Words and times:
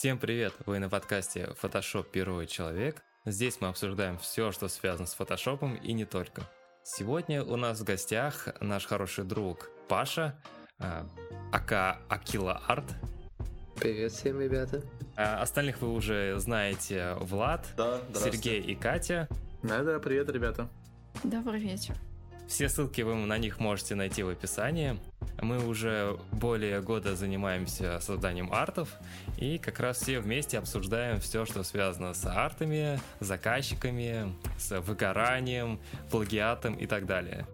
Всем 0.00 0.16
привет! 0.16 0.54
Вы 0.64 0.78
на 0.78 0.88
подкасте 0.88 1.50
Photoshop 1.60 2.06
Первый 2.10 2.46
человек. 2.46 3.02
Здесь 3.26 3.60
мы 3.60 3.68
обсуждаем 3.68 4.16
все, 4.16 4.50
что 4.50 4.66
связано 4.68 5.06
с 5.06 5.12
фотошопом 5.12 5.74
и 5.74 5.92
не 5.92 6.06
только. 6.06 6.40
Сегодня 6.82 7.44
у 7.44 7.56
нас 7.56 7.80
в 7.80 7.84
гостях 7.84 8.48
наш 8.62 8.86
хороший 8.86 9.24
друг 9.24 9.68
Паша, 9.88 10.40
э, 10.78 11.04
АК 11.52 11.98
Акила 12.08 12.62
Арт. 12.66 12.86
Привет 13.76 14.12
всем, 14.12 14.40
ребята. 14.40 14.82
А 15.16 15.42
остальных 15.42 15.82
вы 15.82 15.92
уже 15.92 16.38
знаете 16.38 17.16
Влад, 17.20 17.66
Да, 17.76 18.00
Сергей 18.14 18.58
и 18.58 18.74
Катя. 18.74 19.28
Да-да, 19.62 19.98
привет, 19.98 20.30
ребята. 20.30 20.70
Добрый 21.24 21.60
вечер. 21.60 21.94
Все 22.50 22.68
ссылки 22.68 23.00
вы 23.02 23.14
на 23.14 23.38
них 23.38 23.60
можете 23.60 23.94
найти 23.94 24.24
в 24.24 24.28
описании. 24.28 24.98
Мы 25.40 25.64
уже 25.64 26.18
более 26.32 26.82
года 26.82 27.14
занимаемся 27.14 28.00
созданием 28.00 28.52
артов, 28.52 28.92
и 29.38 29.56
как 29.56 29.78
раз 29.78 29.98
все 29.98 30.18
вместе 30.18 30.58
обсуждаем 30.58 31.20
все, 31.20 31.46
что 31.46 31.62
связано 31.62 32.12
с 32.12 32.26
артами, 32.26 32.98
заказчиками, 33.20 34.34
с 34.58 34.80
выгоранием, 34.80 35.80
плагиатом 36.10 36.74
и 36.74 36.86
так 36.86 37.06
далее. 37.06 37.46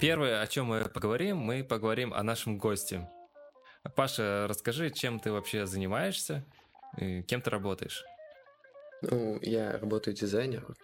Первое, 0.00 0.40
о 0.40 0.46
чем 0.46 0.66
мы 0.66 0.84
поговорим, 0.84 1.38
мы 1.38 1.64
поговорим 1.64 2.14
о 2.14 2.22
нашем 2.22 2.56
госте. 2.56 3.10
Паша, 3.96 4.46
расскажи, 4.48 4.90
чем 4.90 5.18
ты 5.18 5.32
вообще 5.32 5.66
занимаешься, 5.66 6.44
кем 6.96 7.42
ты 7.42 7.50
работаешь? 7.50 8.04
Ну, 9.02 9.40
я 9.42 9.72
работаю 9.72 10.14
дизайнером, 10.14 10.76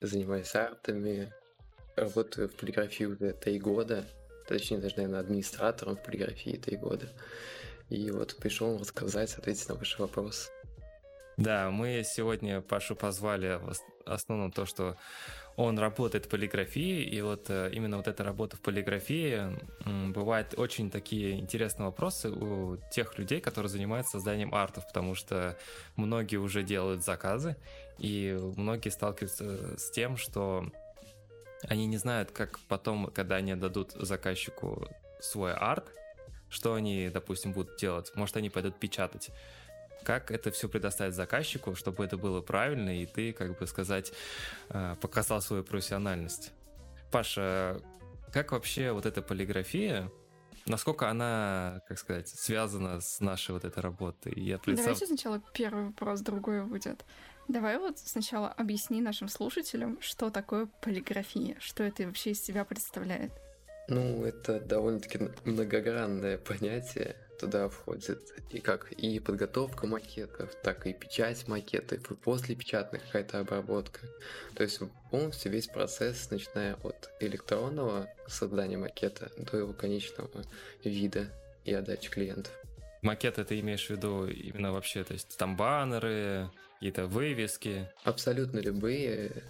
занимаюсь 0.00 0.54
артами, 0.54 1.32
работаю 1.96 2.48
в 2.48 2.54
полиграфии 2.54 3.04
уже 3.04 3.32
три 3.32 3.58
года, 3.58 4.04
точнее 4.46 4.78
даже, 4.78 4.96
наверное, 4.96 5.20
администратором 5.20 5.96
в 5.96 6.02
полиграфии 6.02 6.56
три 6.56 6.76
года. 6.76 7.08
И 7.88 8.10
вот 8.10 8.36
пришел 8.36 8.78
рассказать, 8.78 9.34
ответить 9.34 9.68
на 9.68 9.76
ваши 9.76 10.00
вопросы. 10.00 10.50
Да, 11.36 11.70
мы 11.70 12.02
сегодня 12.04 12.62
Пашу 12.62 12.96
позвали 12.96 13.60
в 13.60 13.72
основном 14.06 14.50
то, 14.52 14.64
что 14.64 14.96
он 15.56 15.78
работает 15.78 16.26
в 16.26 16.28
полиграфии, 16.28 17.02
и 17.02 17.20
вот 17.22 17.46
э, 17.48 17.70
именно 17.72 17.96
вот 17.96 18.08
эта 18.08 18.22
работа 18.24 18.56
в 18.56 18.60
полиграфии 18.60 19.42
бывает 20.12 20.54
очень 20.58 20.90
такие 20.90 21.38
интересные 21.38 21.86
вопросы 21.86 22.30
у 22.30 22.76
тех 22.90 23.18
людей, 23.18 23.40
которые 23.40 23.70
занимаются 23.70 24.18
созданием 24.18 24.54
артов, 24.54 24.86
потому 24.86 25.14
что 25.14 25.56
многие 25.96 26.36
уже 26.36 26.62
делают 26.62 27.04
заказы, 27.04 27.56
и 27.98 28.38
многие 28.56 28.90
сталкиваются 28.90 29.78
с 29.78 29.90
тем, 29.90 30.16
что 30.16 30.70
они 31.62 31.86
не 31.86 31.96
знают, 31.96 32.30
как 32.30 32.58
потом, 32.68 33.06
когда 33.08 33.36
они 33.36 33.54
дадут 33.54 33.92
заказчику 33.92 34.88
свой 35.20 35.54
арт, 35.54 35.92
что 36.48 36.74
они, 36.74 37.08
допустим, 37.08 37.52
будут 37.52 37.76
делать. 37.78 38.12
Может, 38.14 38.36
они 38.36 38.50
пойдут 38.50 38.78
печатать 38.78 39.30
как 40.06 40.30
это 40.30 40.52
все 40.52 40.68
предоставить 40.68 41.14
заказчику, 41.14 41.74
чтобы 41.74 42.04
это 42.04 42.16
было 42.16 42.40
правильно, 42.40 43.02
и 43.02 43.06
ты, 43.06 43.32
как 43.32 43.58
бы 43.58 43.66
сказать, 43.66 44.12
э, 44.68 44.94
показал 45.00 45.40
свою 45.40 45.64
профессиональность. 45.64 46.52
Паша, 47.10 47.82
как 48.32 48.52
вообще 48.52 48.92
вот 48.92 49.04
эта 49.04 49.20
полиграфия, 49.20 50.08
насколько 50.66 51.10
она, 51.10 51.82
как 51.88 51.98
сказать, 51.98 52.28
связана 52.28 53.00
с 53.00 53.18
нашей 53.18 53.50
вот 53.50 53.64
этой 53.64 53.80
работой? 53.80 54.32
Я 54.36 54.58
представ... 54.58 54.86
Давайте 54.86 55.06
сначала 55.06 55.42
первый 55.52 55.86
вопрос, 55.86 56.20
другой 56.20 56.64
будет. 56.64 57.04
Давай 57.48 57.78
вот 57.78 57.98
сначала 57.98 58.48
объясни 58.48 59.00
нашим 59.00 59.28
слушателям, 59.28 59.98
что 60.00 60.30
такое 60.30 60.68
полиграфия, 60.80 61.56
что 61.60 61.84
это 61.84 62.04
вообще 62.04 62.30
из 62.30 62.42
себя 62.42 62.64
представляет. 62.64 63.32
Ну, 63.88 64.24
это 64.24 64.58
довольно-таки 64.58 65.30
многогранное 65.44 66.38
понятие. 66.38 67.14
Туда 67.38 67.68
входит 67.68 68.32
и 68.50 68.60
как 68.60 68.90
и 68.92 69.20
подготовка 69.20 69.86
макетов, 69.86 70.54
так 70.62 70.86
и 70.86 70.94
печать 70.94 71.46
макетов, 71.46 72.10
и 72.10 72.14
после 72.14 72.56
печатной 72.56 72.98
какая-то 72.98 73.40
обработка. 73.40 74.00
То 74.54 74.62
есть 74.62 74.80
полностью 75.10 75.52
весь 75.52 75.66
процесс, 75.66 76.30
начиная 76.30 76.74
от 76.76 77.10
электронного 77.20 78.08
создания 78.26 78.78
макета 78.78 79.30
до 79.36 79.58
его 79.58 79.74
конечного 79.74 80.44
вида 80.82 81.28
и 81.64 81.74
отдачи 81.74 82.10
клиентов. 82.10 82.52
Макеты 83.02 83.44
ты 83.44 83.60
имеешь 83.60 83.86
в 83.86 83.90
виду 83.90 84.26
именно 84.26 84.72
вообще, 84.72 85.04
то 85.04 85.12
есть 85.12 85.36
там 85.36 85.56
баннеры, 85.56 86.50
какие-то 86.76 87.06
вывески? 87.06 87.88
Абсолютно 88.04 88.58
любые 88.58 89.42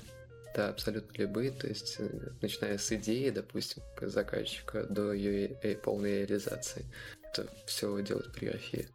да, 0.56 0.70
абсолютно 0.70 1.20
любые, 1.20 1.50
то 1.50 1.66
есть 1.66 1.96
э, 1.98 2.08
начиная 2.40 2.78
с 2.78 2.90
идеи, 2.90 3.28
допустим, 3.28 3.82
заказчика 4.00 4.84
до 4.84 5.12
ее 5.12 5.48
полной 5.76 6.20
реализации. 6.20 6.86
Это 7.22 7.46
все 7.66 8.00
делает 8.00 8.32
полиграфия. 8.32 8.88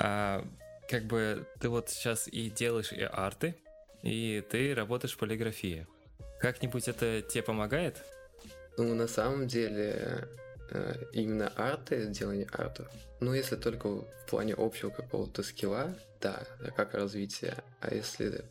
А 0.00 0.44
как 0.88 1.04
бы 1.04 1.46
ты 1.60 1.68
вот 1.68 1.88
сейчас 1.88 2.26
и 2.26 2.50
делаешь 2.50 2.90
и 2.90 3.02
арты, 3.02 3.54
и 4.02 4.42
ты 4.50 4.74
работаешь 4.74 5.14
в 5.14 5.18
полиграфии. 5.18 5.86
Как-нибудь 6.40 6.88
это 6.88 7.22
тебе 7.22 7.44
помогает? 7.44 8.04
Ну, 8.76 8.94
на 8.94 9.06
самом 9.06 9.46
деле, 9.46 10.28
именно 11.12 11.48
арты, 11.56 12.06
делание 12.06 12.46
артов, 12.52 12.88
ну, 13.20 13.34
если 13.34 13.56
только 13.56 13.88
в 13.88 14.26
плане 14.28 14.54
общего 14.54 14.90
какого-то 14.90 15.42
скилла, 15.42 15.94
да, 16.20 16.42
как 16.76 16.94
развитие, 16.94 17.56
а 17.80 17.94
если 17.94 18.44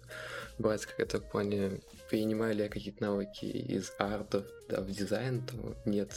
брать 0.58 0.86
как 0.86 1.00
это 1.00 1.20
в 1.20 1.30
плане, 1.30 1.82
принимаю 2.10 2.56
ли 2.56 2.64
я 2.64 2.70
какие-то 2.70 3.04
навыки 3.04 3.46
из 3.46 3.94
артов 3.98 4.46
да, 4.70 4.82
в 4.82 4.92
дизайн, 4.92 5.46
то 5.46 5.76
нет, 5.86 6.12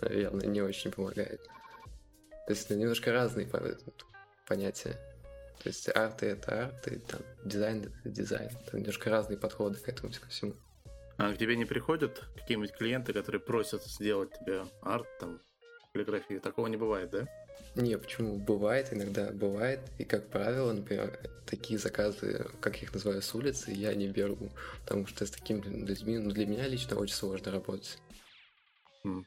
наверное, 0.00 0.46
не 0.46 0.62
очень 0.62 0.92
помогает. 0.92 1.42
То 2.46 2.52
есть 2.52 2.66
это 2.66 2.76
немножко 2.76 3.12
разные 3.12 3.48
понятия. 4.46 4.96
То 5.62 5.68
есть 5.68 5.88
арты 5.94 6.26
это 6.26 6.66
арты, 6.66 7.00
там, 7.08 7.20
дизайн 7.44 7.84
это 7.84 8.10
дизайн. 8.10 8.50
Там 8.70 8.80
немножко 8.80 9.10
разные 9.10 9.38
подходы 9.38 9.78
к 9.78 9.88
этому 9.88 10.12
ко 10.12 10.28
всему. 10.28 10.54
А 11.16 11.32
к 11.32 11.38
тебе 11.38 11.56
не 11.56 11.64
приходят 11.64 12.24
какие-нибудь 12.34 12.72
клиенты, 12.72 13.12
которые 13.12 13.40
просят 13.40 13.84
сделать 13.84 14.30
тебе 14.38 14.64
арт, 14.82 15.06
там, 15.20 15.40
каллиграфии? 15.92 16.38
Такого 16.38 16.66
не 16.66 16.76
бывает, 16.76 17.10
да? 17.10 17.28
Не, 17.76 17.98
почему? 17.98 18.38
Бывает, 18.38 18.92
иногда 18.92 19.30
бывает. 19.30 19.80
И, 19.98 20.04
как 20.04 20.28
правило, 20.28 20.72
например, 20.72 21.18
такие 21.46 21.78
заказы, 21.78 22.46
как 22.60 22.76
я 22.76 22.82
их 22.82 22.94
называю, 22.94 23.22
с 23.22 23.34
улицы, 23.34 23.70
я 23.70 23.94
не 23.94 24.08
беру. 24.08 24.50
Потому 24.82 25.06
что 25.06 25.24
с 25.24 25.30
такими 25.30 25.60
людьми, 25.60 26.18
ну, 26.18 26.30
для 26.30 26.46
меня 26.46 26.66
лично 26.66 26.96
очень 26.96 27.14
сложно 27.14 27.52
работать. 27.52 27.98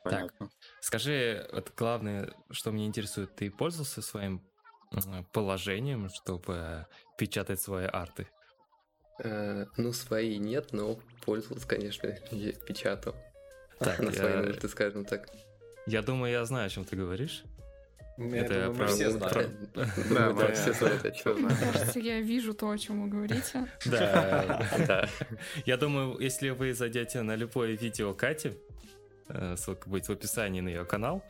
понятно. 0.03 0.37
Так, 0.39 0.49
скажи, 0.81 1.47
вот 1.51 1.71
главное, 1.75 2.33
что 2.51 2.71
меня 2.71 2.85
интересует, 2.85 3.35
ты 3.35 3.49
пользовался 3.49 4.01
своим 4.01 4.41
положением, 5.33 6.09
чтобы 6.09 6.85
печатать 7.17 7.61
свои 7.61 7.85
арты? 7.85 8.27
Э, 9.19 9.65
ну, 9.77 9.93
свои 9.93 10.37
нет, 10.37 10.73
но 10.73 10.99
пользовался, 11.25 11.67
конечно, 11.67 12.09
печатал. 12.67 13.15
Так, 13.79 13.99
На 13.99 14.09
я... 14.09 14.13
свои 14.13 14.35
нужды, 14.35 14.67
скажем 14.67 15.05
так. 15.05 15.27
Я 15.85 16.01
думаю, 16.01 16.31
я 16.31 16.45
знаю, 16.45 16.67
о 16.67 16.69
чем 16.69 16.85
ты 16.85 16.95
говоришь. 16.95 17.43
Я 18.17 18.37
это 18.37 18.65
думаю, 18.65 18.73
мы 18.73 18.87
все 18.87 19.11
знаем. 19.11 19.69
Да, 19.73 20.29
мы 20.31 20.51
все 20.53 20.73
знают, 20.73 21.05
о 21.05 21.11
чем. 21.11 21.47
Кажется, 21.47 21.99
я 21.99 22.19
вижу 22.19 22.53
то, 22.53 22.69
о 22.69 22.77
чем 22.77 23.03
вы 23.03 23.09
говорите. 23.09 23.67
Да, 23.85 24.67
да. 24.87 25.09
Я 25.65 25.77
думаю, 25.77 26.17
если 26.19 26.49
вы 26.49 26.73
зайдете 26.73 27.21
на 27.21 27.35
любое 27.35 27.73
видео 27.73 28.13
Кати, 28.13 28.53
э, 29.29 29.55
ссылка 29.55 29.89
будет 29.89 30.07
в 30.07 30.11
описании 30.11 30.61
на 30.61 30.69
ее 30.69 30.85
канал, 30.85 31.23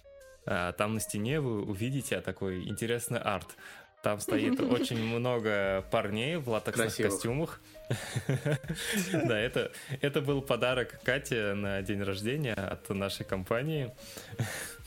э, 0.46 0.74
там 0.78 0.94
на 0.94 1.00
стене 1.00 1.42
вы 1.42 1.62
увидите 1.62 2.22
такой 2.22 2.68
интересный 2.68 3.20
арт. 3.20 3.58
Там 4.08 4.22
стоит 4.22 4.58
очень 4.62 5.04
много 5.04 5.84
парней 5.92 6.38
в 6.38 6.48
латексных 6.48 6.96
Красивых. 6.96 7.12
костюмах. 7.12 7.62
Да, 9.28 9.38
это, 9.38 9.74
это 10.00 10.22
был 10.22 10.42
подарок 10.42 11.02
Кате 11.04 11.54
на 11.54 11.82
день 11.82 12.02
рождения 12.02 12.54
от 12.54 12.88
нашей 12.88 13.26
компании. 13.26 13.94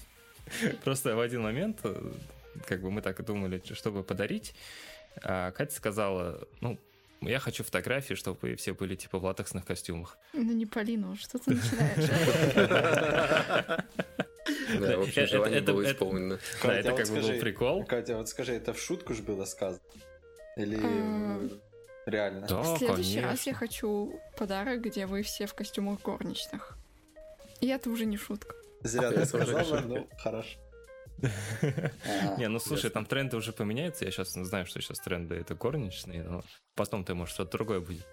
Просто 0.85 1.17
в 1.17 1.21
один 1.21 1.43
момент, 1.43 1.83
как 2.67 2.81
бы 2.81 2.91
мы 2.91 3.03
так 3.03 3.21
и 3.21 3.23
думали, 3.23 3.61
чтобы 3.75 4.05
подарить, 4.05 4.55
а 5.23 5.51
Катя 5.51 5.75
сказала, 5.75 6.49
ну, 6.63 6.79
я 7.21 7.39
хочу 7.39 7.65
фотографии, 7.65 8.15
чтобы 8.15 8.57
все 8.57 8.73
были 8.73 8.95
типа 8.95 9.19
в 9.19 9.25
латексных 9.25 9.65
костюмах. 9.65 10.17
Ну 10.33 10.53
не 10.53 10.67
Полина, 10.67 11.17
что 11.17 11.39
ты 11.39 11.53
начинаешь? 11.53 12.11
Да, 14.81 14.97
в 14.99 15.03
общем, 15.03 15.27
желание 15.27 15.61
было 15.61 15.85
исполнено. 15.91 16.39
Да, 16.63 16.75
это 16.75 16.93
как 16.93 17.09
бы 17.09 17.21
был 17.21 17.41
прикол. 17.41 17.85
Катя, 17.85 18.17
вот 18.17 18.29
скажи, 18.29 18.53
это 18.55 18.73
в 18.73 18.81
шутку 18.81 19.15
же 19.15 19.23
было 19.23 19.45
сказано? 19.45 19.83
Или 20.57 20.79
а, 20.83 21.49
реально? 22.07 22.47
Да, 22.47 22.63
В 22.63 22.79
следующий 22.79 23.21
раз 23.21 23.47
я 23.47 23.55
хочу 23.55 24.21
подарок, 24.37 24.81
где 24.83 25.07
вы 25.07 25.23
все 25.23 25.47
в 25.47 25.55
костюмах 25.55 26.01
горничных. 26.03 26.79
И 27.61 27.69
это 27.69 27.91
уже 27.91 28.07
не 28.07 28.17
шутка. 28.17 28.55
Зря 28.83 29.11
ты 29.13 29.27
сказала, 29.27 29.81
ну 29.81 30.09
хорошо. 30.19 30.59
Не, 32.39 32.49
ну 32.49 32.59
слушай, 32.59 32.91
там 32.91 33.07
тренды 33.07 33.37
уже 33.37 33.53
поменяются. 33.53 34.05
Я 34.05 34.11
сейчас 34.11 34.33
знаю, 34.33 34.67
что 34.67 34.81
сейчас 34.81 34.99
тренды 35.01 35.37
это 35.37 35.55
горничные, 35.55 36.23
но 36.23 36.43
потом 36.75 37.05
ты, 37.05 37.15
может, 37.15 37.35
что-то 37.35 37.53
другое 37.53 37.81
будет. 37.81 38.07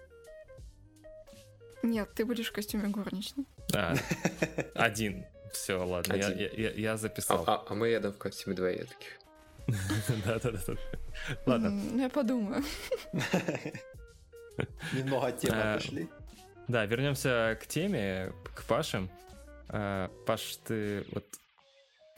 Нет, 1.82 2.12
ты 2.14 2.24
будешь 2.24 2.48
в 2.48 2.52
костюме 2.52 2.88
горничной. 2.88 3.46
А, 3.74 3.94
один. 4.74 5.24
Все, 5.52 5.82
ладно, 5.82 6.14
я, 6.14 6.28
я, 6.30 6.70
я 6.72 6.96
записал. 6.96 7.44
А, 7.46 7.54
а, 7.54 7.64
а 7.68 7.74
мы 7.74 7.88
едем 7.88 8.12
в 8.12 8.18
костюме 8.18 8.54
двоетки. 8.54 9.08
Да-да-да. 10.26 10.74
Ладно. 11.46 11.70
Ну, 11.70 12.00
Я 12.00 12.08
подумаю. 12.08 12.62
Немного 14.92 15.32
темы 15.32 15.56
А, 15.56 15.74
отошли. 15.74 16.08
Да, 16.66 16.84
вернемся 16.86 17.58
к 17.62 17.66
теме, 17.66 18.32
к 18.54 18.64
Паше. 18.64 19.08
А, 19.68 20.10
Паш, 20.26 20.56
ты 20.64 21.04
вот 21.12 21.24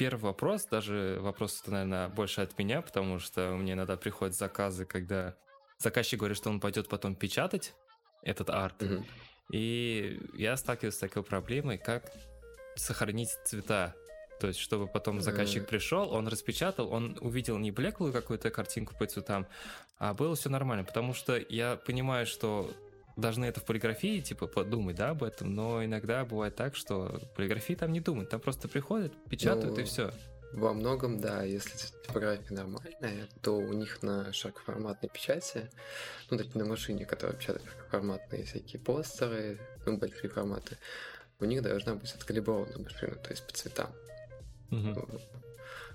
первый 0.01 0.21
вопрос, 0.23 0.65
даже 0.65 1.19
вопрос, 1.21 1.63
наверное, 1.67 2.09
больше 2.09 2.41
от 2.41 2.59
меня, 2.59 2.81
потому 2.81 3.19
что 3.19 3.51
мне 3.51 3.75
иногда 3.75 3.97
приходят 3.99 4.35
заказы, 4.35 4.87
когда 4.87 5.35
заказчик 5.79 6.19
говорит, 6.19 6.39
что 6.39 6.49
он 6.49 6.59
пойдет 6.59 6.89
потом 6.89 7.15
печатать 7.15 7.75
этот 8.23 8.49
арт, 8.49 8.81
Мгм. 8.81 9.05
и 9.53 10.19
я 10.33 10.57
сталкиваюсь 10.57 10.95
с 10.95 10.99
такой 10.99 11.23
проблемой, 11.23 11.77
как 11.77 12.11
сохранить 12.77 13.29
цвета. 13.45 13.95
То 14.41 14.47
есть, 14.47 14.59
чтобы 14.59 14.87
потом 14.87 15.21
заказчик 15.21 15.69
пришел, 15.69 16.11
он 16.11 16.27
распечатал, 16.29 16.91
он 16.91 17.19
увидел 17.21 17.59
не 17.59 17.71
блеклую 17.71 18.11
какую-то 18.11 18.49
картинку 18.51 18.95
по 18.99 19.05
цветам, 19.05 19.47
а 19.99 20.15
было 20.15 20.35
все 20.35 20.49
нормально. 20.49 20.85
Потому 20.85 21.13
что 21.13 21.37
я 21.51 21.77
понимаю, 21.77 22.27
что 22.27 22.73
должны 23.21 23.45
это 23.45 23.61
в 23.61 23.65
полиграфии, 23.65 24.21
типа, 24.21 24.47
подумать, 24.47 24.97
да, 24.97 25.11
об 25.11 25.23
этом, 25.23 25.55
но 25.55 25.85
иногда 25.85 26.25
бывает 26.25 26.57
так, 26.57 26.77
что 26.77 27.21
полиграфии 27.37 27.75
там 27.75 27.93
не 27.93 28.01
думают, 28.01 28.31
там 28.31 28.41
просто 28.41 28.69
приходят, 28.69 29.13
печатают 29.29 29.79
и 29.79 29.83
Ну, 29.83 29.87
все. 29.87 30.13
Во 30.53 30.73
многом, 30.73 31.21
да, 31.21 31.45
если 31.45 31.77
типография 32.05 32.53
нормальная, 32.53 33.29
то 33.41 33.57
у 33.57 33.73
них 33.73 34.03
на 34.03 34.33
широкоформатной 34.33 35.09
печати, 35.09 35.71
ну, 36.29 36.39
точнее, 36.39 36.63
на 36.63 36.69
машине, 36.69 37.07
которая 37.07 37.37
печатает 37.37 37.65
широкоформатные 37.71 38.45
всякие 38.45 38.83
постеры, 38.83 39.61
ну, 39.87 39.97
большие 39.97 40.29
форматы, 40.29 40.77
у 41.39 41.45
них 41.45 41.63
должна 41.63 41.95
быть 41.95 42.13
откалибрована 42.13 42.79
машина, 42.79 43.15
то 43.15 43.31
есть 43.31 43.47
по 43.47 43.53
цветам. 43.53 43.91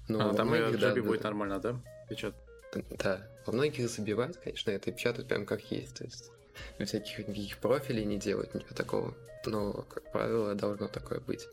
Ну, 0.07 0.21
А, 0.21 0.27
во 0.29 0.33
там 0.33 0.53
и 0.53 0.59
RGB 0.59 0.77
да, 0.77 1.01
будет 1.01 1.23
нормально, 1.23 1.59
да? 1.59 1.81
Печат. 2.09 2.35
Да, 2.91 3.21
во 3.45 3.53
многих 3.53 3.89
забивают, 3.89 4.37
конечно, 4.37 4.71
это 4.71 4.89
и 4.89 4.93
печатают 4.93 5.27
прям 5.27 5.45
как 5.45 5.71
есть, 5.71 5.97
то 5.97 6.03
есть 6.03 6.31
всяких 6.85 7.19
никаких 7.19 7.57
профилей 7.57 8.05
не 8.05 8.17
делают, 8.17 8.53
ничего 8.53 8.75
такого. 8.75 9.15
Но, 9.45 9.73
как 9.83 10.11
правило, 10.11 10.55
должно 10.55 10.87
такое 10.87 11.19
быть. 11.19 11.47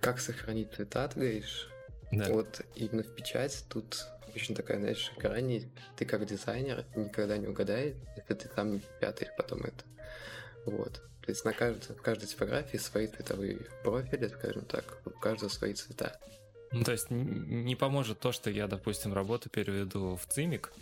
Как 0.00 0.18
сохранить 0.18 0.72
цвета, 0.74 1.08
ты 1.08 1.20
говоришь? 1.20 1.68
Да. 2.10 2.32
Вот 2.32 2.62
именно 2.74 3.02
в 3.02 3.14
печать 3.14 3.64
тут 3.68 4.06
очень 4.34 4.54
такая, 4.54 4.78
знаешь, 4.78 5.12
есть. 5.16 5.68
Ты 5.96 6.04
как 6.04 6.26
дизайнер 6.26 6.84
никогда 6.96 7.36
не 7.36 7.46
угадаешь, 7.46 7.96
если 8.16 8.34
ты 8.34 8.48
там 8.48 8.72
не 8.72 8.80
печатаешь 8.80 9.32
потом 9.36 9.62
это. 9.62 9.84
Вот. 10.64 11.02
То 11.22 11.32
есть 11.32 11.44
на 11.44 11.52
каждой, 11.52 11.94
в 11.94 12.02
каждой 12.02 12.26
типографии 12.26 12.78
свои 12.78 13.06
цветовые 13.06 13.58
профили, 13.84 14.28
скажем 14.28 14.64
так, 14.64 14.98
у 15.04 15.10
каждого 15.10 15.50
свои 15.50 15.74
цвета. 15.74 16.18
Ну, 16.72 16.84
то 16.84 16.92
есть 16.92 17.10
не 17.10 17.76
поможет 17.76 18.20
то, 18.20 18.32
что 18.32 18.50
я, 18.50 18.66
допустим, 18.66 19.12
работу 19.12 19.48
переведу 19.48 20.16
в 20.16 20.26
цимик, 20.26 20.72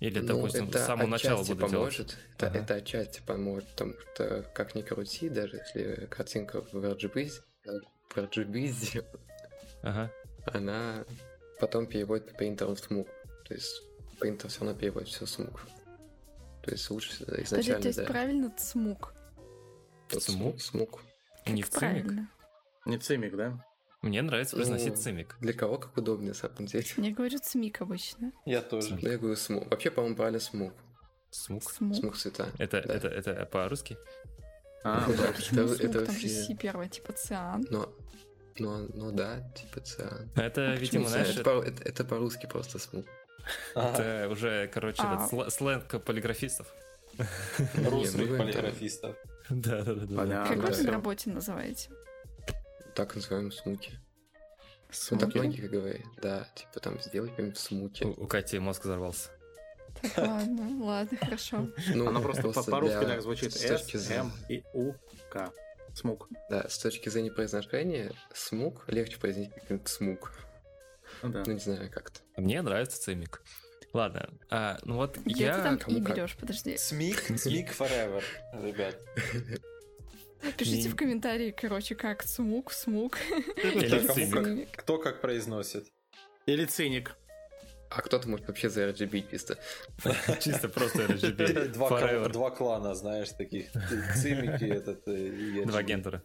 или, 0.00 0.20
Ну, 0.20 0.26
допустим, 0.26 0.68
это 0.68 0.78
с 0.78 0.86
самого 0.86 1.06
начала 1.06 1.38
буду 1.42 1.54
делать. 1.54 1.72
поможет. 1.72 2.18
Это, 2.36 2.46
Ага. 2.48 2.58
это 2.58 2.74
отчасти 2.74 3.22
поможет, 3.26 3.68
потому 3.70 3.94
что, 4.14 4.42
как 4.54 4.74
ни 4.74 4.82
крути, 4.82 5.28
даже 5.28 5.56
если 5.56 6.06
картинка 6.06 6.60
в 6.60 6.74
RGB, 6.74 7.30
в 8.10 8.16
RGB 8.16 9.04
Ага. 9.82 10.10
она 10.46 11.04
потом 11.60 11.86
переводит 11.86 12.30
по 12.30 12.34
принтеру 12.36 12.74
в 12.74 12.78
смуг. 12.80 13.08
То 13.46 13.54
есть 13.54 13.82
принтер 14.20 14.48
все 14.50 14.60
равно 14.64 14.78
переводит 14.78 15.08
все 15.08 15.24
в 15.26 15.30
смуг. 15.30 15.60
То 16.62 16.70
есть 16.70 16.88
лучше 16.90 17.18
Подожди, 17.24 17.42
изначально, 17.44 17.82
то 17.82 17.88
есть 17.88 17.98
да. 18.00 18.04
правильно 18.06 18.52
смуг? 18.56 19.14
Вот 20.10 20.22
Смуг? 20.22 20.60
Смуг. 20.60 21.02
Не 21.46 21.62
в 21.62 21.68
цимик. 21.70 21.78
Правильно. 21.80 22.30
Не 22.86 22.98
цимик, 22.98 23.36
да? 23.36 23.64
Мне 24.04 24.22
нравится 24.22 24.56
произносить 24.56 24.96
Ну, 24.96 25.02
цимик. 25.02 25.36
Для 25.40 25.52
кого 25.52 25.78
как 25.78 25.96
удобно, 25.96 26.28
на 26.28 26.34
самом 26.34 26.66
деле. 26.66 26.84
Мне 26.96 27.10
говорят 27.10 27.44
смик 27.44 27.80
обычно. 27.80 28.32
Я 28.44 28.60
тоже. 28.60 28.94
Ну, 29.00 29.08
я 29.08 29.18
говорю 29.18 29.36
смуг. 29.36 29.70
Вообще, 29.70 29.90
по-моему, 29.90 30.16
правильно 30.16 30.40
смуг. 30.40 30.72
Смук. 31.30 31.70
Смуг. 31.70 31.96
Смуг 31.96 32.16
цвета. 32.16 32.48
Это, 32.58 32.82
Да. 32.86 32.94
это, 32.94 33.08
это 33.08 33.46
по-русски? 33.46 33.96
А, 34.84 35.04
Ну 35.08 35.14
да, 35.16 35.24
это- 35.30 35.42
смуг? 35.42 35.80
это 35.80 36.04
Там 36.06 36.14
же 36.14 36.28
си 36.28 36.54
первое, 36.54 36.88
типа 36.88 37.12
циан. 37.14 37.64
Но, 37.70 37.92
но, 38.58 38.86
ну 38.94 39.10
да, 39.12 39.40
типа 39.56 39.80
циан. 39.80 40.30
Это, 40.36 40.72
А 40.72 40.76
видимо, 40.76 41.08
знаешь, 41.08 41.36
это, 41.36 41.50
это, 41.50 41.68
это- 41.68 41.82
это 41.88 42.04
по-русски 42.04 42.46
просто 42.46 42.78
смуг. 42.78 43.06
это 43.74 44.28
уже, 44.30 44.68
короче, 44.72 45.02
А. 45.02 45.14
этот 45.14 45.32
сл- 45.32 45.50
сленг 45.50 46.04
полиграфистов. 46.04 46.66
Русских 47.74 48.28
ну, 48.30 48.38
полиграфистов. 48.38 49.16
Да, 49.50 49.82
да, 49.82 49.94
да. 49.94 50.46
Как 50.48 50.60
да, 50.60 50.70
вы 50.70 50.82
на 50.82 50.92
работе 50.92 51.30
называете? 51.30 51.90
Так 52.94 53.14
называем 53.16 53.50
смуки. 53.52 53.92
Ну, 55.10 55.18
так 55.18 55.34
многие 55.34 55.66
говорят. 55.66 56.02
Да, 56.22 56.46
типа 56.54 56.78
там 56.80 57.00
сделать 57.00 57.34
прям 57.34 57.54
смуки. 57.54 58.04
У, 58.04 58.10
у 58.24 58.26
Кати 58.26 58.58
мозг 58.60 58.84
взорвался. 58.84 59.30
Так, 60.00 60.18
ладно, 60.18 60.84
ладно, 60.84 61.18
хорошо. 61.18 61.68
Ну, 61.94 62.08
Она 62.08 62.20
просто 62.20 62.48
по- 62.48 62.62
по-русски 62.62 62.98
для- 62.98 63.08
так 63.08 63.22
звучит. 63.22 63.52
зрения- 63.52 64.20
М 64.20 64.32
и 64.48 64.62
У, 64.72 64.92
К. 65.30 65.50
Смук. 65.94 66.28
Да, 66.50 66.68
с 66.68 66.78
точки 66.78 67.08
зрения 67.08 67.30
произношения, 67.30 68.12
смук 68.32 68.84
легче 68.88 69.18
произнести 69.18 69.54
как 69.68 69.88
смук. 69.88 70.32
Ну 71.22 71.28
да. 71.30 71.42
Ну, 71.46 71.52
не 71.52 71.60
знаю, 71.60 71.88
как-то. 71.90 72.20
Мне 72.36 72.62
нравится 72.62 73.00
цимик. 73.00 73.42
Ладно, 73.92 74.28
а, 74.50 74.78
ну 74.82 74.96
вот 74.96 75.18
Где 75.18 75.44
я... 75.44 75.54
ты 75.54 75.76
там 75.84 75.96
и 75.96 76.00
берешь? 76.00 76.36
Подожди. 76.36 76.76
Смик, 76.76 77.22
смик 77.38 77.70
forever, 77.78 78.22
ребят. 78.60 78.96
Пишите 80.56 80.88
в 80.88 80.96
комментарии, 80.96 81.50
короче, 81.50 81.94
как 81.94 82.24
цимик. 82.24 83.18
как- 84.32 84.76
Кто 84.82 84.98
как 84.98 85.20
произносит. 85.20 85.86
Или 86.46 86.64
циник. 86.66 87.16
А 87.90 88.02
кто-то 88.02 88.28
может 88.28 88.48
вообще 88.48 88.68
за 88.70 88.88
RGB 88.88 89.30
чисто. 89.30 89.56
Чисто 90.40 90.68
просто 90.68 90.98
RGB. 91.06 91.68
Два, 91.68 91.88
клана, 92.50 92.94
знаешь, 92.94 93.30
таких. 93.30 93.66
Цимики 94.20 94.64
этот 94.64 95.06
э, 95.06 95.64
Два 95.66 95.82
гендера. 95.82 96.22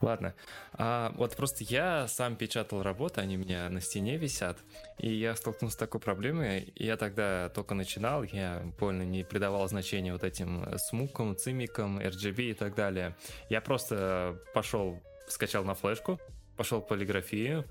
Ладно. 0.00 0.34
А, 0.72 1.12
вот 1.16 1.36
просто 1.36 1.64
я 1.64 2.08
сам 2.08 2.36
печатал 2.36 2.82
работы, 2.82 3.20
они 3.20 3.36
у 3.36 3.40
меня 3.40 3.68
на 3.68 3.80
стене 3.80 4.16
висят, 4.16 4.58
и 4.98 5.12
я 5.12 5.34
столкнулся 5.34 5.74
с 5.74 5.78
такой 5.78 6.00
проблемой. 6.00 6.72
Я 6.76 6.96
тогда 6.96 7.48
только 7.48 7.74
начинал, 7.74 8.22
я 8.22 8.62
больно 8.78 9.02
не 9.02 9.24
придавал 9.24 9.66
значения 9.68 10.12
вот 10.12 10.24
этим 10.24 10.64
э, 10.64 10.78
смукам, 10.78 11.36
цимикам, 11.36 11.98
RGB 11.98 12.50
и 12.50 12.54
так 12.54 12.74
далее. 12.74 13.16
Я 13.48 13.60
просто 13.60 14.38
пошел, 14.52 15.02
скачал 15.28 15.64
на 15.64 15.74
флешку, 15.74 16.20
пошел 16.56 16.80
в 16.80 16.86
полиграфию, 16.86 17.64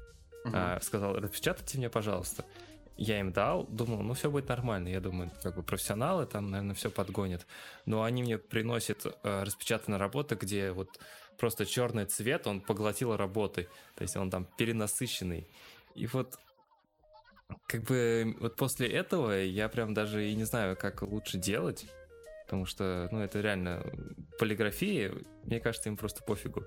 Мгм. 0.45 0.53
а, 0.55 0.79
сказал, 0.81 1.15
распечатайте 1.15 1.77
мне, 1.77 1.89
пожалуйста. 1.89 2.43
Я 2.95 3.19
им 3.19 3.31
дал, 3.31 3.65
думал, 3.65 4.03
ну 4.03 4.13
все 4.13 4.29
будет 4.29 4.49
нормально. 4.49 4.89
Я 4.89 4.99
думаю, 4.99 5.31
как 5.41 5.55
бы 5.55 5.63
профессионалы 5.63 6.25
там, 6.27 6.51
наверное, 6.51 6.75
все 6.75 6.91
подгонят. 6.91 7.47
Но 7.85 8.03
они 8.03 8.21
мне 8.21 8.37
приносят 8.37 9.05
э, 9.05 9.43
распечатанные 9.43 9.97
работы, 9.97 10.35
где 10.35 10.71
вот 10.71 10.99
просто 11.37 11.65
черный 11.65 12.05
цвет, 12.05 12.47
он 12.47 12.61
поглотил 12.61 13.15
работы. 13.15 13.67
То 13.95 14.03
есть 14.03 14.15
он 14.15 14.29
там 14.29 14.47
перенасыщенный. 14.57 15.47
И 15.95 16.07
вот 16.07 16.37
как 17.67 17.83
бы 17.83 18.35
вот 18.39 18.55
после 18.55 18.87
этого 18.87 19.31
я 19.41 19.69
прям 19.69 19.93
даже 19.93 20.27
и 20.27 20.35
не 20.35 20.43
знаю, 20.43 20.75
как 20.75 21.01
лучше 21.01 21.37
делать. 21.37 21.85
Потому 22.45 22.65
что, 22.65 23.07
ну, 23.11 23.21
это 23.21 23.39
реально 23.39 23.83
полиграфия, 24.37 25.13
мне 25.43 25.59
кажется, 25.59 25.89
им 25.89 25.97
просто 25.97 26.23
пофигу. 26.23 26.63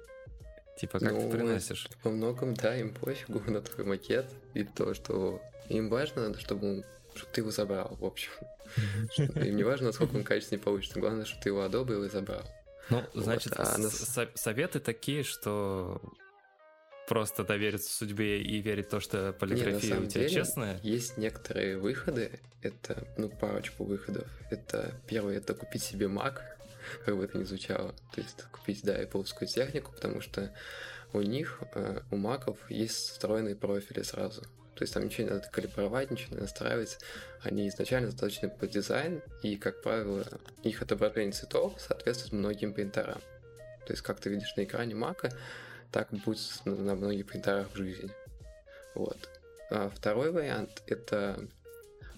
Типа, 0.79 0.99
как 0.99 1.11
ты 1.11 1.21
Ну, 1.21 1.31
приносишь. 1.31 1.89
Во 2.03 2.11
многом, 2.11 2.55
да, 2.55 2.77
им 2.77 2.93
пофигу 2.93 3.41
на 3.51 3.61
твой 3.61 3.87
макет 3.87 4.27
и 4.55 4.65
то, 4.65 4.95
что 4.95 5.41
им 5.69 5.89
важно, 5.89 6.39
чтобы, 6.39 6.85
чтобы 7.15 7.33
ты 7.33 7.41
его 7.41 7.51
забрал, 7.51 7.97
в 8.01 8.05
общем. 8.05 8.31
Им 9.37 9.57
не 9.57 9.63
важно, 9.63 9.87
насколько 9.87 10.17
он 10.17 10.25
качественный 10.25 10.61
получится. 10.61 10.99
Главное, 10.99 11.25
чтобы 11.25 11.43
ты 11.43 11.49
его 11.51 11.63
одобрил 11.63 12.05
и 12.05 12.09
забрал. 12.09 12.43
Ну, 12.91 13.05
значит, 13.15 13.53
а 13.57 13.65
со- 13.65 14.31
советы 14.35 14.81
такие, 14.81 15.23
что 15.23 16.01
просто 17.09 17.45
довериться 17.45 17.93
судьбе 17.93 18.43
и 18.43 18.61
верить 18.61 18.87
в 18.87 18.91
то, 18.91 19.01
что 19.01 19.27
Не, 19.29 19.33
полиграфия 19.33 19.99
у 20.01 20.07
тебя 20.07 20.23
деле, 20.25 20.29
честная. 20.29 20.81
есть 20.83 21.17
некоторые 21.17 21.79
выходы, 21.79 22.41
это, 22.63 23.07
ну, 23.17 23.29
парочку 23.29 23.85
выходов. 23.85 24.29
Это, 24.51 25.01
первый, 25.07 25.37
это 25.37 25.55
купить 25.55 25.83
себе 25.83 26.07
Mac, 26.07 26.41
как 27.05 27.17
бы 27.17 27.25
это 27.25 27.39
ни 27.39 27.45
звучало. 27.45 27.95
То 28.15 28.21
есть 28.21 28.43
купить, 28.53 28.83
да, 28.83 29.01
apple 29.03 29.25
технику, 29.47 29.93
потому 29.93 30.21
что 30.21 30.53
у 31.13 31.21
них, 31.23 31.61
э, 31.75 32.01
у 32.11 32.17
маков 32.17 32.59
есть 32.71 33.11
встроенные 33.11 33.57
профили 33.57 34.03
сразу. 34.03 34.43
То 34.77 34.83
есть 34.83 34.93
там 34.93 35.05
ничего 35.07 35.27
не 35.27 35.35
надо 35.35 35.49
калибровать, 35.51 36.11
ничего 36.11 36.37
не 36.37 36.43
настраивать. 36.43 36.99
Они 37.43 37.67
изначально 37.69 38.11
заточены 38.11 38.51
под 38.51 38.71
дизайн, 38.71 39.23
и, 39.43 39.57
как 39.57 39.83
правило, 39.83 40.25
их 40.63 40.83
отображение 40.83 41.33
цветов 41.33 41.75
соответствует 41.79 42.33
многим 42.35 42.75
принтерам. 42.75 43.21
То 43.87 43.93
есть, 43.93 44.03
как 44.03 44.21
ты 44.21 44.29
видишь 44.29 44.55
на 44.57 44.65
экране 44.65 44.95
мака, 44.95 45.33
так 45.91 46.11
будет 46.11 46.41
на, 46.67 46.95
многих 46.95 47.27
принтерах 47.27 47.69
в 47.73 47.77
жизни. 47.77 48.11
Вот. 48.95 49.31
А 49.71 49.89
второй 49.89 50.31
вариант— 50.31 50.83
это 50.87 51.39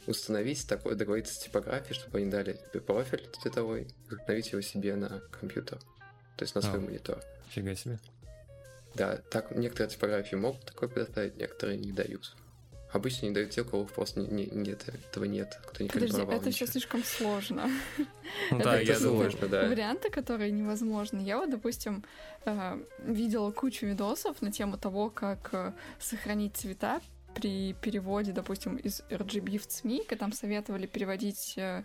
установить 0.08 0.66
такой, 0.66 0.96
договориться 0.96 1.34
с 1.34 1.38
типографией, 1.38 1.94
чтобы 1.94 2.18
они 2.18 2.30
дали 2.30 2.58
тебе 2.72 2.80
профиль 2.80 3.28
цветовой, 3.40 3.86
и 4.10 4.14
установить 4.14 4.50
его 4.50 4.62
себе 4.62 4.96
на 4.96 5.20
компьютер, 5.38 5.78
то 6.36 6.42
есть 6.42 6.56
на 6.56 6.62
свой 6.62 6.78
А. 6.78 6.80
монитор. 6.80 7.22
Фига 7.50 7.76
себе. 7.76 8.00
Да, 8.94 9.18
так 9.30 9.52
некоторые 9.52 9.90
типографии 9.90 10.34
могут 10.34 10.64
такое 10.64 10.88
предоставить, 10.88 11.36
некоторые 11.36 11.78
не 11.78 11.92
дают. 11.92 12.34
Обычно 12.92 13.26
не 13.26 13.32
дают 13.32 13.50
те, 13.50 13.60
у 13.62 13.64
кого 13.64 13.84
просто 13.84 14.20
не, 14.20 14.26
не- 14.28 14.46
нет, 14.46 14.88
этого 14.88 15.24
нет, 15.24 15.58
кто 15.66 15.82
не 15.82 15.90
Подожди, 15.90 16.12
калибровал 16.16 16.40
это 16.40 16.50
все 16.50 16.64
ничего. 16.64 16.72
слишком 16.72 17.04
сложно. 17.04 17.70
Ну 18.50 18.58
да, 18.60 18.76
Это 18.80 18.92
я 18.92 18.98
сложно, 18.98 19.46
да. 19.48 19.68
Варианты, 19.68 20.10
которые 20.10 20.50
невозможны. 20.52 21.20
Я 21.20 21.38
вот, 21.38 21.50
допустим, 21.50 22.02
э, 22.46 22.82
видела 23.04 23.50
кучу 23.50 23.84
видосов 23.86 24.40
на 24.40 24.50
тему 24.50 24.78
того, 24.78 25.10
как 25.10 25.50
э, 25.52 25.72
сохранить 25.98 26.56
цвета 26.56 27.00
при 27.34 27.74
переводе, 27.74 28.32
допустим, 28.32 28.76
из 28.76 29.02
RGB 29.10 29.58
в 29.58 29.66
CMYK, 29.66 30.12
и 30.14 30.16
там 30.16 30.32
советовали 30.32 30.86
переводить, 30.86 31.54
э, 31.58 31.84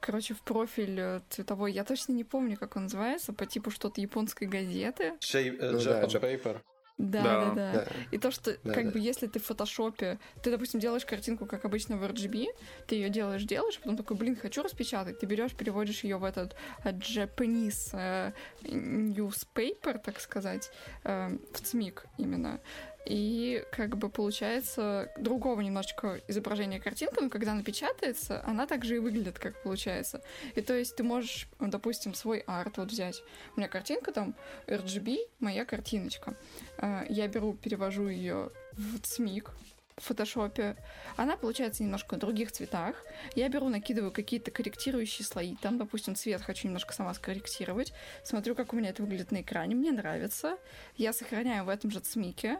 короче, 0.00 0.34
в 0.34 0.42
профиль 0.42 1.22
цветовой. 1.30 1.72
Я 1.72 1.84
точно 1.84 2.12
не 2.12 2.24
помню, 2.24 2.56
как 2.58 2.76
он 2.76 2.84
называется, 2.84 3.32
по 3.32 3.46
типу 3.46 3.70
что-то 3.70 4.00
японской 4.02 4.44
газеты. 4.46 5.14
Shape, 5.20 5.58
э, 5.58 5.70
Ну 5.70 5.82
да, 5.82 6.02
Paper. 6.04 6.60
Да, 6.98 7.22
Да, 7.22 7.54
да. 7.54 7.86
И 8.10 8.18
то, 8.18 8.30
что, 8.30 8.56
Да, 8.64 8.74
как 8.74 8.86
да. 8.86 8.90
бы, 8.92 8.98
если 8.98 9.26
ты 9.26 9.38
в 9.40 9.44
фотошопе, 9.44 10.18
ты, 10.42 10.50
допустим, 10.50 10.78
делаешь 10.78 11.04
картинку, 11.04 11.46
как 11.46 11.64
обычно 11.64 11.96
в 11.96 12.04
RGB, 12.04 12.46
ты 12.86 12.94
ее 12.94 13.08
делаешь, 13.08 13.42
делаешь, 13.44 13.78
потом 13.78 13.96
такой, 13.96 14.16
блин, 14.16 14.36
хочу 14.36 14.62
распечатать, 14.62 15.18
ты 15.18 15.26
берешь, 15.26 15.52
переводишь 15.54 16.04
ее 16.04 16.16
в 16.18 16.24
этот 16.24 16.54
э, 16.84 16.92
Japanese 16.92 17.90
э, 17.94 18.32
newspaper, 18.62 19.98
так 19.98 20.20
сказать, 20.20 20.70
э, 21.04 21.36
в 21.52 21.60
ЦМИК 21.60 22.06
именно. 22.18 22.60
И 23.06 23.64
как 23.72 23.96
бы 23.96 24.08
получается 24.08 25.10
другого 25.18 25.60
немножечко 25.60 26.20
изображения 26.28 26.80
картинка, 26.80 27.20
но 27.20 27.30
когда 27.30 27.52
она 27.52 27.62
печатается, 27.62 28.42
она 28.44 28.66
также 28.66 28.96
и 28.96 28.98
выглядит, 28.98 29.38
как 29.38 29.60
получается. 29.62 30.22
И 30.54 30.60
то 30.60 30.74
есть 30.74 30.96
ты 30.96 31.02
можешь, 31.02 31.48
допустим, 31.58 32.14
свой 32.14 32.40
арт 32.46 32.78
вот 32.78 32.90
взять. 32.90 33.22
У 33.56 33.60
меня 33.60 33.68
картинка 33.68 34.12
там 34.12 34.34
RGB, 34.66 35.18
моя 35.40 35.64
картиночка. 35.64 36.34
Э, 36.78 37.04
Я 37.08 37.26
беру, 37.28 37.54
перевожу 37.54 38.08
ее 38.08 38.50
в 38.72 39.00
ЦМИК 39.00 39.50
в 39.96 40.04
фотошопе. 40.04 40.76
Она 41.16 41.36
получается 41.36 41.82
немножко 41.82 42.16
в 42.16 42.18
других 42.18 42.52
цветах. 42.52 42.96
Я 43.34 43.48
беру, 43.48 43.68
накидываю 43.68 44.10
какие-то 44.10 44.50
корректирующие 44.50 45.24
слои. 45.26 45.56
Там, 45.60 45.78
допустим, 45.78 46.14
цвет 46.14 46.42
хочу 46.42 46.66
немножко 46.66 46.92
сама 46.94 47.12
скорректировать. 47.14 47.92
Смотрю, 48.24 48.54
как 48.54 48.72
у 48.72 48.76
меня 48.76 48.90
это 48.90 49.02
выглядит 49.02 49.32
на 49.32 49.42
экране. 49.42 49.74
Мне 49.74 49.92
нравится. 49.92 50.56
Я 50.96 51.12
сохраняю 51.12 51.64
в 51.64 51.68
этом 51.68 51.90
же 51.90 52.00
ЦМИКе. 52.00 52.58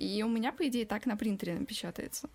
И 0.00 0.22
у 0.22 0.28
меня, 0.28 0.50
по 0.50 0.66
идее, 0.66 0.86
так 0.86 1.04
на 1.04 1.14
принтере 1.14 1.52
напечатается. 1.54 2.30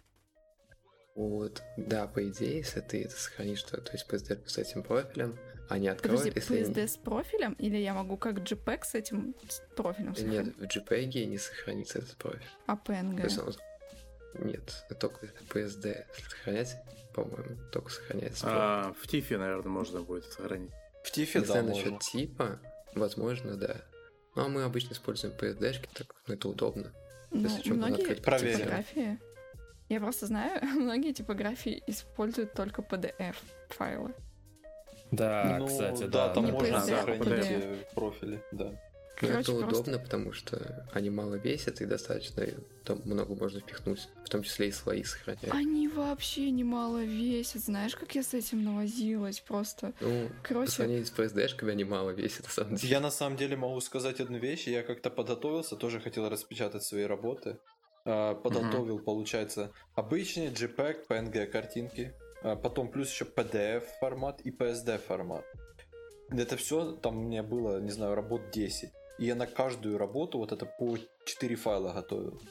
Вот, 1.15 1.63
да, 1.77 2.07
по 2.07 2.27
идее, 2.29 2.57
если 2.57 2.81
ты 2.81 3.03
это 3.03 3.15
сохранишь, 3.15 3.63
то, 3.63 3.81
то 3.81 3.91
есть 3.93 4.05
PSD 4.07 4.47
с 4.47 4.57
этим 4.59 4.83
профилем, 4.83 5.39
а 5.67 5.79
не 5.79 5.87
откроешь, 5.87 6.19
Подожди, 6.19 6.39
если... 6.39 6.61
PSD 6.61 6.87
с 6.87 6.97
профилем? 6.97 7.53
Или 7.53 7.77
я 7.77 7.95
могу 7.95 8.17
как 8.17 8.35
JPEG 8.39 8.83
с 8.83 8.93
этим 8.93 9.33
с 9.49 9.61
профилем 9.75 10.09
Нет, 10.09 10.17
сохранить? 10.17 10.57
в 10.57 10.61
JPEG 10.63 11.25
не 11.25 11.37
сохранится 11.39 11.99
этот 11.99 12.15
профиль. 12.17 12.45
А 12.67 12.75
То 12.77 12.93
есть 12.93 13.37
PNG? 13.37 13.47
он- 13.47 14.45
Нет, 14.45 14.85
только 14.99 15.25
PSD 15.49 16.05
сохранять, 16.29 16.75
по-моему, 17.15 17.57
только 17.71 17.89
сохраняется. 17.89 18.45
А, 18.47 18.93
в 19.01 19.07
тифе, 19.07 19.37
наверное, 19.37 19.71
можно 19.71 20.01
будет 20.01 20.25
сохранить. 20.25 20.71
В 21.03 21.17
Не 21.17 21.25
да, 21.25 21.45
знаю 21.45 21.65
можно. 21.65 21.91
насчет 21.91 21.99
типа, 22.11 22.59
возможно, 22.93 23.55
да. 23.55 23.77
Ну, 24.35 24.45
а 24.45 24.49
мы 24.49 24.63
обычно 24.63 24.93
используем 24.93 25.33
PSD-шки, 25.33 25.87
так 25.93 26.13
ну, 26.27 26.33
это 26.35 26.49
удобно. 26.49 26.93
Ну, 27.31 27.41
если 27.41 27.71
многие 27.73 28.15
типографии... 28.15 29.19
Я 29.87 29.99
просто 29.99 30.25
знаю, 30.25 30.65
многие 30.75 31.13
типографии 31.13 31.83
используют 31.87 32.53
только 32.53 32.81
PDF-файлы. 32.81 34.13
Да, 35.11 35.57
Ну, 35.59 35.67
кстати, 35.67 36.03
да, 36.03 36.27
да. 36.29 36.33
там 36.33 36.45
можно 36.51 36.71
да. 36.71 36.81
сохранить 36.81 37.23
PDF. 37.23 37.93
профили, 37.93 38.43
да. 38.51 38.71
Ну, 39.21 39.27
Короче, 39.29 39.51
это 39.53 39.61
просто- 39.61 39.81
удобно, 39.81 39.99
потому 39.99 40.33
что 40.33 40.87
они 40.91 41.09
мало 41.09 41.35
весят 41.35 41.79
и 41.81 41.85
достаточно 41.85 42.45
там 42.83 43.01
много 43.05 43.33
можно 43.35 43.61
впихнуть, 43.61 44.09
в 44.25 44.29
том 44.29 44.43
числе 44.43 44.67
и 44.67 44.71
слои 44.71 45.03
сохранять. 45.03 45.47
Они 45.51 45.87
вообще 45.87 46.51
немало 46.51 47.03
весят. 47.03 47.61
Знаешь, 47.61 47.95
как 47.95 48.13
я 48.15 48.23
с 48.23 48.33
этим 48.33 48.63
навозилась 48.63 49.39
просто? 49.39 49.93
Ну, 50.01 50.27
по 50.27 50.47
Короче, 50.47 50.71
сравнению 50.71 51.05
с 51.05 51.11
PSD-шками 51.13 51.71
они 51.71 51.83
мало 51.85 52.09
весят, 52.11 52.43
на 52.45 52.51
самом 52.51 52.75
деле. 52.75 52.89
Я 52.91 52.99
на 52.99 53.11
самом 53.11 53.37
деле 53.37 53.55
могу 53.55 53.79
сказать 53.79 54.19
одну 54.19 54.37
вещь. 54.37 54.67
Я 54.67 54.83
как-то 54.83 55.09
подготовился, 55.09 55.75
тоже 55.77 55.99
хотел 56.01 56.27
распечатать 56.29 56.83
свои 56.83 57.03
работы. 57.03 57.57
А, 58.07 58.35
Подготовил, 58.35 58.99
получается, 58.99 59.71
обычные 59.95 60.49
JPEG, 60.49 61.07
PNG 61.09 61.47
картинки. 61.47 62.13
а 62.43 62.55
Потом 62.55 62.91
плюс 62.91 63.09
еще 63.11 63.25
PDF 63.25 63.83
формат 63.99 64.41
и 64.41 64.51
PSD 64.51 64.99
формат. 64.99 65.43
Это 66.29 66.57
все, 66.57 66.91
там 66.91 67.17
у 67.17 67.21
меня 67.23 67.41
было, 67.43 67.79
не 67.79 67.91
знаю, 67.91 68.13
работ 68.15 68.51
10. 68.51 68.89
И 69.17 69.25
я 69.25 69.35
на 69.35 69.47
каждую 69.47 69.97
работу 69.97 70.37
вот 70.37 70.51
это 70.51 70.65
по 70.65 70.97
4 71.25 71.55
файла 71.55 71.93
готовил. 71.93 72.41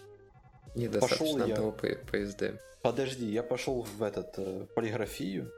Недостаточно 0.75 1.27
пошёл 1.27 1.47
я. 1.47 1.55
одного 1.55 1.73
PSD. 1.73 2.59
Подожди, 2.83 3.27
я 3.27 3.43
пошел 3.43 3.83
в 3.83 4.03
этот 4.03 4.35
э, 4.39 4.67
полиграфию, 4.75 5.51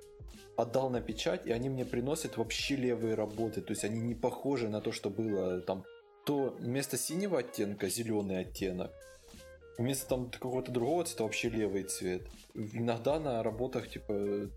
отдал 0.56 0.90
на 0.90 1.00
печать, 1.00 1.46
и 1.46 1.52
они 1.52 1.68
мне 1.68 1.84
приносят 1.84 2.36
вообще 2.36 2.76
левые 2.76 3.14
работы. 3.14 3.60
То 3.60 3.72
есть 3.72 3.84
они 3.84 4.00
не 4.00 4.14
похожи 4.14 4.68
на 4.68 4.80
то, 4.80 4.92
что 4.92 5.10
было 5.10 5.60
там. 5.60 5.84
То 6.25 6.56
вместо 6.58 6.96
синего 6.96 7.38
оттенка 7.38 7.88
зеленый 7.88 8.40
оттенок. 8.40 8.92
Вместо 9.78 10.08
там 10.08 10.30
какого-то 10.30 10.72
другого 10.72 11.04
цвета 11.04 11.25
вообще 11.25 11.48
левый 11.48 11.84
цвет. 11.84 12.22
Иногда 12.54 13.20
на 13.20 13.42
работах 13.42 13.88
типа 13.88 14.48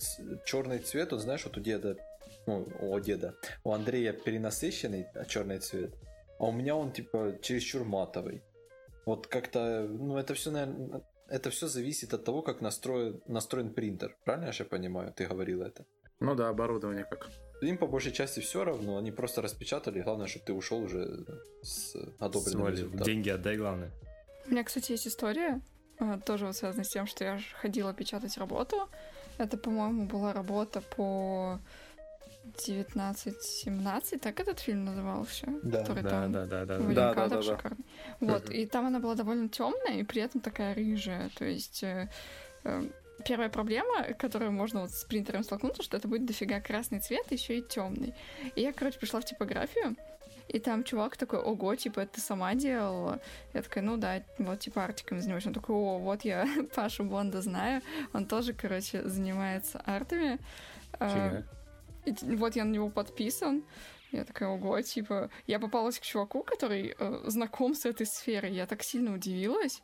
черный 0.46 0.80
цвет, 0.80 1.12
вот 1.12 1.22
знаешь, 1.22 1.44
вот 1.44 1.58
у 1.58 1.62
деда, 1.62 1.98
ну, 2.48 2.68
у 2.80 3.00
деда, 3.00 3.36
у 3.64 3.74
Андрея 3.74 4.14
перенасыщенный 4.14 5.08
черный 5.28 5.60
цвет, 5.60 5.94
а 6.40 6.46
у 6.46 6.52
меня 6.52 6.76
он 6.76 6.92
типа 6.92 7.38
чересчур 7.42 7.84
матовый. 7.84 8.42
Вот 9.06 9.28
как-то, 9.28 9.88
ну 9.90 10.18
это 10.18 10.34
все, 10.34 10.52
наверное, 10.52 11.02
это 11.28 11.50
все 11.50 11.68
зависит 11.68 12.14
от 12.14 12.24
того, 12.26 12.42
как 12.42 12.62
настроен, 12.62 13.22
настроен 13.28 13.74
принтер. 13.74 14.16
Правильно 14.26 14.48
я 14.48 14.52
же 14.52 14.66
понимаю? 14.66 15.14
Ты 15.14 15.28
говорил 15.28 15.62
это. 15.62 15.86
Ну 16.20 16.36
да, 16.36 16.50
оборудование 16.50 17.06
как. 17.06 17.30
Им 17.62 17.78
по 17.78 17.88
большей 17.88 18.12
части 18.12 18.40
все 18.40 18.64
равно, 18.64 18.98
они 18.98 19.12
просто 19.12 19.42
распечатали, 19.42 20.02
главное, 20.02 20.28
чтобы 20.28 20.46
ты 20.46 20.54
ушел 20.54 20.80
уже 20.84 21.26
с 21.62 21.96
одобренным 22.20 22.62
Свали, 22.62 22.76
результатом. 22.76 23.06
деньги 23.06 23.30
отдай, 23.30 23.58
главное. 23.58 23.92
у 24.48 24.52
меня, 24.52 24.64
кстати, 24.64 24.94
есть 24.94 25.08
история, 25.08 25.62
э, 26.00 26.20
тоже 26.26 26.46
вот 26.46 26.56
связанная 26.56 26.86
с 26.86 26.90
тем, 26.90 27.06
что 27.06 27.24
я 27.26 27.40
ходила 27.62 27.94
печатать 27.94 28.38
работу. 28.38 28.90
Это, 29.38 29.58
по-моему, 29.58 30.06
была 30.08 30.34
работа 30.34 30.82
по 30.82 31.60
1917, 32.44 34.22
так 34.22 34.40
этот 34.40 34.60
фильм 34.60 34.86
назывался? 34.86 35.48
Да, 35.64 35.80
который 35.80 36.04
Да, 36.04 36.10
там 36.10 36.32
да, 36.32 36.46
да, 36.46 36.66
да. 36.66 36.80
Да, 36.80 37.14
да, 37.14 37.28
да, 37.28 37.36
да. 37.36 37.42
шикарный. 37.42 37.86
Вот, 38.20 38.46
Мгм. 38.46 38.54
и 38.54 38.66
там 38.66 38.86
она 38.86 39.00
была 39.00 39.16
довольно 39.16 39.50
темная 39.50 39.98
и 40.00 40.04
при 40.04 40.22
этом 40.22 40.42
такая 40.42 40.74
рыжая. 40.74 41.30
То 41.38 41.46
есть 41.46 41.84
э, 41.84 42.10
э, 42.64 42.90
первая 43.26 43.50
проблема, 43.50 44.04
которую 44.18 44.52
можно 44.52 44.82
вот 44.82 44.92
с 44.92 45.04
принтером 45.04 45.44
столкнуться, 45.44 45.84
что 45.84 45.98
это 45.98 46.08
будет 46.08 46.26
дофига 46.26 46.60
красный 46.60 47.00
цвет, 47.00 47.32
еще 47.32 47.60
и 47.60 47.62
темный. 47.62 48.14
И 48.56 48.62
я, 48.62 48.74
короче, 48.74 49.00
пришла 49.00 49.20
в 49.20 49.26
типографию, 49.26 49.96
и 50.48 50.58
там 50.60 50.84
чувак 50.84 51.16
такой, 51.16 51.40
ого, 51.40 51.76
типа, 51.76 52.00
это 52.02 52.14
ты 52.14 52.22
сама 52.22 52.56
делала? 52.56 53.20
Я 53.54 53.62
такая, 53.62 53.84
ну 53.84 53.98
да, 53.98 54.24
вот, 54.40 54.60
типа, 54.60 54.84
артиками 54.84 55.20
занимаюсь. 55.20 55.46
Он 55.46 55.54
такой, 55.54 55.76
о, 55.76 56.00
вот 56.00 56.26
я 56.26 56.48
Пашу 56.76 57.04
Бонда 57.04 57.42
знаю. 57.42 57.82
Он 58.14 58.26
тоже, 58.26 58.54
короче, 58.54 59.08
занимается 59.08 59.80
артами. 59.86 60.40
А, 60.94 61.10
Фига. 61.10 61.46
И 62.06 62.36
вот 62.36 62.56
я 62.56 62.66
на 62.66 62.72
него 62.72 62.90
подписан. 62.90 63.64
Я 64.12 64.26
такая, 64.26 64.50
ого, 64.50 64.82
типа, 64.82 65.30
я 65.46 65.60
попалась 65.60 66.00
к 66.00 66.02
чуваку, 66.02 66.42
который 66.42 66.96
э, 66.98 67.22
знаком 67.28 67.76
с 67.76 67.86
этой 67.86 68.08
сферой. 68.08 68.52
Я 68.54 68.66
так 68.66 68.82
сильно 68.82 69.14
удивилась. 69.14 69.84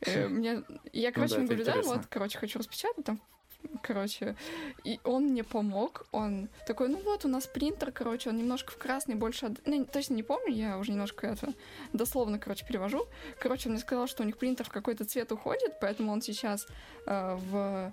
Э, 0.00 0.28
мне... 0.28 0.62
Я, 0.94 1.12
короче, 1.12 1.34
да, 1.34 1.40
ему 1.42 1.52
это 1.52 1.62
говорю, 1.62 1.82
да, 1.82 1.88
вот, 1.88 2.06
короче, 2.06 2.38
хочу 2.38 2.58
распечатать 2.58 3.04
там, 3.04 3.20
короче. 3.82 4.34
И 4.84 4.98
он 5.04 5.24
мне 5.24 5.44
помог. 5.44 6.06
Он 6.12 6.48
такой, 6.66 6.88
ну 6.88 6.98
вот, 7.02 7.26
у 7.26 7.28
нас 7.28 7.46
принтер, 7.46 7.92
короче, 7.92 8.30
он 8.30 8.38
немножко 8.38 8.72
в 8.72 8.78
красный, 8.78 9.14
больше... 9.14 9.46
от- 9.46 9.66
Ну, 9.66 9.84
точно 9.84 10.14
не 10.14 10.22
помню, 10.22 10.54
я 10.54 10.78
уже 10.78 10.92
немножко 10.92 11.26
это 11.26 11.52
дословно, 11.92 12.38
короче, 12.38 12.64
перевожу. 12.66 13.06
Короче, 13.38 13.68
он 13.68 13.74
мне 13.74 13.82
сказал, 13.82 14.06
что 14.06 14.22
у 14.22 14.26
них 14.26 14.38
принтер 14.38 14.64
в 14.64 14.70
какой-то 14.70 15.04
цвет 15.04 15.30
уходит, 15.32 15.80
поэтому 15.80 16.12
он 16.12 16.22
сейчас 16.22 16.66
э, 17.06 17.34
в 17.50 17.92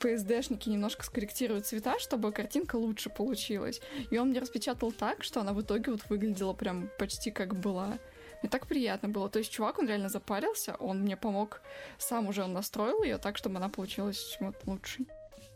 PSD-шники 0.00 0.68
немножко 0.68 1.04
скорректирует 1.04 1.66
цвета, 1.66 1.98
чтобы 1.98 2.32
картинка 2.32 2.76
лучше 2.76 3.10
получилась. 3.10 3.80
И 4.10 4.18
он 4.18 4.30
мне 4.30 4.40
распечатал 4.40 4.92
так, 4.92 5.22
что 5.22 5.40
она 5.40 5.52
в 5.52 5.60
итоге 5.60 5.92
вот 5.92 6.00
выглядела 6.08 6.52
прям 6.54 6.90
почти 6.98 7.30
как 7.30 7.54
была. 7.54 7.98
Мне 8.42 8.48
так 8.50 8.66
приятно 8.66 9.08
было. 9.08 9.28
То 9.28 9.38
есть 9.38 9.52
чувак, 9.52 9.78
он 9.78 9.86
реально 9.86 10.08
запарился, 10.08 10.74
он 10.76 11.00
мне 11.00 11.16
помог, 11.16 11.60
сам 11.98 12.28
уже 12.28 12.42
он 12.42 12.52
настроил 12.52 13.02
ее 13.02 13.18
так, 13.18 13.36
чтобы 13.36 13.56
она 13.56 13.68
получилась 13.68 14.36
вот 14.40 14.56
лучше. 14.64 15.04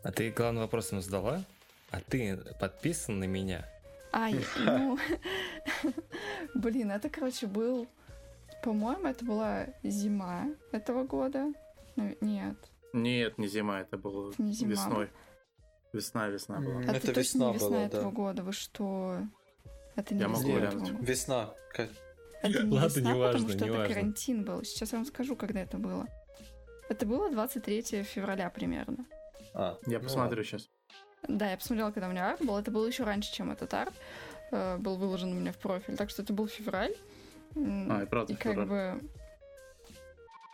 А 0.03 0.11
ты 0.11 0.29
главный 0.29 0.61
вопрос 0.61 0.91
ему 0.91 1.01
задала? 1.01 1.43
А 1.89 1.99
ты 1.99 2.37
подписан 2.59 3.19
на 3.19 3.23
меня? 3.25 3.67
Ай, 4.11 4.35
ну... 4.57 4.99
Блин, 6.55 6.91
это, 6.91 7.09
короче, 7.09 7.47
был... 7.47 7.87
По-моему, 8.63 9.07
это 9.07 9.25
была 9.25 9.67
зима 9.83 10.47
этого 10.71 11.03
года. 11.03 11.53
Нет. 12.21 12.55
Нет, 12.95 13.37
не 13.37 13.47
зима, 13.47 13.81
это 13.81 13.97
было 13.97 14.33
Не 14.37 14.53
зима. 14.53 14.71
весной. 14.71 15.09
Весна, 15.93 16.27
весна 16.27 16.59
была. 16.59 16.75
М. 16.75 16.81
Это, 16.81 16.91
Это 16.97 17.07
точно 17.13 17.19
весна 17.21 17.47
не 17.47 17.53
весна 17.53 17.69
была, 17.69 17.79
этого 17.81 18.03
да. 18.03 18.09
года. 18.11 18.43
Вы 18.43 18.51
что? 18.53 19.19
Это 19.95 20.13
не 20.15 20.21
Я 20.21 20.27
весна 20.27 20.47
могу 20.47 20.59
глянуть. 20.59 20.91
года. 20.91 21.05
Весна. 21.05 21.53
Это 22.41 22.63
не 22.63 22.77
Ладно, 22.77 22.85
весна, 22.87 23.13
неважно, 23.13 23.39
потому 23.47 23.49
что 23.49 23.65
это 23.65 23.87
карантин 23.93 24.43
был. 24.43 24.63
Сейчас 24.63 24.91
я 24.91 24.97
вам 24.99 25.05
скажу, 25.05 25.35
когда 25.35 25.61
это 25.61 25.77
было. 25.77 26.05
Это 26.89 27.05
было 27.05 27.31
23 27.31 28.03
февраля 28.03 28.49
примерно. 28.49 29.05
А, 29.53 29.77
Я 29.87 29.97
ну 29.99 30.03
посмотрю 30.03 30.37
ладно. 30.37 30.43
сейчас. 30.43 30.69
Да, 31.27 31.49
я 31.49 31.57
посмотрела, 31.57 31.91
когда 31.91 32.07
у 32.07 32.11
меня 32.11 32.29
арт 32.31 32.41
был. 32.45 32.57
Это 32.57 32.69
было 32.71 32.85
еще 32.85 33.03
раньше, 33.03 33.33
чем 33.33 33.51
этот 33.51 33.73
арт 33.73 33.93
э, 34.51 34.77
был 34.77 34.97
выложен 34.97 35.31
у 35.31 35.35
меня 35.35 35.51
в 35.51 35.57
профиль. 35.57 35.95
Так 35.97 36.09
что 36.11 36.21
это 36.21 36.33
был 36.33 36.47
февраль. 36.47 36.93
А, 37.55 38.03
и 38.03 38.05
правда, 38.05 38.33
И 38.33 38.35
как 38.35 38.53
февраль. 38.53 38.67
бы... 38.67 39.01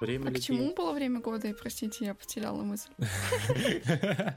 Время 0.01 0.23
А 0.23 0.31
к 0.31 0.31
летит. 0.31 0.45
чему 0.45 0.73
было 0.73 0.93
время 0.93 1.19
года? 1.19 1.47
И, 1.47 1.53
простите, 1.53 2.05
я 2.05 2.15
потеряла 2.15 2.63
мысль. 2.63 2.89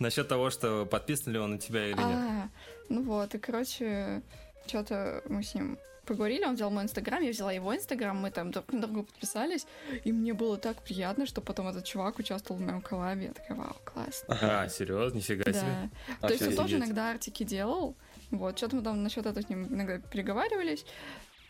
Насчет 0.00 0.28
того, 0.28 0.50
что 0.50 0.86
подписан 0.86 1.32
ли 1.32 1.38
он 1.38 1.52
на 1.52 1.58
тебя 1.58 1.86
или 1.86 1.96
нет. 1.96 2.02
А, 2.02 2.48
ну 2.88 3.02
вот, 3.02 3.34
и, 3.34 3.38
короче, 3.38 4.22
что-то 4.66 5.22
мы 5.28 5.44
с 5.44 5.54
ним 5.54 5.78
поговорили, 6.04 6.44
он 6.44 6.56
взял 6.56 6.68
мой 6.70 6.82
инстаграм, 6.82 7.22
я 7.22 7.30
взяла 7.30 7.52
его 7.52 7.74
инстаграм, 7.76 8.16
мы 8.16 8.32
там 8.32 8.50
друг 8.50 8.72
на 8.72 8.80
друга 8.80 9.04
подписались, 9.04 9.66
и 10.02 10.10
мне 10.10 10.34
было 10.34 10.58
так 10.58 10.82
приятно, 10.82 11.26
что 11.26 11.40
потом 11.40 11.68
этот 11.68 11.84
чувак 11.84 12.18
участвовал 12.18 12.60
в 12.60 12.64
моем 12.64 12.80
коллабе. 12.80 13.26
Я 13.26 13.32
такая, 13.32 13.56
вау, 13.56 13.76
классно. 13.84 14.36
А, 14.42 14.68
серьезно, 14.68 15.18
нифига 15.18 15.52
себе. 15.52 15.90
Да. 16.20 16.26
То 16.26 16.34
есть 16.34 16.48
он 16.48 16.56
тоже 16.56 16.78
иногда 16.78 17.10
артики 17.10 17.44
делал. 17.44 17.94
Вот, 18.32 18.56
что-то 18.58 18.76
мы 18.76 18.82
там 18.82 19.02
насчет 19.02 19.26
этого 19.26 19.42
с 19.42 19.48
ним 19.48 19.66
иногда 19.66 19.98
переговаривались. 19.98 20.84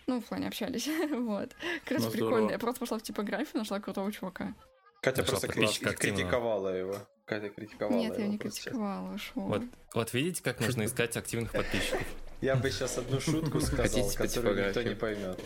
Ну, 0.06 0.21
в 0.21 0.25
плане 0.25 0.49
общались. 0.49 0.87
вот. 1.11 1.50
Короче, 1.85 2.04
Ну, 2.06 2.11
здорово. 2.11 2.11
прикольно. 2.11 2.50
Я 2.50 2.59
просто 2.59 2.80
пошла 2.80 2.99
в 2.99 3.02
типографию, 3.02 3.59
нашла 3.59 3.80
крутого 3.80 4.11
чувака. 4.12 4.54
Катя 5.00 5.23
Нашла 5.23 5.32
просто 5.32 5.47
подписчика 5.49 5.87
крити- 5.90 5.92
активного. 5.94 6.21
критиковала 6.23 6.68
его. 6.68 6.97
Катя 7.25 7.49
критиковала 7.49 7.97
Нет, 7.99 8.16
я 8.18 8.23
его 8.25 8.32
не 8.32 8.38
просто 8.38 8.61
сейчас. 8.61 8.73
критиковала, 8.73 9.18
шо. 9.18 9.32
Вот, 9.40 9.62
вот 9.94 10.12
видите, 10.14 10.42
как 10.42 10.61
нужно 10.61 10.85
искать 10.85 11.16
активных 11.16 11.52
подписчиков. 11.52 12.02
Я 12.40 12.56
бы 12.56 12.71
сейчас 12.71 12.99
одну 12.99 13.21
шутку 13.21 13.61
сказал, 13.61 14.11
которую 14.16 14.66
никто 14.68 14.82
не 14.82 14.94
поймет. 14.94 15.40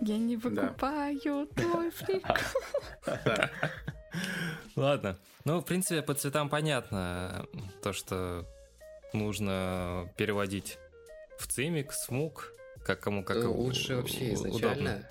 Я 0.00 0.16
не 0.16 0.36
Да. 0.36 0.48
выкупаю 0.48 1.46
твой 1.48 1.90
флик. 1.96 2.26
Да. 3.06 3.50
Ладно. 4.76 5.16
Ну, 5.44 5.60
в 5.60 5.64
принципе, 5.64 6.02
по 6.02 6.14
цветам 6.14 6.48
понятно. 6.48 7.46
То, 7.82 7.92
что 7.92 8.46
нужно 9.12 10.10
переводить 10.16 10.78
в 11.38 11.46
цимик, 11.46 11.92
смук, 11.92 12.52
как 12.84 13.00
кому 13.00 13.24
как 13.24 13.36
Ну, 13.38 13.52
лучше 13.52 13.96
вообще 13.96 14.34
изначально, 14.34 14.96
удобно. 14.96 15.10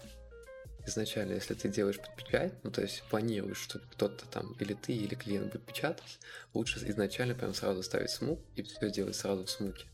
изначально, 0.88 1.34
если 1.34 1.54
ты 1.54 1.70
делаешь 1.70 1.98
под 2.00 2.16
печать, 2.16 2.54
ну 2.64 2.72
то 2.72 2.82
есть 2.82 3.04
планируешь, 3.10 3.58
что 3.60 3.80
кто-то 3.80 4.26
там, 4.28 4.54
или 4.60 4.74
ты, 4.74 4.94
или 4.94 5.16
клиент 5.16 5.52
будет 5.52 5.64
печатать, 5.66 6.20
лучше 6.54 6.80
изначально 6.90 7.36
прям 7.36 7.54
сразу 7.54 7.84
ставить 7.84 8.10
смук 8.10 8.40
и 8.56 8.64
все 8.64 8.90
делать 8.92 9.16
сразу 9.16 9.46
в 9.46 9.50
смуке. 9.50 9.86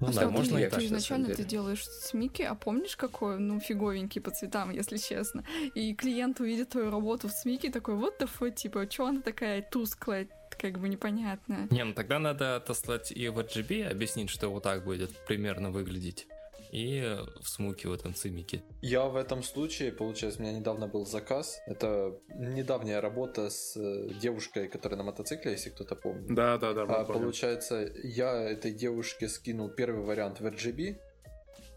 Ну 0.00 0.08
А 0.08 0.12
да, 0.12 0.28
можно 0.28 0.54
ты, 0.56 0.58
и 0.58 0.64
я 0.64 0.70
так. 0.70 0.80
ты 0.80 0.86
изначально 0.86 1.28
ты 1.32 1.44
делаешь 1.44 1.84
смики, 1.86 2.42
а 2.42 2.56
помнишь, 2.56 2.96
какой, 2.96 3.38
ну, 3.38 3.60
фиговенький 3.60 4.20
по 4.20 4.32
цветам, 4.32 4.70
если 4.72 4.96
честно. 4.96 5.44
И 5.76 5.94
клиент 5.94 6.40
увидит 6.40 6.70
твою 6.70 6.90
работу 6.90 7.28
в 7.28 7.32
смике, 7.32 7.70
такой, 7.70 7.94
вот 7.94 8.20
the 8.20 8.28
fuck, 8.28 8.54
типа, 8.56 8.90
что 8.90 9.06
она 9.06 9.20
такая 9.22 9.62
тусклая, 9.62 10.26
как 10.60 10.80
бы 10.80 10.88
непонятная. 10.88 11.68
Не, 11.70 11.84
ну 11.84 11.94
тогда 11.94 12.18
надо 12.18 12.56
отослать 12.56 13.12
и 13.12 13.28
в 13.28 13.38
RGB, 13.38 13.88
объяснить, 13.88 14.30
что 14.30 14.48
вот 14.48 14.64
так 14.64 14.84
будет 14.84 15.10
примерно 15.26 15.70
выглядеть. 15.70 16.26
И 16.74 17.16
в 17.40 17.48
смуке 17.48 17.88
в 17.88 17.92
этом 17.92 18.14
цимике. 18.14 18.64
Я 18.82 19.04
в 19.04 19.14
этом 19.14 19.44
случае, 19.44 19.92
получается, 19.92 20.40
у 20.40 20.42
меня 20.42 20.58
недавно 20.58 20.88
был 20.88 21.06
заказ. 21.06 21.60
Это 21.66 22.18
недавняя 22.34 23.00
работа 23.00 23.48
с 23.48 23.76
э, 23.76 24.08
девушкой, 24.20 24.66
которая 24.66 24.98
на 24.98 25.04
мотоцикле, 25.04 25.52
если 25.52 25.70
кто-то 25.70 25.94
помнит. 25.94 26.34
Да, 26.34 26.58
да, 26.58 26.72
да. 26.72 26.82
А, 26.82 27.04
получается, 27.04 27.88
я 28.02 28.32
этой 28.50 28.72
девушке 28.72 29.28
скинул 29.28 29.68
первый 29.68 30.04
вариант 30.04 30.40
в 30.40 30.46
RGB 30.46 30.96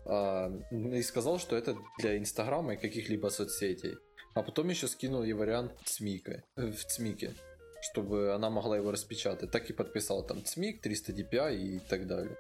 а, 0.08 0.51
и 0.72 1.04
сказал, 1.04 1.38
что 1.38 1.56
это 1.56 1.77
для 2.00 2.18
Инстаграма 2.18 2.74
и 2.74 2.77
каких-либо 2.77 3.27
соцсетей. 3.27 3.98
А 4.34 4.42
потом 4.42 4.68
еще 4.70 4.88
скинул 4.88 5.22
ей 5.22 5.34
вариант 5.34 5.74
цмика, 5.86 6.44
э, 6.56 6.72
в 6.72 6.86
цмике, 6.86 7.36
чтобы 7.82 8.34
она 8.34 8.50
могла 8.50 8.77
его 8.77 8.89
распечатать. 8.89 9.51
Так 9.51 9.70
и 9.70 9.74
подписал 9.74 10.25
там 10.25 10.44
цмик, 10.44 10.82
300 10.82 11.12
DPI 11.12 11.56
и 11.56 11.80
так 11.88 12.08
далее. 12.08 12.36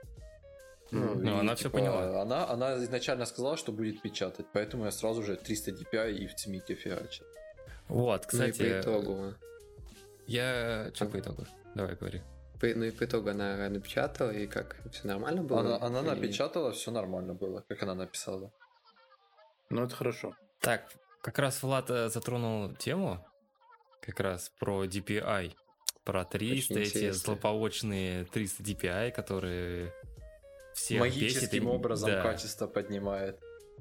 Мгм. 0.91 1.23
Ну, 1.23 1.37
и, 1.37 1.39
она 1.39 1.55
всё 1.55 1.69
поняла. 1.69 2.21
Она, 2.21 2.47
она 2.49 2.75
изначально 2.83 3.25
сказала, 3.25 3.57
что 3.57 3.71
будет 3.71 4.01
печатать, 4.01 4.45
поэтому 4.53 4.85
я 4.85 4.91
сразу 4.91 5.21
же 5.23 5.35
300 5.35 5.71
DPI 5.71 6.13
и 6.13 6.27
в 6.27 6.35
цмике 6.35 6.75
фигачил. 6.75 7.25
Вот, 7.89 8.21
Ну 8.33 8.43
и 8.45 8.51
кстати, 8.51 8.57
по 8.57 8.81
итогу, 8.81 9.33
я... 10.27 10.91
Что 10.93 11.05
по 11.05 11.19
итогу? 11.19 11.45
Давай, 11.75 11.95
говори. 11.95 12.21
по- 12.59 12.67
ну 12.67 12.85
и 12.85 12.91
по 12.91 13.03
итогу 13.05 13.29
она 13.29 13.69
напечатала, 13.69 14.31
и 14.31 14.47
как, 14.47 14.75
все 14.91 15.07
нормально 15.07 15.43
было? 15.43 15.59
Она, 15.77 15.99
она 15.99 15.99
И- 16.13 16.15
напечатала, 16.15 16.71
все 16.71 16.91
нормально 16.91 17.33
было, 17.33 17.63
как 17.67 17.83
она 17.83 17.95
написала. 17.95 18.51
Ну, 19.69 19.83
это 19.83 19.95
хорошо. 19.95 20.33
Так, 20.61 20.89
как 21.21 21.39
раз 21.39 21.61
Влад 21.63 21.89
э, 21.89 22.09
затронул 22.09 22.73
тему, 22.75 23.25
как 24.01 24.19
раз 24.21 24.49
про 24.59 24.85
DPI, 24.85 25.53
про 26.03 26.23
300, 26.25 26.73
Очень 26.73 26.81
эти 26.83 26.89
интересно. 26.89 27.13
злополучные 27.19 28.25
300 28.25 28.63
DPI, 28.63 29.11
которые 29.11 29.93
всех 30.77 31.01
бесит. 31.03 31.21
Магическим 31.21 31.63
и- 31.67 31.71
образом 31.71 32.09
да, 32.11 32.21
качество 32.23 32.67
поднимает. 32.67 33.39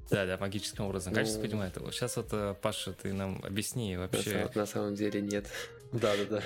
Да, 0.09 0.25
да, 0.25 0.37
магическим 0.37 0.85
образом. 0.85 1.13
Ну. 1.13 1.19
Качество 1.19 1.41
понимает. 1.41 1.77
Вот 1.77 1.93
сейчас 1.93 2.15
вот, 2.17 2.29
э, 2.31 2.55
Паша, 2.61 2.93
ты 2.93 3.13
нам 3.13 3.41
объясни 3.43 3.95
На, 3.95 4.01
вообще. 4.03 4.31
самом- 4.31 4.51
на 4.55 4.65
самом 4.65 4.95
деле 4.95 5.21
нет. 5.21 5.45
Да-да-да. 5.91 6.41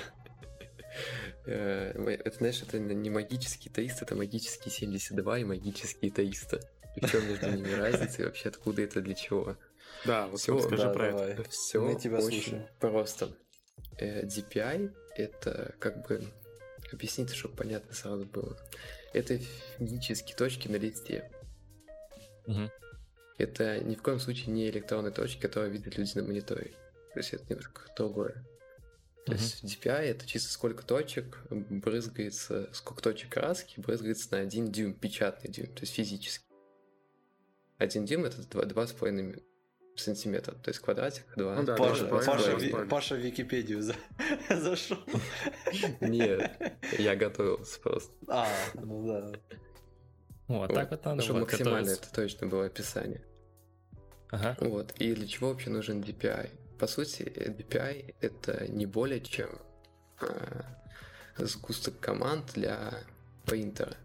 Э, 1.46 1.92
Это, 2.24 2.36
знаешь, 2.38 2.62
это 2.62 2.78
не 2.78 3.10
магический 3.10 3.70
таист, 3.70 4.02
это 4.02 4.14
магический 4.14 4.70
72 4.70 5.38
и 5.38 5.44
магический 5.44 6.10
таиста. 6.10 6.60
И 6.96 7.04
в 7.04 7.10
чем 7.10 7.26
между 7.26 7.50
ними 7.50 7.72
разница 7.72 8.22
и 8.22 8.24
вообще 8.26 8.48
откуда 8.50 8.82
это 8.82 9.00
для 9.00 9.14
чего? 9.14 9.56
Да, 10.04 10.26
вот 10.26 10.40
Всё, 10.40 10.60
скажи 10.60 10.82
да, 10.84 10.90
про 10.90 11.10
давай. 11.12 11.30
это. 11.32 11.48
Все 11.48 11.80
Мы 11.80 11.98
тебя 11.98 12.18
очень 12.18 12.42
слушаем. 12.42 12.66
просто. 12.80 13.30
Э, 13.98 14.24
DPI 14.26 14.92
это 15.16 15.74
как 15.78 16.06
бы 16.06 16.22
объяснить, 16.92 17.30
чтобы 17.34 17.56
понятно 17.56 17.94
сразу 17.94 18.24
было 18.26 18.56
это 19.12 19.38
физические 19.78 20.36
точки 20.36 20.68
на 20.68 20.76
листе. 20.76 21.30
Угу. 22.46 22.70
Это 23.38 23.80
ни 23.80 23.94
в 23.94 24.02
коем 24.02 24.20
случае 24.20 24.52
не 24.52 24.68
электронные 24.68 25.12
точки, 25.12 25.40
которые 25.40 25.72
видят 25.72 25.96
люди 25.96 26.16
на 26.16 26.22
мониторе. 26.22 26.72
То 27.12 27.20
есть 27.20 27.34
это 27.34 27.44
немножко 27.48 27.82
другое. 27.96 28.44
То 29.26 29.32
угу. 29.32 29.40
есть 29.40 29.64
DPI 29.64 30.02
это 30.02 30.26
чисто 30.26 30.50
сколько 30.50 30.84
точек 30.84 31.38
брызгается, 31.50 32.68
сколько 32.72 33.02
точек 33.02 33.30
краски 33.30 33.80
брызгается 33.80 34.28
на 34.32 34.38
один 34.38 34.72
дюйм, 34.72 34.94
печатный 34.94 35.50
дюйм, 35.50 35.72
то 35.74 35.82
есть 35.82 35.94
физически. 35.94 36.44
Один 37.78 38.04
дюйм 38.04 38.24
это 38.24 38.42
2,5 38.42 39.42
сантиметр, 39.96 40.54
то 40.54 40.70
есть 40.70 40.80
квадратик 40.80 41.24
2. 41.36 41.54
Ну, 41.54 41.62
да, 41.64 41.76
Паша, 41.76 42.04
да, 42.04 42.10
Паша, 42.10 42.30
Паша, 42.32 42.86
Паша 42.88 43.14
в 43.14 43.18
Википедию 43.18 43.82
за... 43.82 43.94
зашел. 44.50 44.98
Нет, 46.00 46.50
я 46.98 47.16
готовился 47.16 47.80
просто. 47.80 48.12
А, 48.28 48.48
ну 48.74 49.06
да. 49.06 49.32
Вот, 50.48 50.64
а 50.64 50.66
вот. 50.66 50.74
так 50.74 50.90
вот 50.90 51.04
надо 51.04 51.22
Чтобы 51.22 51.40
максимально 51.40 51.80
готовиться. 51.80 52.04
это 52.04 52.14
точно 52.14 52.46
было 52.46 52.66
описание. 52.66 53.22
Ага. 54.30 54.56
Вот. 54.60 54.92
И 54.98 55.14
для 55.14 55.26
чего 55.26 55.50
вообще 55.50 55.70
нужен 55.70 56.00
DPI? 56.00 56.50
По 56.78 56.86
сути, 56.86 57.22
DPI 57.22 58.14
это 58.20 58.66
не 58.68 58.86
более 58.86 59.20
чем 59.20 59.50
э, 60.20 60.62
сгусток 61.36 62.00
команд 62.00 62.52
для 62.54 62.94
принтера. 63.44 63.96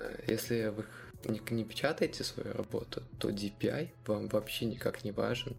А, 0.00 0.14
если 0.26 0.68
вы 0.68 0.82
их 0.82 1.03
не, 1.28 1.40
не 1.50 1.64
печатаете 1.64 2.24
свою 2.24 2.52
работу, 2.52 3.02
то 3.18 3.30
DPI 3.30 3.88
вам 4.06 4.28
вообще 4.28 4.64
никак 4.66 5.04
не 5.04 5.12
важен. 5.12 5.56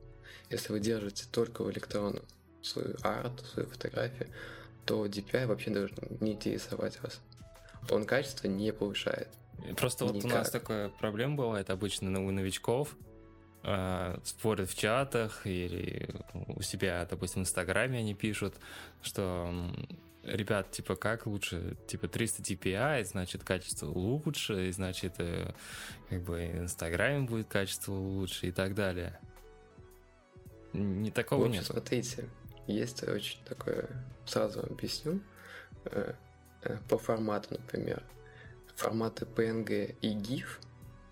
Если 0.50 0.72
вы 0.72 0.80
держите 0.80 1.26
только 1.32 1.64
в 1.64 1.72
электронном 1.72 2.24
свою 2.62 2.96
арт, 3.02 3.46
свою 3.54 3.70
фотографию, 3.70 4.28
то 4.86 5.06
DPI 5.06 5.48
вообще 5.48 5.72
должен 5.72 5.98
не 6.20 6.34
интересовать 6.34 7.02
вас. 7.02 7.20
Он 7.90 8.06
качество 8.06 8.48
не 8.48 8.72
повышает. 8.72 9.30
Просто 9.78 10.06
вот 10.06 10.16
у 10.16 10.18
Никак. 10.18 10.32
нас 10.32 10.50
такая 10.50 10.90
проблема 10.90 11.36
бывает 11.36 11.70
обычно 11.70 12.26
у 12.26 12.32
новичков. 12.32 12.96
а, 13.68 14.20
спорят 14.24 14.70
в 14.70 14.78
чатах 14.78 15.48
или 15.48 16.08
у 16.34 16.62
себя, 16.62 17.08
допустим, 17.10 17.42
в 17.42 17.46
Инстаграме 17.46 17.98
они 18.00 18.14
пишут, 18.14 18.54
что 19.02 19.52
ребят, 20.26 20.72
типа, 20.72 20.96
как 20.96 21.26
лучше, 21.26 21.78
типа, 21.88 22.08
300 22.08 22.42
DPI, 22.42 23.06
значит, 23.06 23.44
качество 23.44 23.88
лучше, 23.88 24.68
и 24.68 24.72
значит, 24.72 25.14
э, 25.20 25.54
как 26.10 26.22
бы, 26.24 26.46
Инстаграме 26.46 27.22
будет 27.22 27.48
качество 27.48 27.94
лучше 27.94 28.48
и 28.48 28.52
так 28.52 28.74
далее. 28.74 29.20
Не 30.74 31.12
такого 31.12 31.48
нет. 31.48 31.66
смотрите, 31.66 32.28
есть 32.68 33.08
очень 33.08 33.40
такое, 33.46 33.88
сразу 34.26 34.62
объясню, 34.62 35.22
э, 35.86 36.14
э, 36.64 36.78
по 36.90 36.98
формату, 36.98 37.50
например, 37.52 38.04
форматы 38.76 39.26
PNG 39.26 39.96
и 40.02 40.10
GIF, 40.16 40.60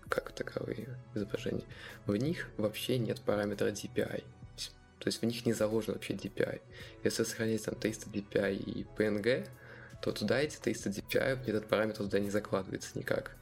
как 0.08 0.32
таковые 0.32 0.88
изображения, 1.14 1.64
в 2.06 2.14
них 2.16 2.50
вообще 2.58 2.98
нет 2.98 3.20
параметра 3.22 3.68
DPI. 3.68 4.24
То 5.04 5.08
есть 5.08 5.20
в 5.20 5.26
них 5.26 5.44
не 5.44 5.52
заложен 5.52 5.92
вообще 5.92 6.14
DPI. 6.14 6.62
Если 7.04 7.24
сохранить 7.24 7.62
там 7.62 7.74
300 7.74 8.08
DPI 8.08 8.56
и 8.56 8.86
PNG, 8.96 9.46
то 10.00 10.12
туда 10.12 10.40
эти 10.40 10.56
300 10.56 10.88
DPI, 10.90 11.46
этот 11.46 11.68
параметр 11.68 11.98
туда 11.98 12.20
не 12.20 12.30
закладывается 12.30 12.98
никак. 12.98 13.36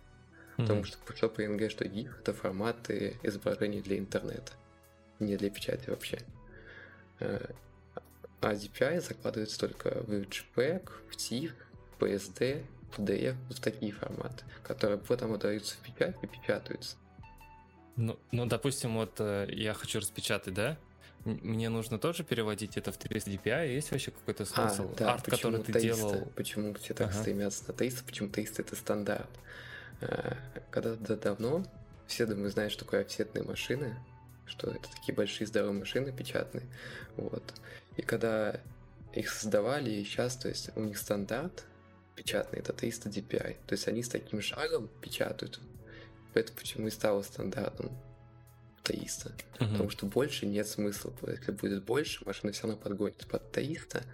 Потому 0.57 0.81
Мгм. 0.81 0.87
что 0.87 0.99
что 1.15 1.27
PNG, 1.29 1.69
что 1.69 1.85
GIF 1.85 2.19
это 2.19 2.35
форматы 2.35 3.17
изображений 3.23 3.81
для 3.81 3.97
интернета, 3.97 4.53
не 5.21 5.37
для 5.37 5.51
печати 5.51 5.89
вообще. 5.89 6.19
Э, 7.21 7.53
А 8.41 8.55
DPI 8.55 9.01
закладывается 9.01 9.61
только 9.61 10.03
в 10.03 10.11
JPEG, 10.11 10.91
в 11.11 11.15
TIFF, 11.15 11.53
PSD, 12.01 12.65
PDF, 12.97 13.37
вот 13.47 13.59
в 13.59 13.61
такие 13.61 13.93
форматы, 13.93 14.43
которые 14.65 14.99
потом 14.99 15.35
отдаются 15.35 15.77
в 15.77 15.79
печать 15.79 16.17
и 16.23 16.27
печатаются. 16.27 16.97
Ну, 17.95 18.19
ну, 18.33 18.47
допустим, 18.47 18.95
вот 18.95 19.21
э, 19.21 19.47
я 19.53 19.75
хочу 19.75 20.01
распечатать, 20.01 20.55
да? 20.55 20.77
Мне 21.25 21.69
нужно 21.69 21.99
тоже 21.99 22.25
переводить 22.25 22.77
это 22.77 22.91
в 22.91 22.97
300 22.97 23.31
DPI? 23.31 23.69
Есть 23.75 23.93
вообще 23.93 24.11
какой-то 24.11 24.45
смысл? 24.45 24.91
А, 24.93 24.97
да, 24.97 25.13
Арт, 25.15 25.25
который 25.27 25.63
ты 25.63 25.73
300? 25.73 25.81
делал. 25.81 26.33
Почему 26.35 26.75
все 26.75 26.95
так 26.95 27.11
Ага. 27.11 27.21
стремятся 27.21 27.65
на 27.69 27.75
300? 27.75 28.05
Почему 28.05 28.29
300 28.29 28.63
это 28.63 28.75
стандарт? 28.77 29.31
Э, 30.01 30.35
Когда-то 30.71 31.17
давно 31.17 31.65
все, 32.09 32.27
думаю, 32.27 32.51
знают, 32.51 32.73
что 32.73 32.85
такое 32.85 33.03
офсетные 33.03 33.45
машины, 33.45 33.97
что 34.47 34.71
это 34.71 34.91
такие 34.91 35.15
большие 35.15 35.47
здоровые 35.47 35.79
машины 35.79 36.13
печатные. 36.13 36.67
Вот. 37.17 37.55
И 37.97 38.03
когда 38.03 38.61
их 39.13 39.31
создавали, 39.31 39.91
и 39.91 40.05
сейчас, 40.05 40.37
то 40.37 40.49
есть 40.49 40.71
у 40.77 40.81
них 40.81 40.99
стандарт 40.99 41.65
печатный, 42.17 42.59
это 42.59 42.73
300 42.73 43.09
DPI. 43.11 43.57
То 43.67 43.75
есть 43.75 43.87
они 43.87 44.03
с 44.03 44.09
таким 44.09 44.43
шагом 44.43 44.89
печатают. 45.01 45.61
Поэтому 46.35 46.59
почему 46.59 46.89
и 46.89 46.91
стало 46.91 47.23
стандартом 47.23 47.91
300. 48.83 49.33
Мгм. 49.61 49.71
Потому 49.73 49.91
что 49.91 50.07
больше 50.07 50.47
нет 50.47 50.67
смысла. 50.67 51.13
Если 51.27 51.53
будет 51.53 51.85
больше, 51.85 52.25
машина 52.27 52.53
все 52.53 52.67
равно 52.67 52.77
подгонит 52.83 53.27
под 53.29 53.51
300, 53.53 54.05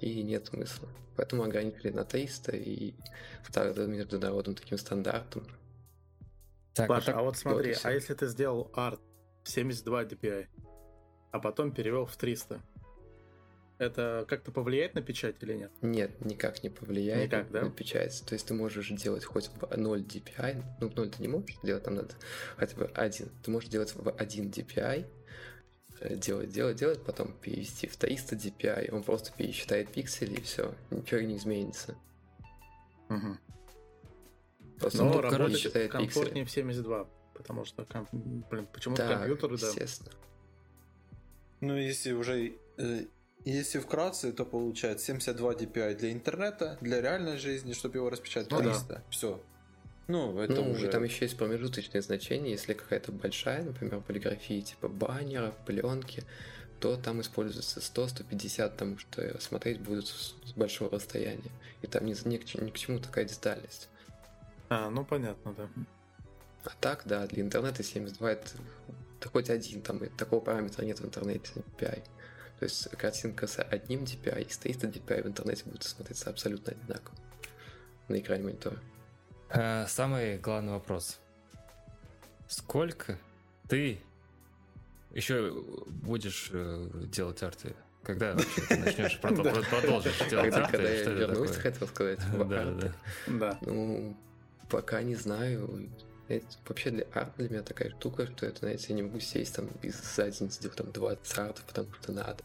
и 0.00 0.22
нет 0.22 0.46
смысла. 0.46 0.88
Поэтому 1.16 1.44
ограничили 1.44 1.90
на 1.90 2.04
300 2.04 2.56
и 2.56 2.94
стали 3.48 3.70
это 3.70 3.86
международным 3.86 4.56
таким 4.56 4.78
стандартом. 4.78 5.46
Так, 6.74 6.88
Паша, 6.88 7.06
так- 7.06 7.16
а 7.16 7.22
вот 7.22 7.36
смотри, 7.36 7.74
вот 7.74 7.84
а 7.84 7.92
если 7.92 8.14
ты 8.14 8.26
сделал 8.26 8.70
арт 8.74 9.00
в 9.44 9.48
72 9.48 10.04
DPI, 10.04 10.48
а 11.30 11.38
потом 11.38 11.72
перевел 11.72 12.06
в 12.06 12.16
300, 12.16 12.60
это 13.78 14.24
как-то 14.28 14.52
повлияет 14.52 14.94
на 14.94 15.02
печать 15.02 15.36
или 15.40 15.54
нет? 15.54 15.72
Нет, 15.82 16.24
никак 16.24 16.62
не 16.62 16.70
повлияет 16.70 17.26
Никак, 17.26 17.50
да? 17.50 17.62
на 17.62 17.70
печать. 17.70 18.22
То 18.26 18.34
есть 18.34 18.46
ты 18.46 18.54
можешь 18.54 18.88
делать 18.90 19.24
хоть 19.24 19.48
в 19.48 19.76
0 19.76 20.00
DPI, 20.02 20.62
ну 20.80 20.88
в 20.88 20.94
0 20.96 21.10
ты 21.10 21.22
не 21.22 21.28
можешь 21.28 21.56
делать, 21.62 21.82
там 21.82 21.94
надо 21.96 22.14
хотя 22.56 22.76
бы 22.76 22.86
один. 22.94 23.28
Ты 23.42 23.50
можешь 23.50 23.68
делать 23.68 23.94
в 23.94 24.08
1 24.08 24.50
DPI, 24.50 25.06
э, 26.00 26.16
делать, 26.16 26.50
делать, 26.50 26.76
делать, 26.76 27.04
потом 27.04 27.32
перевести 27.40 27.86
в 27.86 27.96
300 27.96 28.36
DPI, 28.36 28.90
он 28.92 29.02
просто 29.02 29.32
пересчитает 29.36 29.90
пиксели 29.90 30.34
и 30.36 30.40
все, 30.42 30.74
ничего 30.90 31.20
не 31.20 31.36
изменится. 31.36 31.96
Угу. 33.08 33.38
Просто 34.78 35.04
Но 35.04 35.12
он 35.12 35.22
короче, 35.22 35.52
пересчитает 35.52 35.90
пиксели. 35.92 36.04
комфортнее 36.06 36.44
в 36.44 36.50
72, 36.50 37.08
потому 37.34 37.64
что, 37.64 37.86
блин, 38.12 38.66
почему-то 38.72 39.06
Да, 39.06 39.18
компьютеры, 39.18 39.56
да. 39.58 39.66
естественно. 39.66 40.10
Ну, 41.60 41.76
если 41.76 42.12
уже... 42.12 42.52
э, 42.76 43.06
если 43.52 43.78
вкратце, 43.78 44.32
то 44.32 44.44
получается 44.44 45.06
72 45.06 45.52
DPI 45.52 45.96
для 45.96 46.12
интернета, 46.12 46.78
для 46.80 47.00
реальной 47.00 47.36
жизни, 47.36 47.72
чтобы 47.72 47.98
его 47.98 48.10
распечатать 48.10 48.50
Ну 48.50 48.58
да. 48.58 48.70
300. 48.70 49.02
Все. 49.10 49.40
Ну, 50.06 50.38
это 50.38 50.54
ну, 50.54 50.70
уже... 50.70 50.86
и 50.86 50.90
там 50.90 51.04
еще 51.04 51.24
есть 51.24 51.36
промежуточные 51.36 52.02
значения. 52.02 52.50
Если 52.50 52.74
какая-то 52.74 53.12
большая, 53.12 53.62
например, 53.62 54.00
полиграфия 54.00 54.60
типа 54.60 54.88
баннера, 54.88 55.54
пленки, 55.66 56.24
то 56.80 56.96
там 56.96 57.20
используется 57.20 57.80
100-150, 57.80 58.70
потому 58.70 58.98
что 58.98 59.40
смотреть 59.40 59.80
будут 59.80 60.08
с 60.08 60.52
большого 60.56 60.90
расстояния. 60.90 61.50
И 61.82 61.86
там 61.86 62.04
ни, 62.04 62.14
ни, 62.28 62.36
к, 62.36 62.54
ни 62.54 62.70
к 62.70 62.76
чему 62.76 62.98
такая 62.98 63.24
детальность. 63.24 63.88
А, 64.68 64.90
ну 64.90 65.04
понятно, 65.04 65.54
да. 65.54 65.68
А 66.64 66.70
так, 66.80 67.02
да, 67.04 67.26
для 67.26 67.42
интернета 67.42 67.82
72 67.82 68.32
это, 68.32 68.48
это 69.20 69.28
хоть 69.28 69.50
один, 69.50 69.82
там 69.82 69.98
и 69.98 70.08
такого 70.08 70.40
параметра 70.40 70.84
нет 70.84 71.00
в 71.00 71.04
интернете 71.04 71.50
DPI. 71.54 72.02
То 72.58 72.64
есть 72.66 72.88
картинка 72.96 73.46
с 73.46 73.58
одним 73.60 74.04
DPI 74.04 74.44
и 74.46 74.50
с 74.50 74.58
300 74.58 74.86
DPI 74.88 75.22
в 75.24 75.26
интернете 75.26 75.64
будет 75.64 75.82
смотреться 75.82 76.30
абсолютно 76.30 76.72
одинаково 76.72 77.16
на 78.08 78.18
экране 78.18 78.44
монитора. 78.44 78.76
э, 79.50 79.86
самый 79.88 80.38
главный 80.38 80.72
вопрос. 80.72 81.18
Сколько 82.48 83.18
ты 83.68 84.00
еще 85.12 85.52
будешь 85.88 86.50
э, 86.52 86.88
делать 87.12 87.42
арты? 87.42 87.74
Когда 88.02 88.34
ты 88.36 88.76
начнешь 88.76 89.18
прод- 89.22 89.36
прод- 89.42 89.68
продолжишь 89.70 90.18
делать 90.28 90.50
Когда, 90.50 90.64
арты? 90.66 90.72
когда 90.76 90.90
я 90.90 91.04
вернусь, 91.10 91.56
хотел 91.56 91.88
сказать, 91.88 92.20
в 92.24 92.52
арты. 92.52 92.92
да. 93.28 93.38
Да. 93.38 93.58
Ну, 93.62 94.16
пока 94.68 95.02
не 95.02 95.14
знаю. 95.14 95.88
Это 96.28 96.46
вообще 96.66 96.90
для 96.90 97.04
арт 97.12 97.34
для 97.36 97.48
меня 97.50 97.62
такая 97.62 97.90
штука, 97.90 98.26
что 98.26 98.46
это, 98.46 98.60
знаете, 98.60 98.86
я 98.90 98.94
не 98.94 99.02
могу 99.02 99.20
сесть 99.20 99.54
там 99.56 99.68
и 99.82 99.90
за 99.90 100.30
день 100.30 100.50
сделать 100.50 100.76
там 100.76 100.90
20 100.90 101.38
артов, 101.38 101.64
потому 101.66 101.92
что 101.94 102.12
надо. 102.12 102.42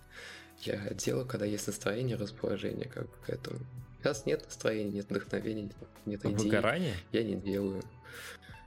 Я 0.61 0.75
делаю, 0.93 1.25
когда 1.25 1.45
есть 1.45 1.67
настроение, 1.67 2.17
расположение 2.17 2.89
как 2.89 3.03
бы 3.09 3.15
к 3.25 3.29
этому. 3.29 3.59
Сейчас 4.01 4.25
нет 4.25 4.43
настроения, 4.45 4.91
нет 4.91 5.09
вдохновения, 5.09 5.63
нет, 5.63 5.73
нет 6.05 6.25
идей. 6.25 6.35
Выгорание? 6.49 6.95
Я 7.13 7.23
не 7.23 7.35
делаю. 7.35 7.81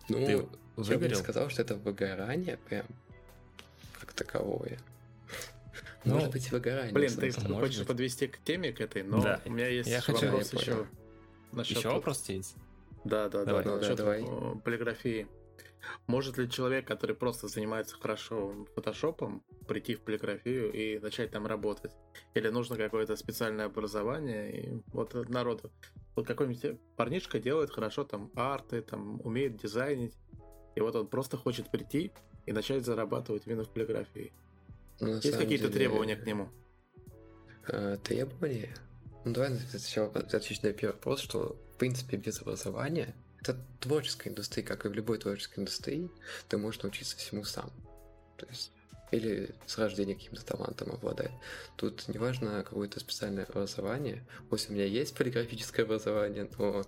Ну, 0.09 0.27
Ты 0.27 0.93
я 0.93 0.99
бы 0.99 1.09
не 1.09 1.15
сказал, 1.15 1.51
что 1.51 1.61
это 1.63 1.75
выгорание 1.75 2.57
прям 2.69 2.87
как 4.01 4.13
таковое. 4.15 4.79
Ну, 6.05 6.15
Может 6.15 6.33
быть, 6.33 6.51
выгорание. 6.51 6.93
Блин, 6.93 7.15
ты 7.15 7.31
хочешь 7.33 7.79
быть. 7.81 7.87
подвести 7.89 8.27
к 8.27 8.39
теме 8.43 8.73
к 8.73 8.81
этой, 8.81 9.03
но 9.03 9.23
Да. 9.23 9.41
у 9.45 9.51
меня 9.51 9.69
есть 9.69 9.89
Я 9.89 10.01
хочу- 10.01 10.27
вопрос 10.27 10.53
Я 10.55 10.59
еще. 10.61 10.87
насчет 11.53 11.77
Еще 11.79 11.89
вопрос 11.91 12.29
есть? 12.29 12.57
Да, 13.05 13.29
да, 13.29 13.45
Давай. 13.45 13.65
да. 13.65 13.79
Да, 13.79 13.95
давай. 13.95 14.25
полиграфии. 14.65 15.29
Может 16.07 16.39
ли 16.39 16.49
человек, 16.49 16.87
который 16.87 17.17
просто 17.17 17.49
занимается 17.49 17.97
хорошо 17.97 18.67
фотошопом, 18.75 19.43
прийти 19.67 19.95
в 19.97 20.01
полиграфию 20.03 20.73
и 20.73 20.99
начать 20.99 21.31
там 21.33 21.47
работать? 21.47 21.93
Или 22.35 22.49
нужно 22.49 22.77
какое-то 22.77 23.17
специальное 23.17 23.67
образование? 23.67 24.61
И 24.61 24.83
вот 24.93 25.15
народу. 25.29 25.73
Вот 26.15 26.27
какой-нибудь 26.27 26.79
парнишка 26.97 27.41
делает 27.41 27.71
хорошо 27.71 28.05
там 28.05 28.31
арты, 28.35 28.83
там 28.83 29.21
умеет 29.25 29.57
дизайнить, 29.57 30.15
и 30.75 30.81
вот 30.81 30.95
он 30.95 31.07
просто 31.07 31.37
хочет 31.37 31.71
прийти 31.71 32.13
и 32.47 32.53
начать 32.53 32.85
зарабатывать 32.85 33.43
именно 33.47 33.65
в 33.65 33.71
полиграфии. 33.71 34.33
Ну, 35.01 35.15
Есть 35.15 35.37
какие-то 35.37 35.69
деле, 35.69 35.87
требования 35.87 36.17
к 36.17 36.27
нему? 36.27 36.49
Э, 37.69 37.97
требования? 38.03 38.75
Ну, 39.25 39.33
давай 39.33 39.57
сначала 39.57 40.09
отвечу 40.11 40.55
на 40.63 40.73
первый 40.73 40.95
вопрос, 40.95 41.21
что, 41.21 41.57
принципе, 41.83 42.17
без 42.17 42.41
образования 42.41 43.13
это 43.41 43.57
творческая 43.81 44.31
индустрия, 44.31 44.65
как 44.65 44.87
и 44.87 44.89
в 44.89 44.93
любой 44.93 45.19
творческой 45.19 45.59
индустрии, 45.59 46.09
ты 46.49 46.57
можешь 46.57 46.81
научиться 46.81 47.17
всему 47.17 47.43
сам. 47.43 47.73
То 48.37 48.47
есть 48.47 48.71
или 49.11 49.53
с 49.67 49.77
рождения 49.79 50.15
каким-то 50.15 50.47
талантом 50.47 50.93
обладать. 50.93 51.33
Тут 51.75 52.07
неважно 52.07 52.63
какое-то 52.63 53.01
специальное 53.01 53.47
образование. 53.47 54.25
Пусть 54.49 54.71
у 54.71 54.75
меня 54.75 54.85
есть 54.85 55.17
полиграфическое 55.17 55.85
образование, 55.85 56.49
но 56.57 56.85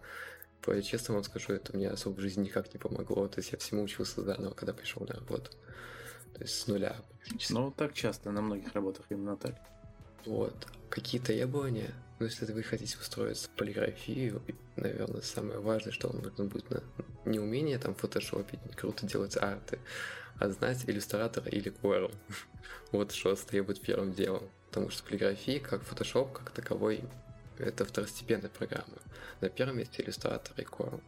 по 0.62 0.80
честно 0.80 1.14
вам 1.14 1.24
скажу, 1.24 1.54
это 1.54 1.76
мне 1.76 1.90
особо 1.90 2.14
в 2.14 2.20
жизни 2.20 2.44
никак 2.44 2.72
не 2.72 2.78
помогло. 2.78 3.26
То 3.26 3.40
есть 3.40 3.50
я 3.50 3.58
всему 3.58 3.82
учился 3.82 4.22
заново, 4.22 4.54
когда 4.54 4.72
пришел 4.72 5.04
на 5.08 5.14
работу. 5.14 5.50
То 6.34 6.42
есть 6.42 6.54
с 6.54 6.68
нуля. 6.68 6.94
Ну, 7.50 7.72
так 7.72 7.94
часто 7.94 8.30
на 8.30 8.42
многих 8.42 8.72
работах 8.74 9.06
именно 9.08 9.36
так. 9.36 9.56
Вот. 10.24 10.54
Какие 10.88 11.20
требования? 11.20 11.92
Ну, 12.18 12.26
если 12.26 12.52
вы 12.52 12.62
хотите 12.62 12.96
устроиться 12.98 13.48
в 13.48 13.50
полиграфию, 13.50 14.40
наверное, 14.76 15.20
самое 15.20 15.58
важное, 15.58 15.92
что 15.92 16.08
вам 16.08 16.22
нужно 16.22 16.44
будет 16.44 16.70
на... 16.70 16.82
не 17.24 17.40
умение 17.40 17.78
там 17.78 17.94
фотошопить, 17.94 18.60
круто 18.76 19.04
делать 19.04 19.36
арты, 19.36 19.80
а 20.38 20.48
знать 20.50 20.84
иллюстратора 20.88 21.48
или 21.48 21.72
Corel. 21.72 22.14
вот 22.92 23.12
что 23.12 23.34
требует 23.34 23.80
первым 23.80 24.12
делом. 24.12 24.48
Потому 24.68 24.90
что 24.90 25.04
полиграфия, 25.04 25.60
как 25.60 25.82
фотошоп, 25.82 26.32
как 26.32 26.50
таковой, 26.50 27.02
это 27.58 27.84
второстепенная 27.84 28.50
программа. 28.50 28.98
На 29.40 29.48
первом 29.48 29.78
месте 29.78 30.02
иллюстратор 30.02 30.54
и 30.56 30.62
Corel. 30.62 31.00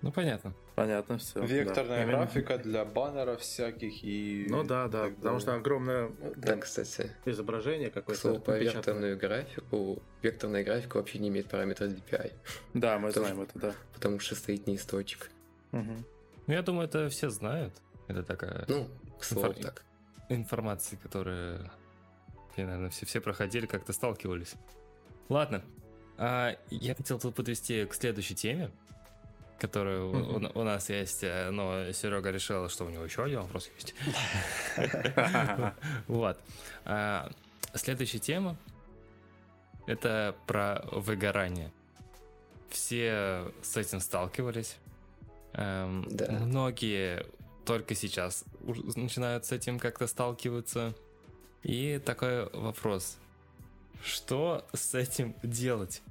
Ну, 0.00 0.12
понятно. 0.12 0.54
Понятно, 0.76 1.18
все. 1.18 1.44
Векторная 1.44 2.06
графика 2.06 2.56
для 2.58 2.84
баннеров 2.84 3.40
всяких 3.40 4.04
и... 4.04 4.46
Ну 4.48 4.62
да, 4.62 4.86
да, 4.86 5.04
так 5.06 5.16
потому 5.16 5.40
что 5.40 5.54
огромное 5.54 6.10
Да, 6.36 6.56
кстати, 6.56 7.10
изображение 7.24 7.90
какое-то. 7.90 8.38
про 8.38 8.52
напечатанное. 8.54 8.74
векторную 8.76 9.18
графику, 9.18 10.02
векторная 10.22 10.62
графика 10.64 10.98
вообще 10.98 11.18
не 11.18 11.28
имеет 11.30 11.48
параметра 11.48 11.86
DPI, 11.86 12.32
Да, 12.74 12.98
мы 13.00 13.10
Тоже. 13.12 13.26
знаем 13.26 13.42
это, 13.42 13.58
да. 13.58 13.74
потому 13.92 14.20
что 14.20 14.36
стоит 14.36 14.66
не 14.68 14.74
из 14.76 14.84
точек. 14.84 15.30
Мгм. 15.72 16.04
Ну, 16.46 16.54
я 16.54 16.62
думаю, 16.62 16.86
это 16.86 17.08
все 17.08 17.28
знают. 17.28 17.74
Это 18.06 18.22
такая 18.22 18.64
Ну, 18.68 18.88
к 19.18 19.24
слову 19.24 19.48
Инфа- 19.48 19.62
так. 19.62 19.84
информация, 20.28 20.96
которая, 20.98 21.70
наверное, 22.56 22.90
все, 22.90 23.04
все 23.04 23.20
проходили, 23.20 23.66
как-то 23.66 23.92
сталкивались. 23.92 24.54
Ладно. 25.28 25.62
А, 26.16 26.56
я 26.70 26.94
хотел 26.94 27.18
тут 27.18 27.34
подвести 27.34 27.84
к 27.84 27.94
следующей 27.94 28.34
теме, 28.34 28.70
которая 29.58 30.02
у- 30.02 30.58
у, 30.58 30.62
нас 30.62 30.88
есть, 30.90 31.22
э, 31.24 31.50
но 31.50 31.92
Серега 31.92 32.30
решил, 32.30 32.68
что 32.68 32.84
у 32.84 32.90
него 32.90 33.04
еще 33.04 33.24
один 33.24 33.40
вопрос 33.42 33.70
есть. 33.76 33.94
Вот. 36.06 36.38
А, 36.84 37.30
Следующая 37.74 38.18
тема— 38.18 38.56
это 39.86 40.34
про 40.46 40.82
выгорание. 40.92 41.70
Все 42.70 43.52
с 43.62 43.76
этим 43.76 44.00
сталкивались. 44.00 44.76
Эм. 45.52 46.06
Многие 46.46 47.26
только 47.64 47.94
сейчас 47.94 48.44
начинают 48.96 49.44
с 49.44 49.52
этим 49.52 49.78
как-то 49.78 50.06
сталкиваться. 50.06 50.94
И 51.62 52.00
такой 52.04 52.48
вопрос. 52.50 53.18
Что 54.02 54.66
с 54.72 54.94
этим 54.94 55.34
делать? 55.42 56.02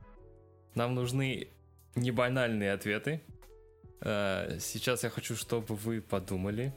Нам 0.76 0.94
нужны 0.94 1.48
не 1.96 2.12
банальные 2.12 2.74
ответы. 2.74 3.22
Э, 4.02 4.58
сейчас 4.60 5.04
я 5.04 5.10
хочу, 5.10 5.36
чтобы 5.36 5.76
вы 5.76 6.02
подумали. 6.02 6.74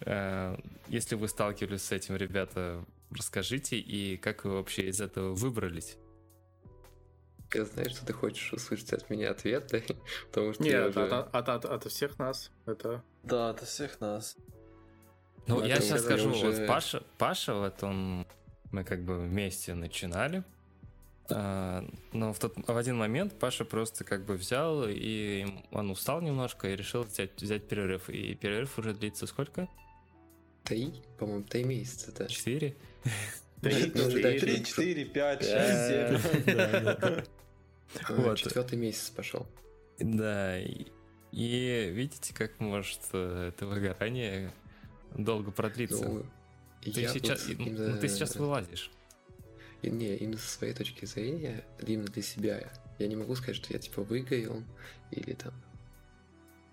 Э, 0.00 0.56
если 0.88 1.14
вы 1.14 1.28
сталкивались 1.28 1.82
с 1.82 1.92
этим, 1.92 2.16
ребята, 2.16 2.84
расскажите, 3.10 3.78
и 3.78 4.16
как 4.16 4.44
вы 4.44 4.52
вообще 4.52 4.88
из 4.88 5.00
этого 5.00 5.34
выбрались? 5.34 5.96
Я 7.54 7.64
знаю, 7.64 7.88
что 7.88 8.04
ты 8.04 8.12
хочешь 8.12 8.52
услышать 8.52 8.92
от 8.92 9.08
меня 9.08 9.30
ответы, 9.30 9.82
потому 10.26 10.52
что 10.52 10.62
Нет, 10.62 10.90
уже... 10.90 11.06
от, 11.06 11.34
от, 11.34 11.48
от, 11.48 11.64
от 11.64 11.84
всех 11.90 12.18
нас. 12.18 12.50
Это 12.66 13.02
Да, 13.22 13.50
от 13.50 13.60
всех 13.60 14.00
нас. 14.00 14.36
Ну, 15.46 15.64
я 15.64 15.80
сейчас 15.80 16.02
скажу, 16.02 16.30
уже- 16.30 16.50
вот 16.50 16.66
Паша, 16.66 17.02
Паша, 17.16 17.54
вот 17.54 17.82
он, 17.82 18.26
мы 18.70 18.84
как 18.84 19.02
бы 19.02 19.18
вместе 19.18 19.72
начинали, 19.74 20.44
но 21.30 22.32
в, 22.32 22.38
тот, 22.38 22.54
в 22.56 22.76
один 22.76 22.96
момент 22.96 23.38
Паша 23.38 23.64
просто 23.64 24.04
как 24.04 24.24
бы 24.24 24.36
взял, 24.36 24.84
и 24.88 25.46
он 25.70 25.90
устал 25.90 26.20
немножко, 26.20 26.68
и 26.68 26.76
решил 26.76 27.02
взять, 27.02 27.40
взять 27.40 27.68
перерыв. 27.68 28.08
И 28.08 28.34
перерыв 28.34 28.78
уже 28.78 28.94
длится 28.94 29.26
сколько? 29.26 29.68
Три, 30.64 30.92
по-моему, 31.18 31.44
три 31.44 31.64
месяца, 31.64 32.12
да. 32.12 32.26
Четыре? 32.26 32.74
Три, 33.60 33.92
Ну, 33.94 34.10
четыре. 34.10 34.40
3, 34.40 34.64
4, 34.64 35.04
5, 35.04 35.42
6, 35.42 35.52
Да, 35.52 36.18
7. 36.18 36.44
да, 36.56 36.94
да. 36.94 37.24
Вот. 38.10 38.38
Четвертый 38.38 38.78
месяц 38.78 39.10
пошел. 39.10 39.46
Да, 39.98 40.58
и, 40.60 41.90
видите, 41.90 42.34
как 42.34 42.60
может 42.60 43.00
э, 43.12 43.48
это 43.48 43.66
выгорание 43.66 44.52
долго 45.16 45.50
продлиться. 45.50 46.04
Ну, 46.04 46.26
ты, 46.82 46.92
сейчас, 46.92 47.46
ну, 47.48 47.98
ты 47.98 48.08
сейчас 48.08 48.36
вылазишь. 48.36 48.90
И 49.82 49.90
не, 49.90 50.16
именно 50.16 50.38
со 50.38 50.48
своей 50.48 50.74
точки 50.74 51.04
зрения, 51.04 51.64
именно 51.80 52.08
для 52.08 52.22
себя, 52.22 52.68
я 52.98 53.06
не 53.06 53.16
могу 53.16 53.34
сказать, 53.36 53.56
что 53.56 53.72
я 53.72 53.78
типа 53.78 54.02
выгорел 54.02 54.62
или 55.12 55.34
там 55.34 55.54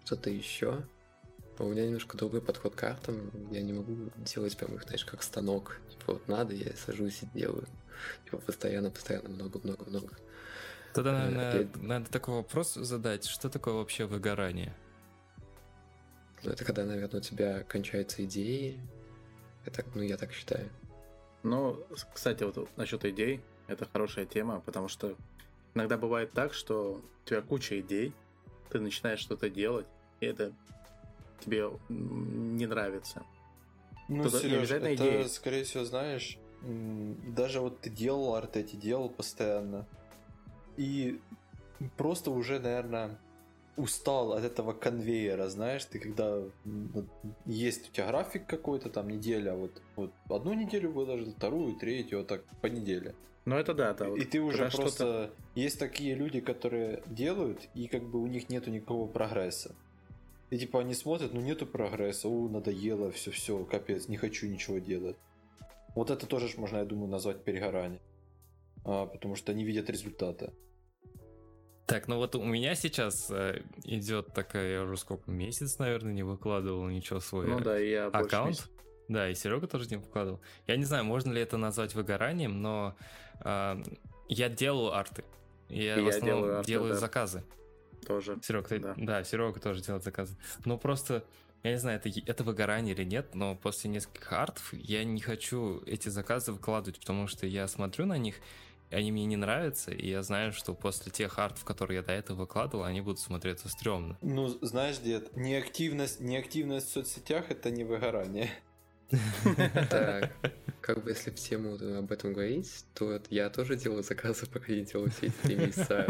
что-то 0.04 0.30
еще. 0.30 0.84
У 1.60 1.64
меня 1.66 1.86
немножко 1.86 2.18
другой 2.18 2.42
подход 2.42 2.76
к 2.76 2.80
картам. 2.80 3.32
Я 3.52 3.62
не 3.62 3.74
могу 3.74 4.10
делать 4.18 4.58
прям 4.58 4.76
их, 4.76 4.84
знаешь, 4.84 5.06
как 5.06 5.24
станок. 5.24 5.80
Типа 5.92 6.14
вот 6.14 6.28
надо, 6.28 6.54
я 6.54 6.74
сажусь 6.76 7.24
и 7.24 7.28
делаю. 7.38 7.68
Типа 8.26 8.38
постоянно, 8.38 8.90
постоянно, 8.92 9.30
много-много-много. 9.30 10.18
Тогда, 10.94 11.12
Э, 11.12 11.30
наверное, 11.30 11.62
я- 11.62 11.82
надо 11.82 12.10
такой 12.12 12.36
вопрос 12.36 12.74
задать, 12.74 13.26
что 13.26 13.50
такое 13.50 13.76
вообще 13.76 14.06
выгорание? 14.06 14.76
Ну, 16.44 16.52
это 16.52 16.66
когда, 16.66 16.84
наверное, 16.86 17.20
у 17.20 17.24
тебя 17.24 17.64
кончаются 17.64 18.24
идеи. 18.26 18.80
Это, 19.66 19.84
ну, 19.96 20.02
я 20.02 20.18
так 20.18 20.32
считаю. 20.34 20.70
Ну, 21.46 21.78
с- 21.96 22.06
кстати, 22.12 22.44
вот 22.44 22.70
насчет 22.76 23.06
идей, 23.06 23.40
это 23.68 23.86
хорошая 23.86 24.26
тема, 24.26 24.62
потому 24.62 24.88
что 24.88 25.16
иногда 25.76 25.96
бывает 25.96 26.32
так, 26.32 26.54
что 26.56 27.02
у 27.24 27.30
тебя 27.30 27.42
куча 27.44 27.80
идей, 27.82 28.14
ты 28.70 28.80
начинаешь 28.80 29.20
что-то 29.20 29.48
делать, 29.50 29.86
и 30.22 30.26
это 30.26 30.54
тебе 31.40 31.70
не 31.88 32.66
нравится. 32.66 33.24
Ну, 34.08 34.24
Тут 34.24 34.42
Сереж, 34.42 34.72
это, 34.72 34.96
идеи. 34.96 35.24
скорее 35.28 35.64
всего, 35.66 35.86
знаешь, 35.86 36.40
даже 36.64 37.60
вот 37.60 37.80
ты 37.80 37.92
делал 37.92 38.34
арт 38.34 38.58
эти, 38.58 38.76
делал 38.76 39.08
постоянно, 39.10 39.86
и 40.78 41.20
просто 41.96 42.32
уже, 42.32 42.60
наверное, 42.60 43.20
устал 43.78 44.34
от 44.34 44.44
этого 44.44 44.74
конвейера, 44.74 45.48
знаешь, 45.50 45.86
ты 45.86 46.00
когда 46.00 46.42
вот 46.66 47.06
есть 47.46 47.90
у 47.90 47.94
тебя 47.94 48.08
график 48.08 48.46
какой-то, 48.46 48.90
там 48.90 49.10
неделя, 49.10 49.54
вот, 49.54 49.82
вот 49.96 50.12
одну 50.30 50.54
неделю 50.54 50.92
выложил, 50.92 51.32
вторую, 51.32 51.76
третью, 51.76 52.20
вот 52.20 52.28
так 52.28 52.44
по 52.62 52.68
неделе. 52.68 53.16
Ну, 53.46 53.56
это 53.56 53.74
да, 53.74 53.94
да. 53.94 54.10
вот 54.10 54.18
И 54.18 54.26
ты 54.26 54.42
уже 54.42 54.70
просто... 54.70 55.32
Есть 55.54 55.78
такие 55.78 56.16
люди, 56.16 56.40
которые 56.40 57.04
делают, 57.06 57.70
и 57.76 57.88
как 57.88 58.04
бы 58.04 58.20
у 58.20 58.28
них 58.28 58.50
нету 58.50 58.72
никакого 58.72 59.08
прогресса. 59.08 59.76
И 60.50 60.58
типа 60.58 60.80
они 60.80 60.94
смотрят, 60.94 61.34
ну 61.34 61.42
нету 61.42 61.66
прогресса, 61.68 62.28
у, 62.28 62.50
надоело, 62.50 63.12
все, 63.12 63.32
все, 63.32 63.64
капец, 63.66 64.08
не 64.08 64.18
хочу 64.18 64.48
ничего 64.48 64.80
делать. 64.80 65.18
Вот 65.96 66.10
это 66.10 66.26
тоже 66.28 66.50
можно, 66.58 66.78
я 66.78 66.86
думаю, 66.86 67.10
назвать 67.10 67.44
перегорание. 67.44 68.02
А, 68.84 69.06
потому 69.06 69.36
что 69.36 69.52
они 69.52 69.64
видят 69.64 69.90
результаты. 69.90 70.52
Так, 71.86 72.08
ну 72.08 72.18
вот 72.18 72.36
у 72.36 72.44
меня 72.44 72.74
сейчас 72.74 73.30
э, 73.30 73.62
идет 73.84 74.34
такая, 74.34 74.74
я 74.74 74.84
уже 74.84 74.98
сколько, 74.98 75.30
месяц, 75.30 75.78
наверное, 75.78 76.14
не 76.14 76.24
выкладывал 76.24 76.88
ничего 76.88 77.20
свой 77.20 77.48
Ну 77.48 77.60
да, 77.60 77.78
я 77.78 78.08
аккаунт. 78.08 78.68
Да, 79.08 79.30
и 79.30 79.36
Серега 79.36 79.68
тоже 79.68 79.88
не 79.90 79.98
выкладывал. 79.98 80.42
Я 80.66 80.78
не 80.78 80.84
знаю, 80.84 81.04
можно 81.06 81.32
ли 81.32 81.40
это 81.40 81.58
назвать 81.58 81.94
выгоранием, 81.94 82.60
но 82.62 82.96
а, 83.42 83.80
я 84.28 84.50
делаю 84.50 84.94
арты. 84.96 85.24
Я, 85.70 85.98
И 85.98 86.02
в 86.02 86.04
я 86.06 86.10
основном 86.10 86.40
делаю 86.40 86.58
арты, 86.58 86.68
делаю 86.72 86.94
да. 86.94 87.00
заказы. 87.00 87.44
тоже. 88.08 88.40
Серега, 88.42 88.68
ты, 88.68 88.80
Да. 88.80 88.94
да, 88.98 89.24
Серега 89.24 89.60
тоже 89.60 89.84
делает 89.84 90.04
заказы. 90.04 90.36
Но 90.66 90.80
просто, 90.80 91.24
я 91.62 91.72
не 91.74 91.78
знаю, 91.78 92.02
это, 92.04 92.10
это 92.26 92.44
выгорание 92.44 92.96
или 92.96 93.04
нет, 93.04 93.36
но 93.36 93.56
после 93.56 93.92
нескольких 93.92 94.34
артов 94.34 94.74
я 94.74 95.04
не 95.04 95.22
хочу 95.22 95.84
эти 95.86 96.10
заказы 96.10 96.52
выкладывать, 96.52 97.00
потому 97.00 97.28
что 97.28 97.46
я 97.46 97.68
смотрю 97.68 98.08
на 98.08 98.18
них, 98.18 98.38
они 98.92 99.12
мне 99.12 99.26
не 99.26 99.36
нравятся, 99.36 99.92
и 99.92 100.10
я 100.10 100.22
знаю, 100.24 100.52
что 100.52 100.74
после 100.74 101.12
тех 101.12 101.38
артов, 101.40 101.64
которые 101.64 101.98
я 101.98 102.04
до 102.04 102.12
этого 102.14 102.42
выкладывал, 102.42 102.84
они 102.84 103.02
будут 103.02 103.20
смотреться 103.20 103.70
стрёмно. 103.70 104.18
Ну, 104.22 104.48
знаешь, 104.62 104.98
дед, 105.00 105.36
неактивность, 105.36 106.20
неактивность 106.20 106.88
в 106.88 106.92
соцсетях 106.92 107.50
это 107.50 107.70
не 107.72 107.84
выгорание. 107.84 108.52
Так, 109.90 110.32
как 110.82 111.04
бы 111.04 111.12
если 111.12 111.30
в 111.30 111.36
тему 111.36 111.76
об 111.98 112.12
этом 112.12 112.34
говорить, 112.34 112.86
то 112.94 113.22
я 113.30 113.50
тоже 113.50 113.76
делаю 113.76 114.04
заказы, 114.04 114.46
пока 114.48 114.74
я 114.74 114.84
делаю 114.84 115.12
все 115.12 115.28
эти 115.28 115.36
три 115.44 115.56
месяца. 115.56 116.06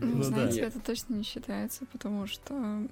Ну, 0.00 0.16
Ну 0.16 0.22
знаете, 0.22 0.60
это 0.60 0.80
точно 0.80 1.14
не 1.14 1.22
считается, 1.22 1.86
потому 1.86 2.26
что, 2.26 2.86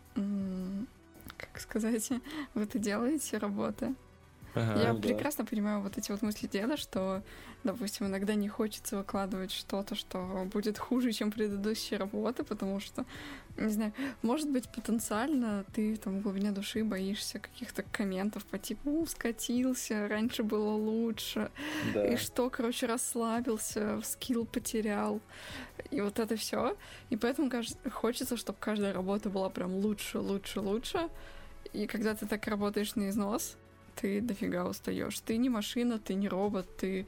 как 1.37 1.61
сказать, 1.61 2.11
вы 2.55 2.63
это 2.63 2.79
делаете 2.79 3.39
работы. 3.39 3.95
Ага. 4.55 4.83
Я 4.83 4.93
ну 4.93 4.99
да. 4.99 5.09
прекрасно 5.09 5.45
понимаю 5.45 5.81
вот 5.81 5.97
эти 5.97 6.11
вот 6.11 6.23
мысли 6.23 6.47
деда, 6.47 6.77
что, 6.77 7.23
допустим, 7.65 8.07
иногда 8.07 8.35
не 8.35 8.49
хочется 8.49 8.99
выкладывать 8.99 9.51
что-то, 9.51 9.95
что 9.95 10.47
будет 10.53 10.79
хуже, 10.79 11.13
чем 11.13 11.31
предыдущие 11.31 11.99
работы, 11.99 12.45
потому 12.45 12.79
что, 12.81 13.07
не 13.57 13.71
знаю, 13.71 13.93
может 14.21 14.51
быть, 14.51 14.69
потенциально 14.69 15.65
ты 15.73 15.97
там 15.97 16.19
в 16.19 16.23
глубине 16.23 16.51
души 16.51 16.85
боишься 16.85 17.39
каких-то 17.39 17.83
комментов 17.83 18.45
по 18.45 18.59
типу 18.59 18.91
«У, 18.91 19.07
скатился, 19.07 20.07
раньше 20.09 20.43
было 20.43 20.73
лучше», 20.75 21.51
Да. 21.95 22.07
и 22.07 22.17
что, 22.17 22.51
короче, 22.51 22.87
расслабился, 22.87 24.01
скилл 24.05 24.45
потерял, 24.45 25.21
и 25.91 26.01
вот 26.01 26.19
это 26.19 26.37
все. 26.37 26.77
И 27.11 27.17
поэтому 27.17 27.51
хочется, 27.91 28.37
чтобы 28.37 28.59
каждая 28.61 28.93
работа 28.93 29.31
была 29.31 29.49
прям 29.49 29.75
лучше, 29.77 30.19
лучше, 30.19 30.61
лучше. 30.61 31.09
И 31.73 31.87
когда 31.87 32.15
ты 32.15 32.27
так 32.27 32.47
работаешь 32.47 32.95
на 32.97 33.09
износ, 33.09 33.57
ты 33.97 34.21
дофига 34.21 34.65
устаешь. 34.67 35.19
Ты 35.21 35.37
не 35.37 35.49
машина, 35.49 35.99
ты 35.99 36.15
не 36.15 36.29
робот, 36.29 36.67
ты 36.77 37.07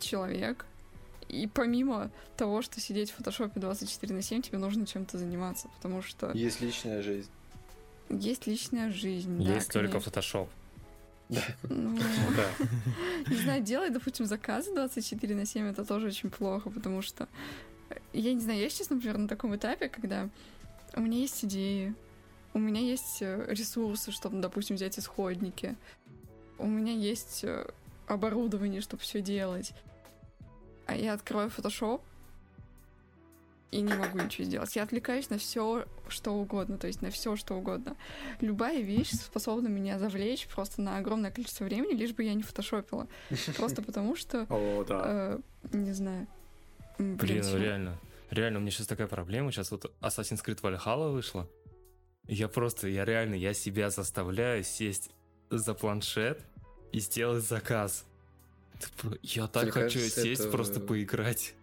человек. 0.00 0.64
И 1.28 1.46
помимо 1.46 2.10
того, 2.36 2.62
что 2.62 2.80
сидеть 2.80 3.10
в 3.10 3.16
фотошопе 3.16 3.60
24 3.60 4.14
на 4.14 4.22
7, 4.22 4.42
тебе 4.42 4.58
нужно 4.58 4.86
чем-то 4.86 5.18
заниматься, 5.18 5.68
потому 5.76 6.00
что 6.02 6.30
Есть 6.32 6.60
личная 6.62 7.02
жизнь. 7.02 7.28
есть 8.08 8.46
личная 8.46 8.90
жизнь. 8.90 9.36
да, 9.44 9.54
Есть 9.54 9.70
только 9.70 9.88
конечно. 9.92 10.10
фотошоп. 10.10 10.48
Ну, 11.64 11.98
Да. 12.36 12.66
не 13.30 13.36
знаю, 13.36 13.62
делать, 13.62 13.92
допустим, 13.92 14.24
заказы 14.24 14.74
24 14.74 15.34
на 15.34 15.44
7, 15.44 15.66
это 15.66 15.84
тоже 15.84 16.06
очень 16.06 16.30
плохо, 16.30 16.70
потому 16.70 17.02
что, 17.02 17.28
э, 17.90 17.96
я 18.14 18.32
не 18.32 18.40
знаю, 18.40 18.58
я 18.60 18.70
сейчас, 18.70 18.88
например, 18.88 19.18
на 19.18 19.28
таком 19.28 19.54
этапе, 19.54 19.90
когда 19.90 20.30
у 20.94 21.02
меня 21.02 21.18
есть 21.18 21.44
идеи, 21.44 21.94
у 22.54 22.58
меня 22.58 22.80
есть 22.80 23.18
э, 23.20 23.44
ресурсы, 23.50 24.10
чтобы, 24.10 24.40
допустим, 24.40 24.76
взять 24.76 24.98
исходники, 24.98 25.76
у 26.58 26.66
меня 26.66 26.92
есть 26.92 27.44
э, 27.44 27.66
оборудование, 28.06 28.80
чтобы 28.80 29.02
все 29.02 29.20
делать, 29.20 29.72
а 30.86 30.96
я 30.96 31.12
открою 31.14 31.48
Photoshop 31.48 32.00
и 33.70 33.80
не 33.80 33.92
могу 33.92 34.18
ничего 34.18 34.44
сделать. 34.44 34.74
Я 34.76 34.82
отвлекаюсь 34.82 35.28
на 35.28 35.38
все, 35.38 35.84
что 36.08 36.32
угодно, 36.32 36.78
то 36.78 36.86
есть 36.86 37.02
на 37.02 37.10
все, 37.10 37.36
что 37.36 37.54
угодно. 37.54 37.96
Любая 38.40 38.80
вещь 38.80 39.10
способна 39.10 39.68
меня 39.68 39.98
завлечь 39.98 40.46
просто 40.48 40.80
на 40.80 40.96
огромное 40.96 41.30
количество 41.30 41.64
времени, 41.64 41.92
лишь 41.92 42.12
бы 42.12 42.24
я 42.24 42.34
не 42.34 42.42
фотошопила. 42.42 43.06
Просто 43.56 43.82
потому 43.82 44.16
что, 44.16 44.46
О, 44.48 44.84
да. 44.84 45.02
э, 45.04 45.38
не 45.72 45.92
знаю. 45.92 46.26
Блин, 46.98 47.44
ну 47.44 47.58
реально. 47.58 47.98
Реально, 48.30 48.58
у 48.58 48.62
меня 48.62 48.70
сейчас 48.70 48.86
такая 48.86 49.06
проблема. 49.06 49.52
Сейчас 49.52 49.70
вот 49.70 49.92
Assassin's 50.00 50.44
Creed 50.44 50.60
Valhalla 50.60 51.12
вышла. 51.12 51.48
Я 52.26 52.48
просто, 52.48 52.88
я 52.88 53.04
реально, 53.04 53.34
я 53.34 53.54
себя 53.54 53.90
заставляю 53.90 54.64
сесть 54.64 55.10
за 55.50 55.74
планшет 55.74 56.40
и 56.92 57.00
сделать 57.00 57.44
заказ. 57.44 58.04
Про- 59.00 59.18
Я 59.22 59.46
так 59.48 59.64
Мне 59.64 59.72
хочу 59.72 59.98
кажется, 59.98 60.22
сесть, 60.22 60.40
это- 60.42 60.50
просто 60.50 60.80
поиграть. 60.80 61.54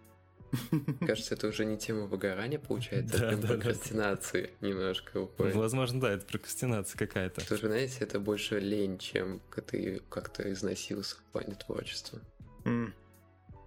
Кажется, 1.06 1.34
это 1.34 1.48
уже 1.48 1.64
не 1.64 1.76
тема 1.76 2.02
выгорания 2.06 2.58
получается, 2.58 3.18
Да, 3.18 3.28
а 3.28 3.30
да, 3.32 3.36
да. 3.42 3.48
прокрастинации 3.48 4.50
немножко 4.60 5.18
уходит. 5.22 5.54
Возможно, 5.56 6.00
да, 6.00 6.12
это 6.12 6.24
прокрастинация 6.24 6.96
какая-то. 6.96 7.40
Потому 7.40 7.58
что, 7.58 7.66
знаете, 7.66 7.96
это 8.00 8.20
больше 8.20 8.60
лень, 8.60 8.98
чем 8.98 9.40
ты 9.66 10.00
как-то 10.08 10.50
износился 10.52 11.16
в 11.16 11.22
плане 11.32 11.54
творчества. 11.56 12.20
М. 12.64 12.94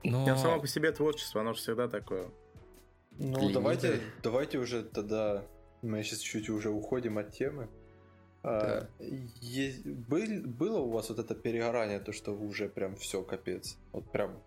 Но... 0.04 0.26
Ну, 0.26 0.38
само 0.38 0.62
по 0.62 0.68
себе 0.68 0.92
творчество, 0.94 1.42
оно 1.42 1.54
же 1.54 1.60
всегда 1.60 1.90
такое. 1.90 2.30
Ну, 3.12 3.52
давайте, 3.52 4.00
давайте 4.24 4.58
уже 4.58 4.84
тогда, 4.84 5.46
мы 5.82 6.02
сейчас 6.04 6.20
чуть 6.20 6.50
уже 6.50 6.70
уходим 6.70 7.18
от 7.18 7.34
темы. 7.34 7.68
А, 8.41 8.88
есть- 8.99 9.86
был- 9.86 10.47
было 10.47 10.80
у 10.80 10.89
вас 10.89 11.10
вот 11.10 11.19
это 11.19 11.36
перегорание, 11.36 11.99
то, 11.99 12.13
что 12.13 12.32
уже 12.32 12.69
прям 12.69 12.95
все, 12.95 13.21
капец? 13.21 13.78
Вот 13.91 14.10
прям 14.12 14.41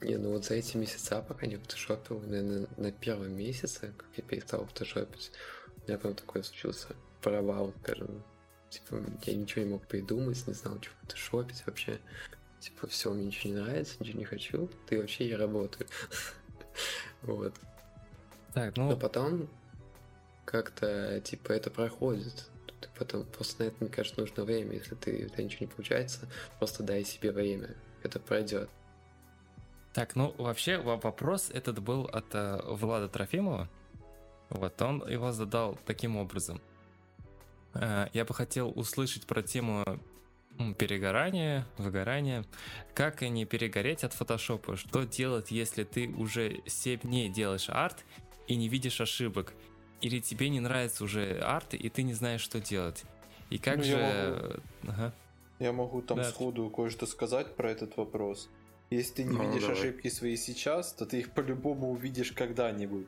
Не, 0.00 0.16
ну 0.16 0.30
вот 0.30 0.44
за 0.44 0.54
эти 0.54 0.76
месяца, 0.76 1.22
пока 1.22 1.46
не 1.46 1.56
фотошопил, 1.56 2.20
наверное, 2.20 2.66
на 2.76 2.90
первом 2.90 3.36
месяце, 3.36 3.92
как 3.96 4.08
я 4.16 4.24
перестал 4.24 4.66
фотошопить, 4.66 5.32
у 5.76 5.88
меня 5.88 5.98
прям 5.98 6.14
такой 6.14 6.42
случился 6.42 6.88
провал, 7.20 7.72
скажем. 7.82 8.22
Типа, 8.68 9.02
я 9.26 9.34
ничего 9.36 9.64
не 9.64 9.70
мог 9.70 9.86
придумать, 9.86 10.46
не 10.46 10.54
знал, 10.54 10.78
что 10.80 10.90
фотошопить 11.02 11.62
вообще. 11.66 12.00
Типа, 12.58 12.86
все, 12.86 13.12
мне 13.12 13.26
ничего 13.26 13.54
не 13.54 13.60
нравится, 13.60 13.96
ничего 14.00 14.18
не 14.18 14.24
хочу, 14.24 14.70
ты 14.88 15.00
вообще 15.00 15.28
я 15.28 15.36
работаю. 15.36 15.88
Вот. 17.22 17.54
Так, 18.54 18.76
Но 18.76 18.90
ну, 18.90 18.96
потом 18.96 19.48
как-то, 20.44 21.20
типа, 21.20 21.52
это 21.52 21.70
проходит. 21.70 22.50
Потом, 23.02 23.24
просто 23.24 23.64
на 23.64 23.66
это, 23.66 23.76
мне 23.80 23.90
кажется, 23.90 24.20
нужно 24.20 24.44
время. 24.44 24.74
Если 24.74 24.94
ты, 24.94 25.24
у 25.26 25.28
тебя 25.28 25.42
ничего 25.42 25.66
не 25.66 25.72
получается, 25.72 26.28
просто 26.60 26.84
дай 26.84 27.02
себе 27.02 27.32
время. 27.32 27.74
Это 28.04 28.20
пройдет. 28.20 28.70
так, 29.92 30.14
ну, 30.14 30.32
вообще 30.38 30.78
во- 30.78 30.98
вопрос 30.98 31.50
этот 31.52 31.80
был 31.80 32.04
от 32.04 32.26
э, 32.32 32.60
Влада 32.64 33.08
Трофимова. 33.08 33.68
Вот, 34.50 34.80
он 34.80 35.04
его 35.08 35.32
задал 35.32 35.76
таким 35.84 36.16
образом. 36.16 36.60
Э, 37.74 38.06
я 38.12 38.24
бы 38.24 38.34
хотел 38.34 38.72
услышать 38.74 39.26
про 39.26 39.42
тему 39.42 39.84
перегорания, 40.78 41.66
выгорания. 41.76 42.44
Как 42.94 43.22
не 43.22 43.44
перегореть 43.46 44.04
от 44.04 44.12
фотошопа? 44.12 44.76
Что 44.76 45.02
делать, 45.02 45.50
если 45.50 45.82
ты 45.82 46.08
уже 46.08 46.60
7 46.66 47.00
дней 47.00 47.28
делаешь 47.28 47.68
арт 47.68 48.04
и 48.46 48.54
не 48.54 48.68
видишь 48.68 49.00
ошибок? 49.00 49.54
Или 50.02 50.20
тебе 50.20 50.48
не 50.50 50.60
нравится 50.60 51.04
уже 51.04 51.38
арт, 51.40 51.74
и 51.74 51.88
ты 51.88 52.02
не 52.02 52.12
знаешь, 52.14 52.40
что 52.42 52.60
делать? 52.60 53.04
И 53.50 53.58
как 53.58 53.78
Ну, 53.78 53.82
же... 53.84 53.90
я 53.92 54.90
Ага. 54.90 55.12
Я 55.58 55.72
могу 55.72 56.02
там 56.02 56.18
Да. 56.18 56.24
сходу 56.24 56.68
кое-что 56.70 57.06
сказать 57.06 57.54
про 57.54 57.70
этот 57.70 57.96
вопрос. 57.96 58.48
Если 58.90 59.14
ты 59.14 59.24
не 59.24 59.36
Ну, 59.36 59.46
видишь 59.48 59.62
давай. 59.62 59.76
ошибки 59.78 60.08
свои 60.08 60.36
сейчас, 60.36 60.92
то 60.92 61.06
ты 61.06 61.20
их 61.20 61.30
по-любому 61.32 61.92
увидишь 61.92 62.32
когда-нибудь. 62.32 63.06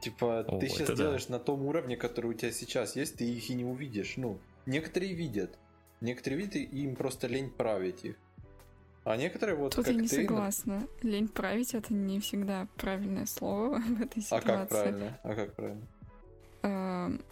Типа, 0.00 0.40
О, 0.40 0.58
ты 0.58 0.68
сейчас 0.68 0.88
да. 0.88 0.94
делаешь 0.94 1.28
на 1.28 1.38
том 1.38 1.66
уровне, 1.66 1.96
который 1.96 2.30
у 2.30 2.34
тебя 2.34 2.52
сейчас 2.52 2.96
есть, 2.96 3.16
ты 3.16 3.24
их 3.24 3.50
и 3.50 3.54
не 3.54 3.64
увидишь. 3.64 4.14
Ну, 4.16 4.38
некоторые 4.66 5.12
видят. 5.14 5.58
Некоторые 6.00 6.38
видят, 6.40 6.56
и 6.56 6.62
им 6.62 6.94
просто 6.96 7.26
лень 7.26 7.50
править 7.50 8.04
их. 8.04 8.16
А 9.04 9.16
некоторые 9.16 9.56
вот 9.56 9.74
Тут 9.74 9.84
как 9.86 9.94
я 9.94 10.00
не 10.00 10.08
ты... 10.08 10.16
ну, 10.22 10.22
согласна. 10.28 10.86
Лень 11.02 11.28
править 11.28 11.74
это 11.74 11.92
не 11.92 12.20
всегда 12.20 12.68
правильное 12.76 13.26
слово 13.26 13.78
в 13.80 14.00
этой 14.00 14.20
А 14.20 14.22
ситуации. 14.22 14.46
как 14.46 14.68
правильно? 14.68 15.18
А 15.22 15.34
как 15.34 15.54
правильно? 15.54 15.86
Эм, 16.62 17.22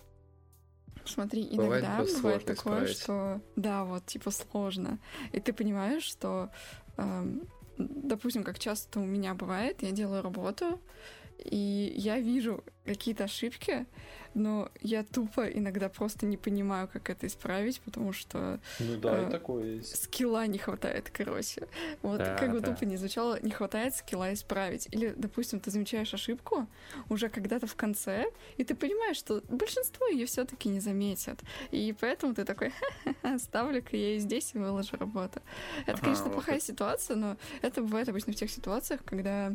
Смотри, 1.05 1.49
Бывает 1.57 1.85
иногда 1.85 1.97
бывает 2.05 2.11
сложно 2.11 2.55
такое, 2.55 2.85
исправить. 2.85 2.99
что 2.99 3.41
да, 3.57 3.85
вот 3.85 4.05
типа 4.07 4.31
сложно. 4.31 4.99
И 5.33 5.41
ты 5.41 5.53
понимаешь, 5.53 6.03
что, 6.03 6.51
эм, 6.99 7.49
допустим, 7.79 8.45
как 8.45 8.59
часто 8.59 9.01
у 9.01 9.05
меня 9.05 9.35
бывает, 9.35 9.83
я 9.83 9.91
делаю 9.93 10.23
работу, 10.23 10.81
и 11.39 11.95
я 11.97 12.19
вижу 12.19 12.63
какие-то 12.89 13.25
ошибки, 13.25 13.87
но 14.35 14.71
я 14.83 15.03
тупо 15.05 15.47
иногда 15.47 15.89
просто 15.89 16.27
не 16.27 16.37
понимаю, 16.37 16.89
как 16.93 17.11
это 17.11 17.27
исправить, 17.27 17.81
потому 17.81 18.13
что 18.13 18.61
Ну 18.81 18.97
да, 18.99 19.17
А, 19.17 19.29
и 19.29 19.31
такое 19.31 19.65
есть. 19.77 20.03
скилла 20.05 20.47
не 20.47 20.59
хватает, 20.59 21.11
короче. 21.11 21.67
Вот 22.03 22.19
Да, 22.19 22.37
как 22.37 22.53
бы 22.53 22.61
да. 22.61 22.69
тупо 22.73 22.85
не 22.85 22.97
звучало, 22.97 23.39
не 23.43 23.51
хватает 23.51 23.95
скилла 23.97 24.33
исправить. 24.33 24.89
Или, 24.93 25.15
допустим, 25.17 25.61
ты 25.61 25.71
замечаешь 25.71 26.13
ошибку 26.15 26.67
уже 27.09 27.29
когда-то 27.29 27.67
в 27.67 27.75
конце, 27.75 28.27
и 28.59 28.65
ты 28.65 28.75
понимаешь, 28.75 29.17
что 29.17 29.43
большинство 29.49 30.07
ее 30.09 30.27
все-таки 30.27 30.69
не 30.69 30.81
заметят. 30.81 31.41
И 31.71 31.95
поэтому 32.01 32.35
ты 32.35 32.45
такой, 32.45 32.73
ставлю-ка 33.39 33.97
я 33.97 34.17
и 34.17 34.19
здесь 34.19 34.55
и 34.55 34.59
выложу 34.59 34.97
работу. 34.97 35.41
Это, 35.87 35.93
Ага, 35.95 36.01
конечно, 36.03 36.25
вот 36.25 36.35
плохая 36.35 36.57
это. 36.57 36.65
ситуация, 36.67 37.17
но 37.17 37.37
это 37.63 37.83
бывает 37.83 38.09
обычно 38.09 38.33
в 38.33 38.37
тех 38.37 38.51
ситуациях, 38.51 39.01
когда 39.05 39.53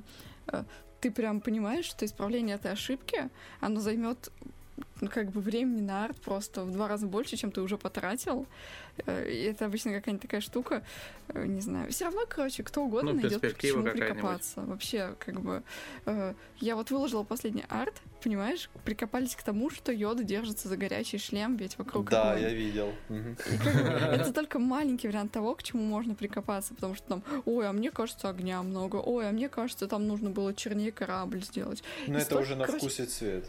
э, 0.48 0.64
ты 1.04 1.12
прям 1.12 1.42
понимаешь, 1.42 1.84
что 1.84 2.06
исправление 2.06 2.56
этой 2.56 2.72
ошибки, 2.72 3.30
оно 3.60 3.82
займет 3.82 4.32
как 5.12 5.30
бы 5.32 5.42
времени 5.42 5.82
на 5.82 6.06
арт 6.06 6.20
просто 6.22 6.64
в 6.64 6.72
два 6.72 6.88
раза 6.88 7.06
больше, 7.08 7.36
чем 7.38 7.52
ты 7.52 7.62
уже 7.62 7.78
потратил. 7.78 8.48
Э, 9.06 9.30
И 9.30 9.44
это 9.44 9.66
обычно 9.66 9.92
какая-нибудь 9.92 10.22
такая 10.22 10.42
штука, 10.42 10.84
э, 11.28 11.46
не 11.46 11.62
знаю. 11.62 11.92
Все 11.92 12.06
равно, 12.06 12.22
короче, 12.28 12.64
кто 12.64 12.84
угодно 12.84 13.12
Ну, 13.14 13.22
найдет 13.22 13.42
к 13.54 13.60
чему 13.62 13.84
прикопаться. 13.84 14.62
Вообще, 14.62 15.16
как 15.20 15.42
бы. 15.42 15.62
э, 16.06 16.34
Я 16.60 16.76
вот 16.76 16.90
выложила 16.92 17.24
последний 17.24 17.66
арт, 17.70 17.94
понимаешь, 18.24 18.70
прикопались 18.86 19.36
к 19.36 19.44
тому, 19.44 19.70
что 19.70 19.92
Йода 19.92 20.24
держится 20.24 20.68
за 20.70 20.78
горячий 20.78 21.18
шлем, 21.18 21.56
ведь 21.58 21.78
вокруг 21.78 22.10
Да, 22.10 22.32
огонь. 22.32 22.44
я 22.44 22.54
видел. 22.54 22.94
Это 23.10 24.32
только 24.34 24.60
маленький 24.60 25.08
вариант 25.08 25.32
того, 25.32 25.56
к 25.56 25.64
чему 25.64 25.84
можно 25.84 26.16
прикопаться, 26.16 26.74
потому 26.74 26.96
что 26.96 27.08
там, 27.08 27.24
ой, 27.46 27.68
а 27.68 27.74
мне 27.74 27.92
кажется, 27.92 28.30
огня 28.30 28.62
много, 28.64 28.96
ой, 28.98 29.28
а 29.30 29.32
мне 29.32 29.50
кажется, 29.50 29.88
там 29.88 30.08
нужно 30.08 30.30
было 30.30 30.54
чернее 30.54 30.92
корабль 30.92 31.44
сделать. 31.44 31.84
Но 32.08 32.18
это 32.20 32.40
уже 32.40 32.56
на 32.56 32.66
вкус 32.66 33.00
и 33.00 33.06
цвет. 33.06 33.46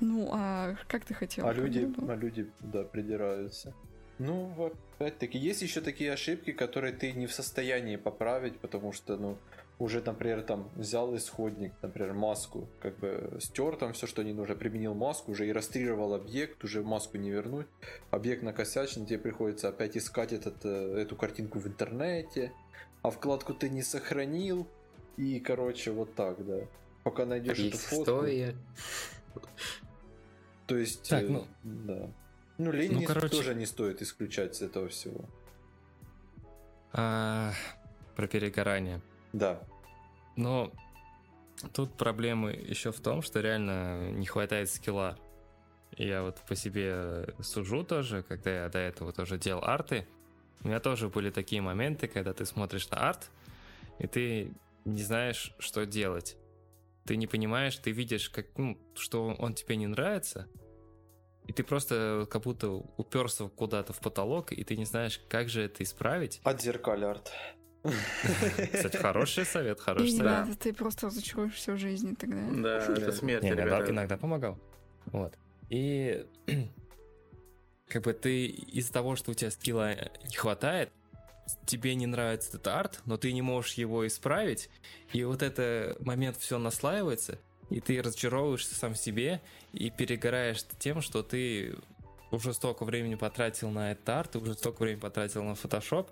Ну, 0.00 0.28
а 0.32 0.76
как 0.86 1.04
ты 1.04 1.14
хотел? 1.14 1.46
А 1.46 1.52
люди, 1.52 1.88
а 2.08 2.14
люди, 2.14 2.50
да, 2.60 2.84
придираются. 2.84 3.74
Ну, 4.18 4.72
опять-таки, 4.98 5.38
есть 5.38 5.62
еще 5.62 5.80
такие 5.80 6.12
ошибки, 6.12 6.52
которые 6.52 6.92
ты 6.92 7.12
не 7.12 7.26
в 7.26 7.32
состоянии 7.32 7.96
поправить, 7.96 8.58
потому 8.58 8.92
что, 8.92 9.16
ну, 9.16 9.38
уже, 9.78 10.02
например, 10.02 10.42
там 10.42 10.68
взял 10.74 11.14
исходник, 11.16 11.72
например, 11.82 12.12
маску, 12.12 12.68
как 12.80 12.98
бы 12.98 13.38
стер 13.40 13.76
там 13.76 13.92
все, 13.92 14.08
что 14.08 14.24
не 14.24 14.32
нужно, 14.32 14.56
применил 14.56 14.94
маску, 14.94 15.30
уже 15.30 15.46
и 15.46 15.52
растрировал 15.52 16.14
объект, 16.14 16.64
уже 16.64 16.82
маску 16.82 17.16
не 17.16 17.30
вернуть, 17.30 17.66
объект 18.10 18.42
накосячен, 18.42 19.06
тебе 19.06 19.18
приходится 19.18 19.68
опять 19.68 19.96
искать 19.96 20.32
этот, 20.32 20.64
э, 20.64 21.00
эту 21.00 21.14
картинку 21.14 21.60
в 21.60 21.68
интернете, 21.68 22.52
а 23.02 23.10
вкладку 23.10 23.54
ты 23.54 23.68
не 23.68 23.82
сохранил, 23.82 24.66
и, 25.16 25.38
короче, 25.38 25.92
вот 25.92 26.14
так, 26.14 26.44
да. 26.44 26.58
Пока 27.04 27.24
найдешь 27.24 27.58
эту 27.58 27.62
Есть 27.62 27.82
фотку. 27.82 28.02
история. 28.02 28.56
То 30.68 30.76
есть, 30.76 31.08
Так, 31.08 31.24
э, 31.24 31.28
ну- 31.28 31.46
да. 31.64 32.10
Ну, 32.58 32.72
лень 32.72 32.92
Ну, 33.00 33.04
короче- 33.04 33.28
тоже 33.36 33.54
не 33.54 33.66
стоит 33.66 34.02
исключать 34.02 34.54
с 34.54 34.62
этого 34.62 34.88
всего. 34.88 35.24
А, 36.92 37.52
про 38.14 38.26
перегорание. 38.26 39.00
Да. 39.32 39.60
Но 40.36 40.70
тут 41.72 41.96
проблемы 41.96 42.52
еще 42.52 42.92
в 42.92 43.00
том, 43.00 43.22
что 43.22 43.40
реально 43.40 44.10
не 44.10 44.26
хватает 44.26 44.70
скилла. 44.70 45.18
Я 45.96 46.22
вот 46.22 46.36
по 46.46 46.54
себе 46.54 47.34
сужу 47.40 47.82
тоже, 47.82 48.22
когда 48.22 48.64
я 48.64 48.68
до 48.68 48.78
этого 48.78 49.12
тоже 49.12 49.38
делал 49.38 49.64
арты. 49.64 50.06
У 50.62 50.68
меня 50.68 50.80
тоже 50.80 51.08
были 51.08 51.30
такие 51.30 51.62
моменты, 51.62 52.08
когда 52.08 52.32
ты 52.34 52.44
смотришь 52.44 52.90
на 52.90 53.08
арт, 53.08 53.30
и 53.98 54.06
ты 54.06 54.52
не 54.84 55.02
знаешь, 55.02 55.54
что 55.58 55.86
делать. 55.86 56.36
Ты 57.08 57.16
не 57.16 57.26
понимаешь, 57.26 57.74
ты 57.78 57.90
видишь, 57.90 58.28
как, 58.28 58.48
ну, 58.58 58.78
что 58.94 59.34
он 59.38 59.54
тебе 59.54 59.76
не 59.76 59.86
нравится, 59.86 60.46
и 61.46 61.54
ты 61.54 61.64
просто 61.64 62.28
как 62.30 62.42
будто 62.42 62.68
уперся 62.68 63.48
куда-то 63.48 63.94
в 63.94 64.00
потолок, 64.00 64.52
и 64.52 64.62
ты 64.62 64.76
не 64.76 64.84
знаешь, 64.84 65.18
как 65.30 65.48
же 65.48 65.62
это 65.62 65.82
исправить. 65.82 66.42
Отзеркаль 66.44 67.06
арт. 67.06 67.32
Кстати, 68.74 68.98
хороший 68.98 69.46
совет, 69.46 69.80
хороший 69.80 70.10
совет. 70.10 70.24
надо, 70.26 70.54
ты 70.58 70.74
просто 70.74 71.06
разочаруешься 71.06 71.72
в 71.72 71.78
жизни 71.78 72.14
тогда. 72.14 72.42
Да, 72.52 72.92
это 72.92 73.12
смерть, 73.12 73.42
иногда, 73.42 73.64
ребята. 73.64 73.90
иногда 73.90 74.18
помогал. 74.18 74.58
Вот. 75.06 75.32
И 75.70 76.26
как 77.88 78.02
бы 78.02 78.12
ты 78.12 78.48
из-за 78.48 78.92
того, 78.92 79.16
что 79.16 79.30
у 79.30 79.34
тебя 79.34 79.50
скилла 79.50 79.94
не 80.28 80.36
хватает, 80.36 80.92
тебе 81.66 81.94
не 81.94 82.06
нравится 82.06 82.50
этот 82.50 82.66
арт, 82.68 83.00
но 83.04 83.16
ты 83.16 83.32
не 83.32 83.42
можешь 83.42 83.74
его 83.74 84.06
исправить, 84.06 84.70
и 85.12 85.24
вот 85.24 85.42
этот 85.42 86.00
момент 86.04 86.36
все 86.36 86.58
наслаивается, 86.58 87.38
и 87.70 87.80
ты 87.80 88.00
разочаровываешься 88.02 88.74
сам 88.74 88.94
в 88.94 88.98
себе 88.98 89.40
и 89.72 89.90
перегораешь 89.90 90.64
тем, 90.78 91.00
что 91.00 91.22
ты 91.22 91.76
уже 92.30 92.52
столько 92.54 92.84
времени 92.84 93.14
потратил 93.14 93.70
на 93.70 93.92
этот 93.92 94.08
арт, 94.08 94.30
ты 94.32 94.38
уже 94.38 94.54
столько 94.54 94.82
времени 94.82 95.00
потратил 95.00 95.42
на 95.44 95.54
фотошоп, 95.54 96.10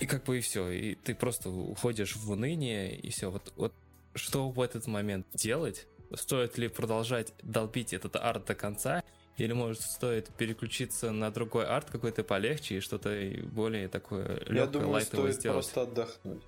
и 0.00 0.06
как 0.06 0.24
бы 0.24 0.38
и 0.38 0.40
все, 0.40 0.68
и 0.70 0.94
ты 0.94 1.14
просто 1.14 1.48
уходишь 1.48 2.16
в 2.16 2.30
уныние, 2.30 2.94
и 2.96 3.10
все. 3.10 3.30
Вот, 3.30 3.52
вот 3.56 3.72
что 4.14 4.50
в 4.50 4.60
этот 4.60 4.86
момент 4.86 5.26
делать? 5.34 5.86
Стоит 6.14 6.58
ли 6.58 6.68
продолжать 6.68 7.32
долбить 7.42 7.92
этот 7.92 8.16
арт 8.16 8.44
до 8.44 8.54
конца? 8.54 9.02
Или, 9.36 9.52
может, 9.52 9.82
стоит 9.82 10.28
переключиться 10.30 11.10
на 11.12 11.30
другой 11.30 11.66
арт 11.66 11.90
какой-то 11.90 12.24
полегче 12.24 12.76
и 12.78 12.80
что-то 12.80 13.10
более 13.52 13.88
такое 13.88 14.26
Я 14.46 14.52
легкое, 14.52 14.66
думаю, 14.66 14.90
лайтовое 14.90 15.32
стоит 15.32 15.40
сделать? 15.40 15.54
просто 15.72 15.82
отдохнуть. 15.82 16.42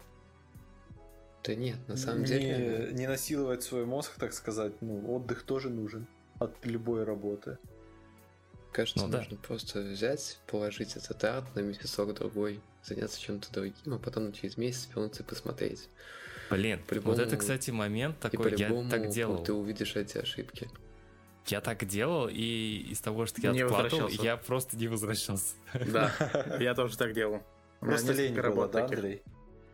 Да 1.45 1.55
нет, 1.55 1.77
на 1.87 1.97
самом 1.97 2.23
не, 2.23 2.27
деле... 2.27 2.89
не 2.93 3.07
насиловать 3.07 3.63
свой 3.63 3.85
мозг, 3.85 4.13
так 4.19 4.33
сказать. 4.33 4.73
Ну, 4.81 5.15
отдых 5.15 5.43
тоже 5.45 5.69
нужен 5.71 6.07
от 6.39 6.65
любой 6.65 7.05
работы. 7.05 7.59
Кажется, 8.73 9.05
Ну 9.05 9.11
да. 9.11 9.19
нужно 9.19 9.37
просто 9.37 9.81
взять, 9.81 10.39
положить 10.47 10.97
этот 10.97 11.23
арт 11.25 11.55
на 11.57 11.61
месяцок 11.61 12.15
другой, 12.15 12.61
заняться 12.83 13.21
чем-то 13.21 13.53
другим, 13.53 13.75
а 13.95 13.99
потом 13.99 14.33
через 14.33 14.57
месяц 14.57 14.89
вернуться 14.95 15.23
и 15.23 15.27
посмотреть. 15.27 15.89
Блин, 16.51 16.81
По-любому- 16.87 17.17
вот 17.17 17.23
это, 17.27 17.37
кстати, 17.37 17.71
момент 17.71 18.19
такой, 18.19 18.51
я 18.53 18.57
по-любому 18.69 18.91
так 18.91 19.09
делал. 19.11 19.43
ты 19.43 19.53
увидишь 19.53 19.97
эти 19.97 20.19
ошибки. 20.19 20.69
Я 21.49 21.61
так 21.61 21.87
делал, 21.87 22.29
и 22.29 22.87
из 22.91 23.01
того, 23.01 23.25
что 23.27 23.41
я 23.41 23.53
Не 23.53 23.63
откладывал, 23.63 24.09
я 24.09 24.37
просто 24.37 24.77
не 24.77 24.87
возвращался. 24.87 25.55
Да, 25.73 26.13
я 26.61 26.75
тоже 26.75 26.97
так 26.99 27.15
делал. 27.15 27.43
Просто 27.81 28.13
лень 28.13 28.35
было, 28.35 28.69
да. 28.69 28.85
Андрей? 28.85 29.23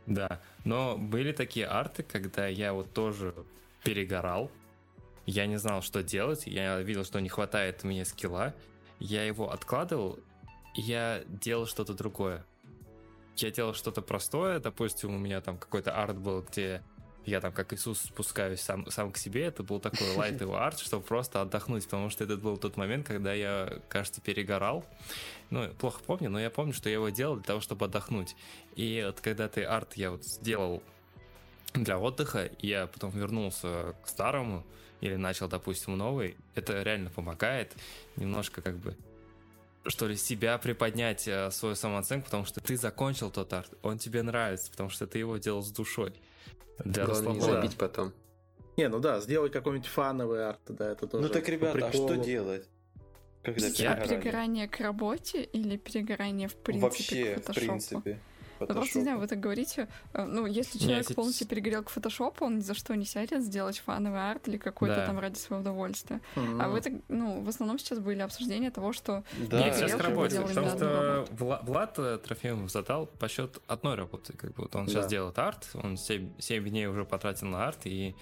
Да, 0.07 0.41
но 0.65 0.97
были 0.97 1.33
такие 1.33 1.67
арты, 1.67 2.03
когда 2.03 2.47
я 2.47 2.73
вот 2.73 2.93
тоже 2.93 3.35
перегорал. 3.83 4.51
Я 5.27 5.47
не 5.47 5.57
знал, 5.57 5.83
что 5.83 6.03
делать. 6.03 6.47
Я 6.47 6.81
видел, 6.81 7.05
что 7.05 7.21
не 7.21 7.29
хватает 7.29 7.83
мне 7.83 8.05
скилла. 8.05 8.55
Я 8.99 9.25
его 9.25 9.51
откладывал, 9.51 10.19
и 10.75 10.83
я 10.83 11.23
делал 11.27 11.67
что-то 11.67 11.95
другое. 11.95 12.45
Я 13.37 13.51
делал 13.51 13.75
что-то 13.75 14.03
простое. 14.03 14.61
Допустим, 14.61 15.15
у 15.15 15.19
меня 15.19 15.41
там 15.41 15.59
какой-то 15.59 15.93
арт 15.93 16.19
был, 16.19 16.43
где 16.43 16.83
я 17.27 17.41
там 17.41 17.53
как 17.53 17.73
Иисус 17.73 18.01
спускаюсь 18.01 18.61
сам, 18.61 18.91
сам 18.91 19.13
к 19.13 19.17
себе. 19.17 19.45
Это 19.45 19.63
был 19.63 19.81
такой 19.81 20.09
лайтовый 20.17 20.59
арт, 20.59 20.79
чтобы 20.81 21.05
просто 21.05 21.41
отдохнуть, 21.41 21.85
потому 21.85 22.11
что 22.11 22.25
это 22.25 22.37
был 22.37 22.57
тот 22.57 22.77
момент, 22.77 23.07
когда 23.07 23.33
я, 23.33 23.81
кажется, 23.89 24.21
перегорал. 24.21 24.85
Ну, 25.51 25.69
плохо 25.75 26.01
помню, 26.05 26.31
но 26.31 26.41
я 26.41 26.51
помню, 26.51 26.73
что 26.73 26.89
я 26.89 26.97
его 26.97 27.09
делал 27.09 27.37
для 27.37 27.45
того, 27.45 27.61
чтобы 27.61 27.87
отдохнуть. 27.87 28.37
И 28.77 29.03
вот 29.05 29.21
когда 29.21 29.49
ты 29.49 29.65
арт 29.65 29.97
я 29.97 30.11
вот 30.11 30.25
сделал 30.25 30.83
для 31.75 31.99
отдыха, 31.99 32.51
я 32.61 32.87
потом 32.87 33.11
вернулся 33.11 33.95
к 34.05 34.09
старому 34.09 34.65
или 35.01 35.17
начал, 35.17 35.49
допустим, 35.49 35.97
новый, 35.97 36.37
это 36.55 36.83
реально 36.83 37.11
помогает 37.11 37.75
немножко 38.17 38.63
как 38.63 38.77
бы 38.79 38.97
что 39.87 40.07
ли, 40.07 40.17
себя 40.17 40.57
приподнять, 40.59 41.29
э, 41.29 41.51
свою 41.51 41.75
самооценку, 41.75 42.27
потому 42.27 42.45
что 42.45 42.61
ты 42.61 42.77
закончил 42.77 43.31
тот 43.31 43.53
арт, 43.53 43.71
он 43.83 43.99
тебе 43.99 44.23
нравится, 44.23 44.71
потому 44.71 44.89
что 44.89 45.07
ты 45.07 45.19
его 45.19 45.37
делал 45.37 45.63
с 45.63 45.71
душой. 45.71 46.15
Для 46.85 47.07
Главное 47.07 47.35
не 47.35 47.41
забить 47.41 47.77
потом. 47.77 48.13
Не, 48.77 48.89
ну 48.89 48.99
да, 48.99 49.21
сделать 49.21 49.53
какой-нибудь 49.53 49.87
фановый 49.87 50.49
арт, 50.49 50.61
да, 50.69 50.91
это 50.91 51.07
тоже 51.07 51.23
Ну 51.23 51.29
так, 51.29 51.49
ребята, 51.49 51.87
а 51.87 51.93
что 51.93 52.17
делать? 52.17 52.69
Когда 53.43 53.71
перегорали? 53.71 54.09
Перегорание 54.09 54.69
к 54.69 54.81
работе 54.81 55.43
или 55.43 55.77
перегорание 55.77 56.49
в 56.49 56.57
принципе 56.57 56.87
Вообще, 56.87 57.35
к 57.35 57.39
в 57.39 57.43
фотошопу? 57.45 58.03
Принципе. 58.67 58.75
Ну, 58.75 58.81
просто 58.81 58.99
не 58.99 59.03
знаю, 59.05 59.19
вы 59.19 59.27
так 59.27 59.41
говорите, 59.41 59.89
э, 60.13 60.25
ну, 60.25 60.47
если 60.47 60.79
человек 60.79 60.99
если- 61.03 61.15
полностью 61.15 61.47
перегорел 61.47 61.83
к 61.83 61.91
фотошопу, 61.91 62.45
он 62.47 62.57
ни 62.59 62.61
за 62.61 62.75
что 62.75 62.95
не 62.97 63.05
сядет 63.05 63.43
сделать 63.43 63.79
фановый 63.79 64.31
арт 64.31 64.49
или 64.49 64.57
какой-то 64.59 64.97
Да. 64.97 65.07
там 65.07 65.19
ради 65.19 65.37
своего 65.39 65.61
удовольствия. 65.63 66.21
М. 66.37 66.61
А 66.61 66.69
вы 66.69 66.81
так, 66.81 66.93
ну, 67.09 67.43
в 67.43 67.49
основном 67.49 67.79
сейчас 67.79 67.99
были 67.99 68.21
обсуждения 68.21 68.71
того, 68.71 68.93
что 68.93 69.25
Да, 69.51 69.59
Нет, 69.59 69.67
Я 69.67 69.89
сейчас 69.89 70.01
к 70.01 70.03
работе, 70.05 70.41
потому 70.41 70.69
что. 70.71 71.27
Вла- 71.33 71.65
Влад 71.65 71.99
э, 71.99 72.19
Трофимов 72.19 72.71
задал 72.71 73.07
по 73.07 73.29
счет 73.29 73.59
одной 73.67 73.95
работы. 73.95 74.33
Как 74.37 74.51
бы, 74.55 74.63
вот 74.63 74.75
он 74.77 74.87
сейчас 74.89 75.05
Да. 75.05 75.11
делает 75.11 75.39
арт, 75.39 75.69
он 75.75 75.97
7, 75.97 76.33
дней 76.69 76.87
уже 76.87 77.05
потратил 77.05 77.47
на 77.49 77.67
арт, 77.67 77.81
и 77.87 78.15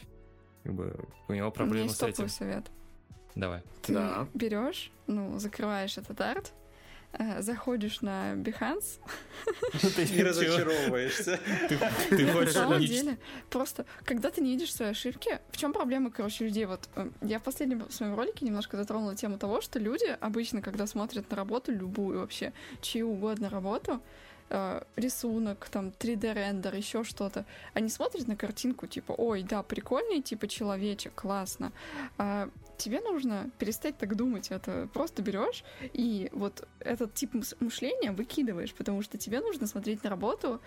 как 0.65 0.75
бы, 0.75 0.85
у 0.85 0.89
него 0.89 1.07
у 1.29 1.33
меня 1.33 1.51
проблемы 1.51 1.87
есть 1.87 1.97
с 1.99 2.03
этим. 2.03 2.29
совет. 2.29 2.71
Давай. 3.35 3.63
Ты 3.83 3.95
Да. 3.95 4.27
берешь, 4.35 4.93
ну, 5.07 5.39
закрываешь 5.39 5.97
этот 5.99 6.21
арт, 6.21 6.53
заходишь 7.41 8.01
на 8.01 8.35
Behance, 8.35 8.99
Ты 9.97 10.05
Не 10.17 10.23
разочаровываешься. 10.23 11.39
Ты 11.69 12.25
На 12.27 12.33
хочешь 12.33 12.53
самом 12.55 12.79
унич- 12.79 12.87
деле, 12.87 13.19
просто, 13.51 13.85
когда 14.05 14.31
ты 14.31 14.41
не 14.41 14.53
видишь 14.53 14.75
свои 14.75 14.91
ошибки, 14.91 15.39
в 15.51 15.57
чем 15.57 15.73
проблема, 15.73 16.11
короче, 16.11 16.45
людей? 16.45 16.65
Вот 16.67 16.89
э, 16.97 17.11
я 17.21 17.39
в 17.39 17.43
последнем 17.43 17.91
своем 17.91 18.15
ролике 18.15 18.45
немножко 18.47 18.77
затронула 18.77 19.15
тему 19.15 19.39
того, 19.39 19.61
что 19.61 19.79
люди 19.79 20.17
обычно, 20.21 20.63
когда 20.63 20.87
смотрят 20.87 21.31
на 21.31 21.37
работу, 21.37 21.73
любую 21.73 22.21
вообще, 22.21 22.53
чью 22.81 23.11
угодно 23.11 23.51
работу, 23.51 24.01
э, 24.49 24.83
рисунок, 24.97 25.69
там, 25.71 25.89
3D-рендер, 25.99 26.75
еще 26.75 27.05
что-то, 27.05 27.45
они 27.75 27.89
смотрят 27.89 28.27
на 28.27 28.37
картинку, 28.37 28.87
типа, 28.87 29.13
ой, 29.13 29.43
да, 29.43 29.63
прикольный, 29.63 30.23
типа, 30.23 30.49
человечек, 30.49 31.13
классно. 31.15 31.73
А 32.19 32.49
тебе 32.83 33.01
нужно 33.01 33.51
перестать 33.59 33.97
так 33.97 34.17
думать, 34.17 34.51
это 34.51 34.89
просто 34.93 35.23
берешь 35.23 35.65
и 35.93 36.29
вот 36.33 36.67
этот 36.81 37.15
тип 37.15 37.35
мышления 37.61 38.11
выкидываешь, 38.11 38.75
потому 38.75 39.03
что 39.03 39.19
тебе 39.19 39.41
нужно 39.41 39.67
смотреть 39.67 40.03
на 40.03 40.11
работу 40.11 40.61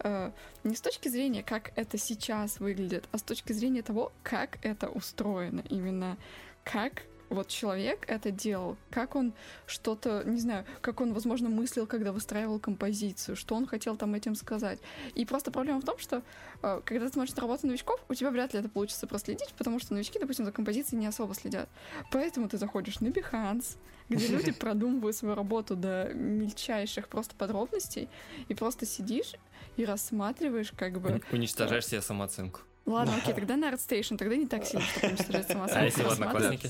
э, 0.00 0.32
не 0.64 0.76
с 0.76 0.80
точки 0.80 1.08
зрения, 1.08 1.42
как 1.42 1.72
это 1.76 1.96
сейчас 1.96 2.60
выглядит, 2.60 3.08
а 3.10 3.18
с 3.18 3.22
точки 3.22 3.52
зрения 3.54 3.82
того, 3.82 4.12
как 4.22 4.58
это 4.62 4.88
устроено, 4.88 5.64
именно 5.70 6.18
как 6.62 7.02
вот 7.32 7.48
человек 7.48 8.04
это 8.08 8.30
делал, 8.30 8.76
как 8.90 9.14
он 9.16 9.32
что-то, 9.66 10.22
не 10.24 10.40
знаю, 10.40 10.64
как 10.80 11.00
он, 11.00 11.12
возможно, 11.14 11.48
мыслил, 11.48 11.86
когда 11.86 12.12
выстраивал 12.12 12.58
композицию, 12.58 13.36
что 13.36 13.54
он 13.54 13.66
хотел 13.66 13.96
там 13.96 14.14
этим 14.14 14.34
сказать. 14.34 14.78
И 15.14 15.24
просто 15.24 15.50
проблема 15.50 15.80
в 15.80 15.84
том, 15.84 15.98
что 15.98 16.22
э, 16.62 16.80
когда 16.84 17.06
ты 17.06 17.12
смотришь 17.12 17.34
на 17.36 17.42
работу 17.42 17.66
новичков, 17.66 18.00
у 18.08 18.14
тебя 18.14 18.30
вряд 18.30 18.52
ли 18.54 18.60
это 18.60 18.68
получится 18.68 19.06
проследить, 19.06 19.52
потому 19.58 19.78
что 19.78 19.94
новички, 19.94 20.18
допустим, 20.18 20.44
за 20.44 20.52
композицией 20.52 21.00
не 21.00 21.06
особо 21.06 21.34
следят. 21.34 21.68
Поэтому 22.10 22.48
ты 22.48 22.58
заходишь 22.58 23.00
на 23.00 23.08
Behance, 23.08 23.76
где 24.08 24.26
люди 24.26 24.52
продумывают 24.60 25.16
свою 25.16 25.34
работу 25.34 25.76
до 25.76 26.10
мельчайших 26.14 27.08
просто 27.08 27.34
подробностей, 27.36 28.08
и 28.48 28.54
просто 28.54 28.86
сидишь 28.86 29.34
и 29.76 29.84
рассматриваешь 29.84 30.72
как 30.72 31.00
бы... 31.00 31.08
Уни- 31.10 31.22
Уничтожаешь 31.32 31.86
себе 31.86 32.02
самооценку. 32.02 32.60
Ладно, 32.86 33.14
окей, 33.16 33.34
тогда 33.34 33.56
на 33.56 33.70
ArtStation, 33.70 34.16
тогда 34.16 34.36
не 34.36 34.46
так 34.46 34.64
сильно, 34.64 34.84
чтобы 34.84 35.08
уничтожать 35.08 35.48
самооценку. 35.48 35.80
А 35.80 35.84
если 35.84 36.02
в 36.02 36.10
Одноклассники? 36.10 36.68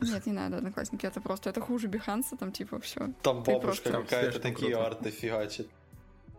Нет, 0.00 0.26
не 0.26 0.32
надо, 0.32 0.58
одноклассники, 0.58 1.06
это 1.06 1.20
просто, 1.20 1.50
это 1.50 1.60
хуже 1.60 1.88
Биханса, 1.88 2.36
там 2.36 2.52
типа 2.52 2.78
все. 2.78 3.12
Там 3.22 3.42
бабушка 3.42 3.90
какая-то 3.90 4.38
такие 4.38 4.76
арты 4.76 5.10
фигачит. 5.10 5.68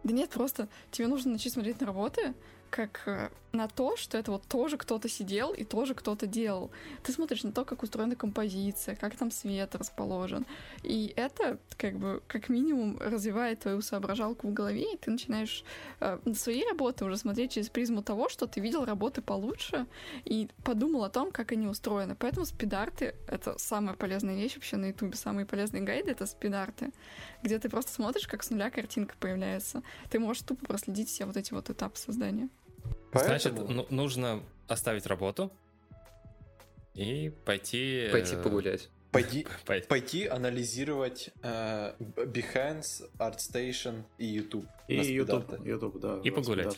Да 0.03 0.13
нет, 0.13 0.29
просто 0.29 0.69
тебе 0.91 1.07
нужно 1.07 1.33
начать 1.33 1.53
смотреть 1.53 1.81
на 1.81 1.87
работы, 1.87 2.33
как 2.69 3.01
э, 3.05 3.29
на 3.51 3.67
то, 3.67 3.97
что 3.97 4.17
это 4.17 4.31
вот 4.31 4.43
тоже 4.43 4.77
кто-то 4.77 5.09
сидел 5.09 5.53
и 5.53 5.63
тоже 5.63 5.95
кто-то 5.95 6.27
делал. 6.27 6.71
Ты 7.03 7.11
смотришь 7.11 7.43
на 7.43 7.51
то, 7.51 7.65
как 7.65 7.83
устроена 7.83 8.15
композиция, 8.15 8.95
как 8.95 9.15
там 9.15 9.31
свет 9.31 9.75
расположен. 9.75 10.45
И 10.83 11.11
это, 11.15 11.57
как 11.77 11.97
бы, 11.97 12.21
как 12.27 12.49
минимум, 12.49 12.97
развивает 12.99 13.61
твою 13.61 13.81
соображалку 13.81 14.47
в 14.47 14.53
голове, 14.53 14.93
и 14.93 14.97
ты 14.97 15.11
начинаешь 15.11 15.63
э, 15.99 16.19
свои 16.35 16.63
работы 16.63 17.05
уже 17.05 17.17
смотреть 17.17 17.53
через 17.53 17.69
призму 17.69 18.03
того, 18.03 18.29
что 18.29 18.45
ты 18.45 18.59
видел 18.59 18.85
работы 18.85 19.21
получше 19.21 19.87
и 20.25 20.49
подумал 20.63 21.03
о 21.03 21.09
том, 21.09 21.31
как 21.31 21.51
они 21.51 21.67
устроены. 21.67 22.15
Поэтому 22.15 22.45
спидарты— 22.45 23.15
это 23.27 23.57
самая 23.57 23.95
полезная 23.95 24.35
вещь 24.35 24.55
вообще 24.55 24.77
на 24.77 24.87
ютубе. 24.87 25.15
Самые 25.15 25.45
полезные 25.45 25.81
гайды— 25.81 26.11
это 26.11 26.25
спидарты, 26.25 26.91
где 27.41 27.57
ты 27.57 27.69
просто 27.69 27.91
смотришь, 27.91 28.27
как 28.27 28.43
с 28.43 28.51
нуля 28.51 28.69
картинка 28.69 29.15
появляется. 29.19 29.81
Ты 30.09 30.19
можешь 30.19 30.43
тупо 30.43 30.65
проследить 30.65 31.09
все 31.09 31.25
вот 31.25 31.35
эти 31.35 31.53
вот 31.53 31.69
этапы 31.69 31.97
создания. 31.97 32.49
Значит, 33.11 33.53
Поэтому 33.55 33.73
ну- 33.73 33.87
нужно 33.89 34.43
оставить 34.67 35.05
работу 35.07 35.51
и 36.93 37.29
пойти... 37.45 38.07
э, 38.07 38.11
Пойти 38.11 38.35
погулять. 38.35 38.89
пойди, 39.11 39.47
пой- 39.65 39.81
пойти 39.81 40.27
анализировать 40.27 41.29
э, 41.41 41.93
Behance, 41.99 43.09
ArtStation 43.17 44.03
и 44.17 44.25
YouTube. 44.25 44.65
И 44.87 44.95
YouTube. 44.95 45.65
YouTube, 45.65 45.99
да. 45.99 46.19
И 46.23 46.29
погулять. 46.29 46.77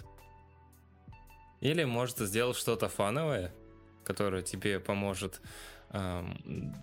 Или, 1.60 1.84
может, 1.84 2.18
сделать 2.20 2.58
что-то 2.58 2.88
фановое, 2.90 3.54
которое 4.04 4.42
тебе 4.42 4.80
поможет 4.80 5.42
эм, 5.92 6.76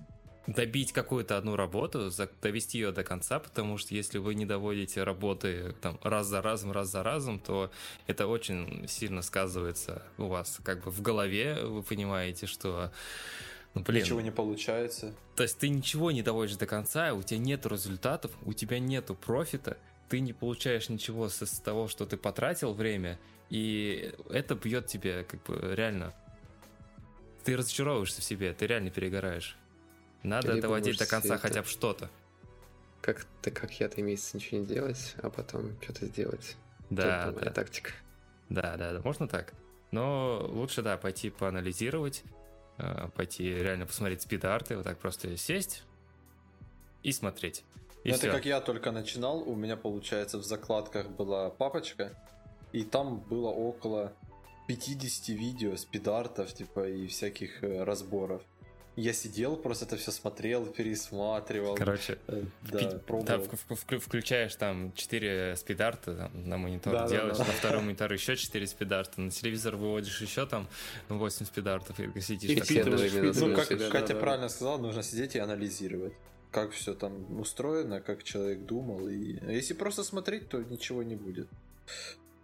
добить 0.49 0.92
какую-то 0.92 1.36
одну 1.36 1.57
работу, 1.57 2.11
довести 2.40 2.78
ее 2.78 2.90
до 2.90 3.05
конца, 3.05 3.38
потому 3.38 3.76
что 3.76 3.94
если 3.94 4.16
вы 4.16 4.34
не 4.34 4.46
доводите 4.46 5.03
работы 5.05 5.74
там, 5.82 6.01
раз 6.03 6.26
за 6.26 6.40
разом, 6.40 6.72
раз 6.72 6.88
за 6.88 7.03
разом, 7.03 7.38
то 7.38 7.70
это 8.07 8.26
очень 8.26 8.88
сильно 8.88 9.20
сказывается 9.20 10.03
у 10.16 10.24
вас 10.24 10.59
как 10.64 10.84
бы 10.84 10.90
в 10.90 11.03
голове, 11.03 11.62
вы 11.62 11.82
понимаете, 11.82 12.46
что 12.46 12.90
ну, 13.74 13.82
блин, 13.82 14.03
Ничего 14.03 14.22
не 14.22 14.30
получается. 14.30 15.14
то 15.36 15.42
есть 15.42 15.59
ты 15.59 15.68
ничего 15.68 16.11
не 16.11 16.22
доводишь 16.22 16.57
до 16.57 16.66
конца, 16.66 17.12
у 17.12 17.22
тебя 17.22 17.38
нет 17.38 17.66
результатов, 17.66 18.32
у 18.46 18.55
тебя 18.55 18.78
нету 18.78 19.14
профита, 19.14 19.76
ты 20.09 20.20
не 20.20 20.32
получаешь 20.32 20.88
ничего 20.88 21.28
с, 21.28 21.44
с 21.44 21.61
того, 21.61 21.88
что 21.88 22.07
ты 22.07 22.16
потратил 22.16 22.72
время, 22.72 23.18
и 23.51 24.14
это 24.30 24.55
бьет 24.55 24.86
тебе 24.86 25.24
как 25.24 25.42
бы 25.42 25.74
реально. 25.76 26.14
Ты 27.44 27.55
разочаровываешься 27.55 28.22
в 28.22 28.24
себе, 28.24 28.55
ты 28.55 28.66
реально 28.66 28.90
перегораешь. 28.90 29.59
Надо 30.22 30.48
Либо 30.52 30.62
доводить 30.62 30.98
до 30.98 31.06
конца 31.06 31.34
это- 31.34 31.42
хотя 31.42 31.62
бы 31.62 31.68
что-то. 31.68 32.10
Как 33.00 33.26
ты, 33.42 33.50
как 33.50 33.72
я, 33.80 33.88
три 33.88 34.02
месяца 34.02 34.36
ничего 34.36 34.60
не 34.60 34.66
делать, 34.66 35.14
а 35.22 35.30
потом 35.30 35.80
что-то 35.82 36.06
сделать. 36.06 36.56
Да, 36.90 37.30
моя 37.34 37.44
да, 37.46 37.50
тактика. 37.52 37.92
да, 38.48 38.76
да, 38.76 38.92
да, 38.92 39.00
можно 39.00 39.28
так. 39.28 39.52
Но 39.92 40.44
лучше, 40.48 40.82
да, 40.82 40.96
пойти 40.96 41.30
поанализировать, 41.30 42.24
э, 42.78 43.08
пойти 43.14 43.44
реально 43.48 43.86
посмотреть 43.86 44.22
спид-арты, 44.22 44.76
вот 44.76 44.84
так 44.84 44.98
просто 44.98 45.36
сесть 45.36 45.84
и 47.02 47.12
смотреть. 47.12 47.64
И 48.04 48.08
Ну, 48.10 48.14
это 48.14 48.26
всё. 48.26 48.32
как 48.32 48.44
я 48.46 48.60
только 48.60 48.90
начинал, 48.90 49.38
у 49.48 49.54
меня, 49.54 49.76
получается, 49.76 50.38
в 50.38 50.44
закладках 50.44 51.08
была 51.08 51.50
папочка, 51.50 52.12
и 52.72 52.82
там 52.84 53.18
было 53.20 53.48
около 53.48 54.12
50 54.66 55.32
видео 55.32 55.76
спидартов, 55.76 56.52
типа, 56.52 56.88
и 56.88 57.06
всяких 57.06 57.62
э, 57.62 57.82
разборов. 57.84 58.42
Я 59.01 59.12
сидел, 59.12 59.57
просто 59.57 59.84
это 59.84 59.96
все 59.96 60.11
смотрел, 60.11 60.66
пересматривал. 60.66 61.76
Короче, 61.76 62.18
Э, 62.26 62.42
пи- 62.64 62.72
да, 62.72 62.90
да, 62.90 62.99
пробовал. 62.99 63.42
в- 63.44 63.74
в- 63.74 63.86
в- 63.92 63.99
включаешь 64.01 64.57
там 64.57 64.92
4 64.94 65.55
спидарта 65.57 66.16
там, 66.16 66.49
на 66.49 66.59
монитор, 66.59 66.92
Да, 66.92 67.03
да, 67.03 67.09
делаешь, 67.09 67.36
да. 67.38 67.44
на 67.44 67.53
втором 67.53 67.84
мониторе 67.84 68.16
еще 68.16 68.34
4 68.34 68.66
спидарта, 68.66 69.20
на 69.20 69.30
телевизор 69.30 69.76
выводишь 69.76 70.20
еще 70.20 70.46
там 70.46 70.66
8 71.09 71.46
спидартов, 71.46 72.01
и 72.01 72.20
сидишь 72.20 72.51
И 72.51 72.55
такой, 72.57 72.66
впитываешь, 72.76 73.12
именно 73.12 73.32
Ну, 73.49 73.55
как 73.55 73.66
впитываешь, 73.66 73.92
да, 73.92 74.01
Катя 74.01 74.14
да, 74.14 74.20
правильно 74.20 74.49
сказала, 74.49 74.78
нужно 74.78 75.03
сидеть 75.05 75.36
и 75.36 75.38
анализировать. 75.38 76.14
Как 76.51 76.72
все 76.72 76.92
там 76.94 77.38
устроено, 77.38 78.01
как 78.01 78.24
человек 78.24 78.64
думал. 78.64 79.07
И 79.09 79.38
если 79.55 79.74
просто 79.74 80.03
смотреть, 80.03 80.49
то 80.49 80.59
ничего 80.61 81.05
не 81.05 81.14
будет. 81.14 81.49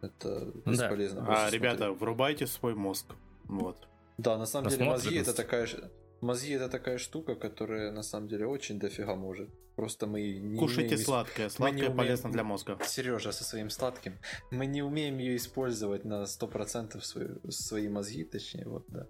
Это 0.03 0.53
Да. 0.65 0.71
бесполезно. 0.71 1.23
А, 1.23 1.25
просто 1.25 1.51
ребята, 1.57 1.79
смотреть. 1.79 2.01
врубайте 2.01 2.47
свой 2.47 2.75
мозг. 2.75 3.07
Вот. 3.45 3.89
Да, 4.19 4.39
на 4.39 4.47
самом 4.47 4.69
деле 4.71 4.85
мозги 4.85 5.17
это 5.19 5.35
такая 5.35 5.67
ж- 5.67 5.91
Мозги 6.25 6.53
это 6.55 6.69
такая 6.69 6.99
штука, 6.99 7.35
которая 7.35 7.93
на 7.93 8.03
самом 8.03 8.29
деле 8.29 8.47
очень 8.47 8.79
дофига 8.79 9.15
может. 9.15 9.49
Просто 9.77 10.07
мы 10.07 10.21
не 10.39 10.57
Кушайте 10.59 10.95
умеем 10.95 11.05
сладкое. 11.05 11.47
не 11.47 11.51
Сладкое 11.51 11.81
умеем- 11.89 11.97
полезно 11.97 12.31
для 12.33 12.45
мозга. 12.45 12.79
Сережа 12.87 13.33
со 13.33 13.45
своим 13.45 13.71
сладким. 13.71 14.15
Мы 14.51 14.67
не 14.67 14.83
умеем 14.83 15.19
ее 15.19 15.37
использовать 15.37 16.05
на 16.05 16.25
100% 16.27 17.05
свои, 17.05 17.29
свои 17.51 17.89
мозги, 17.89 18.25
точнее, 18.25 18.67
вот, 18.67 18.85
да. 18.89 19.07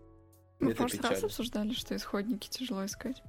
Мы 0.60 0.68
в 0.68 0.70
Это 0.70 0.78
прошлый 0.78 1.00
раз 1.02 1.08
печально. 1.10 1.26
обсуждали, 1.26 1.72
что 1.74 1.94
исходники 1.96 2.48
тяжело 2.48 2.84
искать. 2.84 3.22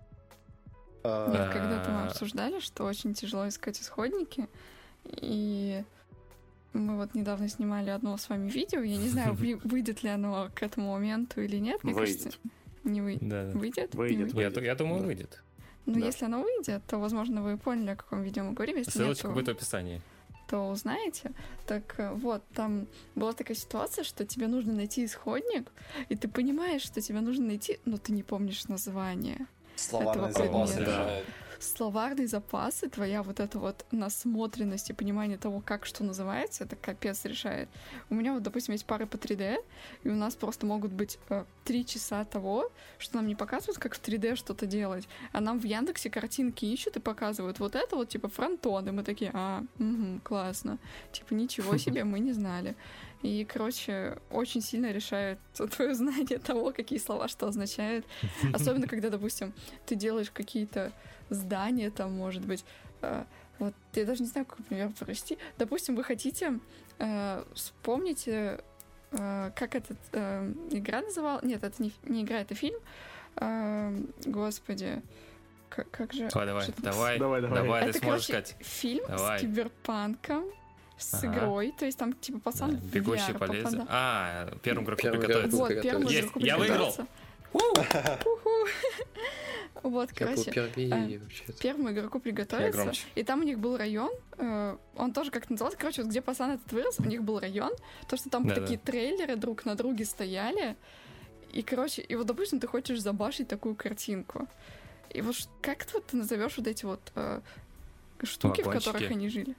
А, 1.04 1.30
Нет, 1.32 1.54
когда-то 1.54 1.92
мы 1.92 2.04
обсуждали, 2.08 2.60
что 2.60 2.86
очень 2.86 3.14
тяжело 3.14 3.48
искать 3.48 3.80
исходники. 3.82 4.48
И 5.22 5.84
мы 6.74 6.96
вот 6.96 7.14
недавно 7.14 7.48
снимали 7.50 7.90
одно 7.92 8.18
с 8.18 8.30
вами 8.30 8.50
видео. 8.50 8.82
Я 8.82 8.98
не 8.98 9.10
знаю, 9.10 9.34
вы- 9.36 9.58
выйдет 9.64 10.02
ли 10.04 10.10
оно 10.10 10.50
к 10.56 10.64
этому 10.64 10.94
моменту 10.94 11.42
или 11.42 11.58
нет. 11.58 11.84
Мне 11.84 11.94
Выйдет. 11.94 12.24
кажется, 12.24 12.40
не 12.86 13.02
выйдет. 13.02 13.28
Да, 13.28 13.52
да. 13.52 13.58
Выйдет? 13.60 13.94
Не 13.94 13.98
Выйдет, 13.98 14.34
Я, 14.34 14.50
я 14.64 14.76
думаю, 14.76 15.02
Да. 15.02 15.06
выйдет. 15.08 15.44
Ну, 15.86 16.00
Да. 16.00 16.06
если 16.06 16.26
оно 16.26 16.42
выйдет, 16.42 16.82
то, 16.88 16.98
возможно, 16.98 17.42
вы 17.44 17.58
поняли, 17.58 17.92
о 17.92 17.96
каком 17.96 18.24
видео 18.24 18.44
мы 18.44 18.54
говорим. 18.54 18.78
Если 18.78 18.90
нет, 18.92 19.06
Ссылочка 19.06 19.28
то, 19.28 19.34
будет 19.34 19.48
в 19.48 19.52
описании. 19.52 20.02
то 20.48 20.70
узнаете. 20.70 21.32
Так 21.68 21.96
э, 22.00 22.12
вот, 22.14 22.44
там 22.54 22.88
была 23.16 23.34
такая 23.34 23.56
ситуация, 23.58 24.04
что 24.04 24.26
тебе 24.26 24.48
нужно 24.48 24.74
найти 24.74 25.04
исходник, 25.06 25.72
и 26.10 26.16
ты 26.16 26.28
понимаешь, 26.28 26.82
что 26.84 27.02
тебе 27.02 27.22
нужно 27.22 27.46
найти, 27.48 27.80
но 27.86 27.98
ты 27.98 28.12
не 28.14 28.24
помнишь 28.24 28.66
название. 28.68 29.48
Словарный 29.76 30.30
этого 30.30 30.46
запас 30.46 30.72
предмета. 30.72 30.92
решает. 30.92 31.26
Словарный 31.60 32.28
запас 32.28 32.84
и 32.84 32.88
твоя 32.88 33.24
вот 33.24 33.40
эта 33.40 33.60
вот 33.60 33.86
насмотренность 33.92 34.90
и 34.90 34.94
понимание 34.94 35.38
того, 35.38 35.62
как 35.62 35.86
что 35.86 36.04
называется, 36.04 36.64
это 36.64 36.76
капец 36.76 37.26
решает. 37.26 37.70
У 38.10 38.16
меня 38.16 38.34
вот, 38.34 38.44
допустим, 38.44 38.74
есть 38.74 38.86
пары 38.86 39.06
по 39.06 39.16
3D, 39.16 39.58
и 40.04 40.10
у 40.10 40.16
нас 40.16 40.36
просто 40.36 40.66
могут 40.66 40.92
быть 40.92 41.18
э, 41.30 41.46
три 41.64 41.86
часа 41.86 42.26
того, 42.26 42.72
что 42.98 43.16
нам 43.16 43.28
не 43.28 43.36
показывают, 43.36 43.78
как 43.78 43.96
в 43.96 44.02
3D 44.02 44.36
что-то 44.36 44.66
делать, 44.66 45.08
а 45.32 45.42
нам 45.42 45.60
в 45.60 45.64
Яндексе 45.64 46.10
картинки 46.10 46.66
ищут 46.66 46.98
и 46.98 47.00
показывают 47.00 47.60
вот 47.60 47.76
это 47.76 47.96
вот, 47.96 48.10
типа, 48.10 48.28
фронтон, 48.30 48.88
и 48.88 48.92
мы 48.92 49.04
такие, 49.04 49.32
а, 49.34 49.64
мгм, 49.78 50.22
классно. 50.22 50.78
Типа, 51.12 51.34
ничего 51.34 51.78
себе, 51.78 52.04
мы 52.04 52.20
не 52.20 52.34
знали. 52.34 52.76
И, 53.26 53.44
короче, 53.46 54.20
очень 54.30 54.62
сильно 54.62 54.92
решает 54.92 55.40
твое 55.76 55.96
знание 55.96 56.40
того, 56.40 56.72
какие 56.72 57.00
слова 57.00 57.28
что 57.28 57.48
означают. 57.48 58.06
Особенно, 58.54 58.88
когда, 58.88 59.10
допустим, 59.10 59.54
ты 59.86 59.96
делаешь 59.96 60.32
какие-то 60.32 60.92
здания, 61.30 61.90
там, 61.92 62.12
может 62.14 62.46
быть, 62.46 62.64
э, 63.02 63.24
вот, 63.60 63.74
я 63.94 64.06
даже 64.06 64.22
не 64.24 64.28
знаю, 64.30 64.46
какой 64.46 64.66
пример 64.66 64.90
привести. 65.00 65.38
Допустим, 65.58 65.96
вы 65.96 66.04
хотите, 66.04 66.60
э, 67.00 67.44
вспомните, 67.54 68.60
э, 69.12 69.52
как 69.56 69.76
эта 69.76 69.96
э, 70.12 70.54
игра 70.72 71.02
называлась? 71.02 71.44
Нет, 71.44 71.64
это 71.64 71.82
не, 71.82 71.92
не 72.04 72.24
игра, 72.24 72.40
это 72.42 72.54
фильм. 72.56 72.80
Э, 73.38 73.98
господи, 74.26 75.02
как, 75.70 75.90
как 75.92 76.14
же... 76.14 76.30
Давай, 76.34 76.46
давай, 76.48 76.68
давай, 76.78 77.18
Давай, 77.20 77.42
давай. 77.42 77.62
давай, 77.64 77.84
ты 77.84 77.90
это, 77.90 78.00
сможешь 78.00 78.28
короче, 78.28 78.46
сказать. 78.54 78.66
фильм 78.66 79.04
Давай. 79.08 79.38
с 79.40 79.42
киберпанком, 79.42 80.46
с 80.98 81.14
Ага. 81.16 81.28
игрой, 81.28 81.74
то 81.78 81.86
есть 81.86 81.98
там, 81.98 82.14
типа, 82.14 82.40
пацан 82.40 82.72
Да, 82.72 82.78
Бегущий 82.94 83.34
VR 83.34 83.38
по 83.38 83.52
лезвию. 83.52 83.86
А, 83.90 84.50
первым 84.64 84.86
игроку 84.86 85.02
приготовиться. 85.02 85.58
Вот, 85.58 85.82
первому 85.82 86.10
Есть, 86.10 86.30
я 86.36 86.58
выиграл. 86.58 86.92
приготовиться. 86.92 87.08
Вот, 89.84 90.10
короче, 90.14 90.52
первому 91.62 91.92
игроку 91.92 92.20
приготовиться. 92.20 92.92
И 93.14 93.24
там 93.24 93.42
у 93.42 93.44
них 93.44 93.60
был 93.60 93.78
район, 93.78 94.12
э, 94.38 94.78
он 94.96 95.14
тоже 95.14 95.32
как 95.32 95.50
назывался, 95.50 95.78
короче, 95.78 96.02
вот 96.02 96.10
где 96.10 96.22
пацан 96.22 96.52
этот 96.52 96.72
вырос, 96.72 97.00
у 97.00 97.04
них 97.04 97.24
был 97.24 97.40
район, 97.40 97.72
то, 98.08 98.18
что 98.18 98.30
там 98.30 98.48
такие 98.50 98.80
трейлеры 98.80 99.36
друг 99.36 99.66
на 99.66 99.76
друге 99.76 100.06
стояли, 100.06 100.76
и, 101.54 101.62
короче, 101.62 102.02
и 102.02 102.16
вот, 102.16 102.26
допустим, 102.26 102.60
ты 102.60 102.68
хочешь 102.68 103.00
забашить 103.00 103.48
такую 103.48 103.76
картинку. 103.76 104.48
И 105.12 105.22
вот 105.22 105.36
как 105.62 105.86
ты, 105.86 105.94
вот, 105.94 106.08
ты 106.08 106.18
назовешь 106.18 106.58
вот 106.58 106.68
эти 106.68 106.84
вот 106.84 107.00
э, 107.16 107.42
штуки, 108.24 108.62
в 108.62 108.70
которых 108.70 109.12
они 109.12 109.30
жили? 109.30 109.56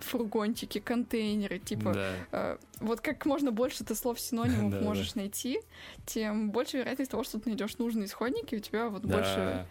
Фургончики, 0.00 0.78
контейнеры, 0.80 1.58
типа, 1.58 1.92
Да. 1.92 2.14
Э, 2.32 2.56
вот 2.80 3.00
как 3.00 3.24
можно 3.26 3.50
больше 3.52 3.84
ты 3.84 3.94
слов 3.94 4.18
синонимов 4.20 4.72
Да, 4.72 4.78
да. 4.78 4.84
можешь 4.84 5.14
найти, 5.14 5.60
тем 6.06 6.50
больше 6.50 6.78
вероятность 6.78 7.10
того, 7.10 7.24
что 7.24 7.38
ты 7.40 7.48
найдешь 7.50 7.78
нужные 7.78 8.06
исходники, 8.06 8.54
у 8.56 8.60
тебя 8.60 8.88
вот 8.88 9.02
Да. 9.02 9.08
больше 9.16 9.66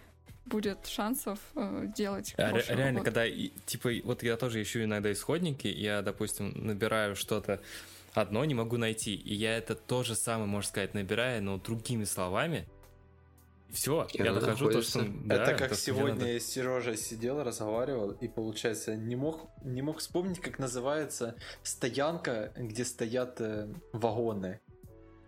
будет 0.45 0.85
шансов 0.87 1.39
э, 1.55 1.85
делать 1.95 2.33
А 2.37 2.51
ре- 2.51 2.63
реально, 2.67 2.85
работу. 2.99 3.05
когда, 3.05 3.25
и- 3.25 3.49
типа, 3.65 3.91
вот 4.03 4.23
я 4.23 4.35
тоже 4.37 4.61
ищу 4.61 4.83
иногда 4.83 5.11
исходники, 5.11 5.67
я, 5.67 6.01
допустим, 6.01 6.51
набираю 6.55 7.15
что-то 7.15 7.61
одно, 8.13 8.43
не 8.45 8.53
могу 8.53 8.77
найти, 8.77 9.15
и 9.15 9.33
я 9.33 9.57
это 9.57 9.73
то 9.75 10.03
же 10.03 10.15
самое, 10.15 10.47
можно 10.47 10.67
сказать, 10.69 10.93
набираю, 10.93 11.41
но 11.43 11.57
другими 11.57 12.03
словами, 12.03 12.65
все, 13.73 14.07
И 14.13 14.21
я 14.21 14.31
оно 14.31 14.39
нахожу 14.39 14.69
то, 14.69 14.81
что... 14.81 15.03
да, 15.25 15.43
это 15.43 15.57
как 15.57 15.69
то, 15.69 15.75
сегодня 15.75 16.13
надо. 16.13 16.27
я 16.27 16.39
с 16.39 16.45
Сережей 16.45 16.95
сидел, 16.95 17.43
разговаривал, 17.43 18.11
и 18.11 18.27
получается, 18.27 18.95
не 18.95 19.15
мог, 19.15 19.49
не 19.63 19.81
мог 19.81 19.97
вспомнить, 19.97 20.39
как 20.39 20.59
называется 20.59 21.35
стоянка, 21.63 22.53
где 22.55 22.85
стоят 22.85 23.41
э, 23.41 23.73
вагоны. 23.91 24.59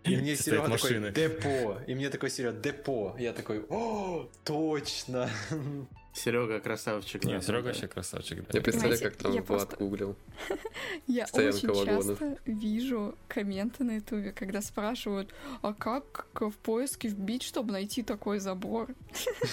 И 0.04 0.16
мне 0.16 0.36
Серега 0.36 0.62
такой, 0.62 0.72
машины. 0.72 1.12
депо. 1.12 1.80
И 1.86 1.94
мне 1.96 2.08
такой 2.08 2.30
Серега, 2.30 2.56
депо. 2.60 3.16
Я 3.18 3.32
такой, 3.32 3.66
о, 3.68 4.30
точно. 4.44 5.28
Серега 6.16 6.60
красавчик. 6.60 7.24
Не, 7.24 7.34
да, 7.34 7.40
Серега 7.42 7.62
да. 7.62 7.68
вообще 7.68 7.88
красавчик, 7.88 8.38
да. 8.38 8.46
Я 8.54 8.60
представляю, 8.62 9.00
как 9.02 9.16
там 9.16 9.32
я 9.32 9.42
Влад 9.42 9.46
просто- 9.68 9.76
гуглил. 9.76 10.16
Я 11.06 11.26
Стоянка 11.26 11.56
очень 11.56 11.68
вагонов. 11.68 12.06
часто 12.18 12.38
вижу 12.46 13.14
комменты 13.28 13.84
на 13.84 13.96
ютубе, 13.96 14.32
когда 14.32 14.62
спрашивают, 14.62 15.34
а 15.62 15.74
как 15.74 16.26
в 16.40 16.52
поиске 16.52 17.08
вбить, 17.08 17.42
чтобы 17.42 17.72
найти 17.72 18.02
такой 18.02 18.38
забор? 18.38 18.88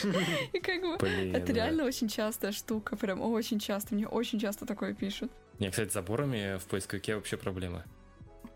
И 0.53 0.59
как 0.59 0.81
бы 0.81 1.07
это 1.07 1.51
реально 1.51 1.83
очень 1.85 2.07
частая 2.07 2.51
штука, 2.53 2.95
прям 2.95 3.21
очень 3.21 3.59
часто, 3.59 3.93
мне 3.95 4.07
очень 4.07 4.39
часто 4.39 4.65
такое 4.65 4.93
пишут. 4.93 5.31
Не, 5.59 5.69
кстати, 5.69 5.89
с 5.89 5.93
заборами 5.93 6.57
в 6.59 6.65
поисковике 6.65 7.15
вообще 7.15 7.35
проблема. 7.37 7.83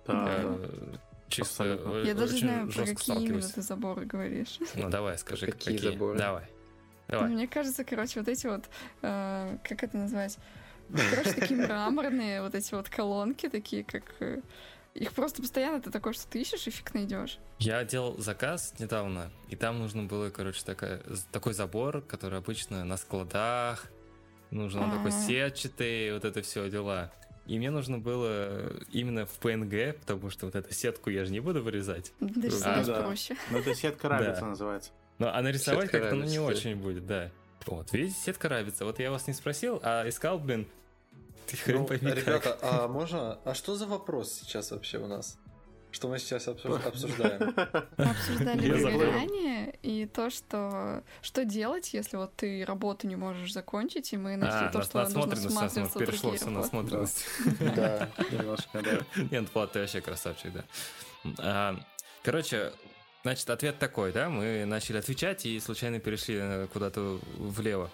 Да. 0.07 0.39
э, 0.45 0.95
Чисто 1.27 2.01
Я 2.05 2.13
даже 2.13 2.37
знаю, 2.37 2.71
про 2.71 2.85
какие 2.85 3.25
именно 3.25 3.41
ты 3.41 3.61
заборы 3.61 4.05
говоришь. 4.05 4.59
Ну 4.75 4.89
давай, 4.89 5.17
скажи, 5.17 5.45
Какие 5.47 5.75
какие. 5.75 5.91
заборы? 5.91 6.17
Давай. 6.17 6.45
Давай. 7.07 7.29
Мне 7.29 7.47
кажется, 7.47 7.83
короче, 7.83 8.19
вот 8.19 8.27
эти 8.29 8.47
вот, 8.47 8.65
э, 9.01 9.57
как 9.63 9.83
это 9.83 9.97
назвать? 9.97 10.37
Короче, 11.09 11.33
такие 11.33 11.59
мраморные 11.59 12.41
вот 12.41 12.55
эти 12.55 12.73
вот 12.73 12.89
колонки, 12.89 13.49
такие 13.49 13.83
как... 13.83 14.03
э, 14.19 14.41
их 14.93 15.11
просто 15.13 15.41
постоянно 15.41 15.79
ты 15.81 15.91
такой, 15.91 16.13
что 16.13 16.27
ты 16.27 16.41
ищешь 16.41 16.65
и 16.67 16.71
фиг 16.71 16.93
найдешь. 16.93 17.37
Я 17.59 17.83
делал 17.83 18.17
заказ 18.17 18.73
недавно, 18.79 19.31
и 19.47 19.55
там 19.55 19.79
нужно 19.79 20.03
было, 20.03 20.29
короче, 20.31 20.63
такая, 20.65 21.01
такой 21.31 21.53
забор, 21.53 22.01
который 22.01 22.39
обычно 22.39 22.83
на 22.83 22.97
складах, 22.97 23.91
нужно 24.49 24.83
он 24.83 24.91
такой 24.91 25.11
Ага. 25.11 25.19
сетчатый, 25.19 26.13
вот 26.13 26.25
это 26.25 26.41
все 26.41 26.69
дела. 26.69 27.11
И 27.45 27.57
мне 27.57 27.69
нужно 27.71 27.97
было 27.99 28.73
именно 28.91 29.25
в 29.25 29.39
PNG, 29.39 29.93
потому 29.93 30.29
что 30.29 30.47
вот 30.47 30.55
эту 30.55 30.73
сетку 30.73 31.09
я 31.09 31.23
же 31.25 31.31
не 31.31 31.39
буду 31.39 31.61
вырезать. 31.63 32.11
Даже 32.19 32.57
А, 32.65 32.83
да. 32.83 33.03
проще. 33.03 33.37
Ну, 33.51 33.59
это 33.59 33.73
сетка 33.75 34.09
рабица 34.09 34.41
Да. 34.41 34.47
называется. 34.47 34.91
Ну, 35.19 35.27
а 35.27 35.41
нарисовать 35.41 35.89
как-то 35.89 36.15
ну, 36.15 36.25
не 36.25 36.39
очень 36.39 36.75
будет, 36.75 37.05
да. 37.05 37.31
Вот, 37.65 37.91
видите, 37.91 38.15
сетка 38.19 38.49
рабица. 38.49 38.85
Вот 38.85 38.99
я 38.99 39.11
вас 39.11 39.27
не 39.27 39.33
спросил, 39.33 39.79
а 39.83 40.07
искал, 40.07 40.39
блин, 40.39 40.67
ты 41.47 41.57
хрен 41.57 41.79
Ну, 41.79 41.85
пойми 41.85 42.11
как. 42.11 42.17
ребята, 42.17 42.57
а 42.61 42.87
можно... 42.87 43.39
А 43.43 43.53
что 43.53 43.75
за 43.75 43.87
вопрос 43.87 44.31
сейчас 44.33 44.71
вообще 44.71 44.99
у 44.99 45.07
нас? 45.07 45.37
Что 45.91 46.09
мы 46.09 46.19
сейчас 46.19 46.47
обсуж- 46.47 46.85
обсуждаем? 46.85 47.55
Мы 47.97 48.03
обсуждали 48.05 48.71
выгорание 48.71 49.73
и 49.81 50.05
то, 50.05 50.29
что 50.29 51.03
что 51.21 51.45
делать, 51.45 51.93
если 51.93 52.17
вот 52.17 52.35
ты 52.35 52.63
работу 52.65 53.07
не 53.07 53.15
можешь 53.15 53.51
закончить, 53.53 54.11
и 54.13 54.17
мы 54.17 54.35
начали 54.35 54.67
А, 54.67 54.71
то, 54.71 54.81
что 54.81 55.03
нужно 55.03 55.21
ну, 55.21 55.85
в 55.85 55.93
перешло 55.97 56.33
все 56.33 56.45
работы. 56.45 56.49
насмотренность. 56.51 57.25
Да. 57.75 58.09
Немножко, 58.31 58.81
да. 58.83 58.99
Нет, 59.31 59.47
Влад, 59.53 59.71
ты 59.71 59.79
вообще 59.79 60.01
красавчик, 60.01 60.51
да. 60.53 60.63
А, 61.39 61.75
Короче, 62.21 62.73
значит, 63.27 63.49
ответ 63.49 63.77
такой, 63.77 64.13
да? 64.13 64.29
Мы 64.29 64.63
начали 64.65 64.97
отвечать 64.97 65.45
и 65.45 65.59
случайно 65.59 65.99
перешли 65.99 66.37
э, 66.39 66.67
куда-то 66.71 67.19
влево. 67.37 67.91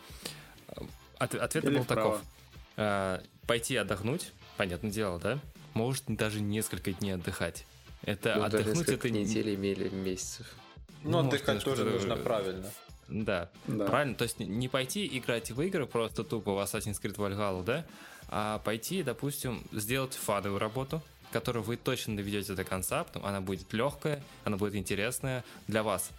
От- 1.17 1.35
Ответ 1.35 1.65
Или 1.65 1.77
был 1.77 1.83
вправо. 1.83 2.11
таков. 2.13 2.21
А, 2.77 3.23
Пойти 3.47 3.75
отдохнуть, 3.75 4.31
понятное 4.57 4.91
дело, 4.91 5.19
да? 5.19 5.39
Может, 5.73 6.03
даже 6.07 6.39
несколько 6.39 6.93
дней 6.93 7.13
отдыхать. 7.15 7.65
Это 8.03 8.35
Ну, 8.35 8.43
отдохнуть 8.43 8.87
это 8.87 9.09
не- 9.09 9.23
недель 9.23 9.55
имели 9.55 9.89
месяцев. 9.89 10.47
Ну, 11.03 11.21
может, 11.23 11.33
отдыхать 11.41 11.63
тоже 11.63 11.83
нужно 11.83 12.15
правильно. 12.15 12.69
Да, 13.09 13.49
Да. 13.67 13.85
правильно. 13.85 14.15
То 14.15 14.23
есть 14.23 14.39
не- 14.39 14.69
пойти 14.69 15.05
играть 15.17 15.51
в 15.51 15.61
игры 15.61 15.85
просто 15.87 16.23
тупо 16.23 16.53
в 16.53 16.59
Assassin's 16.59 17.01
Creed 17.01 17.15
Valhalla, 17.15 17.63
да, 17.65 17.85
а 18.29 18.59
пойти, 18.59 19.03
допустим, 19.03 19.65
сделать 19.73 20.13
фадовую 20.13 20.59
работу, 20.59 21.01
которую 21.33 21.63
вы 21.63 21.75
точно 21.75 22.15
доведете 22.15 22.53
до 22.53 22.63
конца, 22.63 23.03
потому 23.03 23.25
она 23.25 23.41
будет 23.41 23.73
легкая, 23.73 24.23
она 24.45 24.55
будет 24.55 24.75
интересная 24.75 25.43
для 25.67 25.81
вас, 25.81 26.11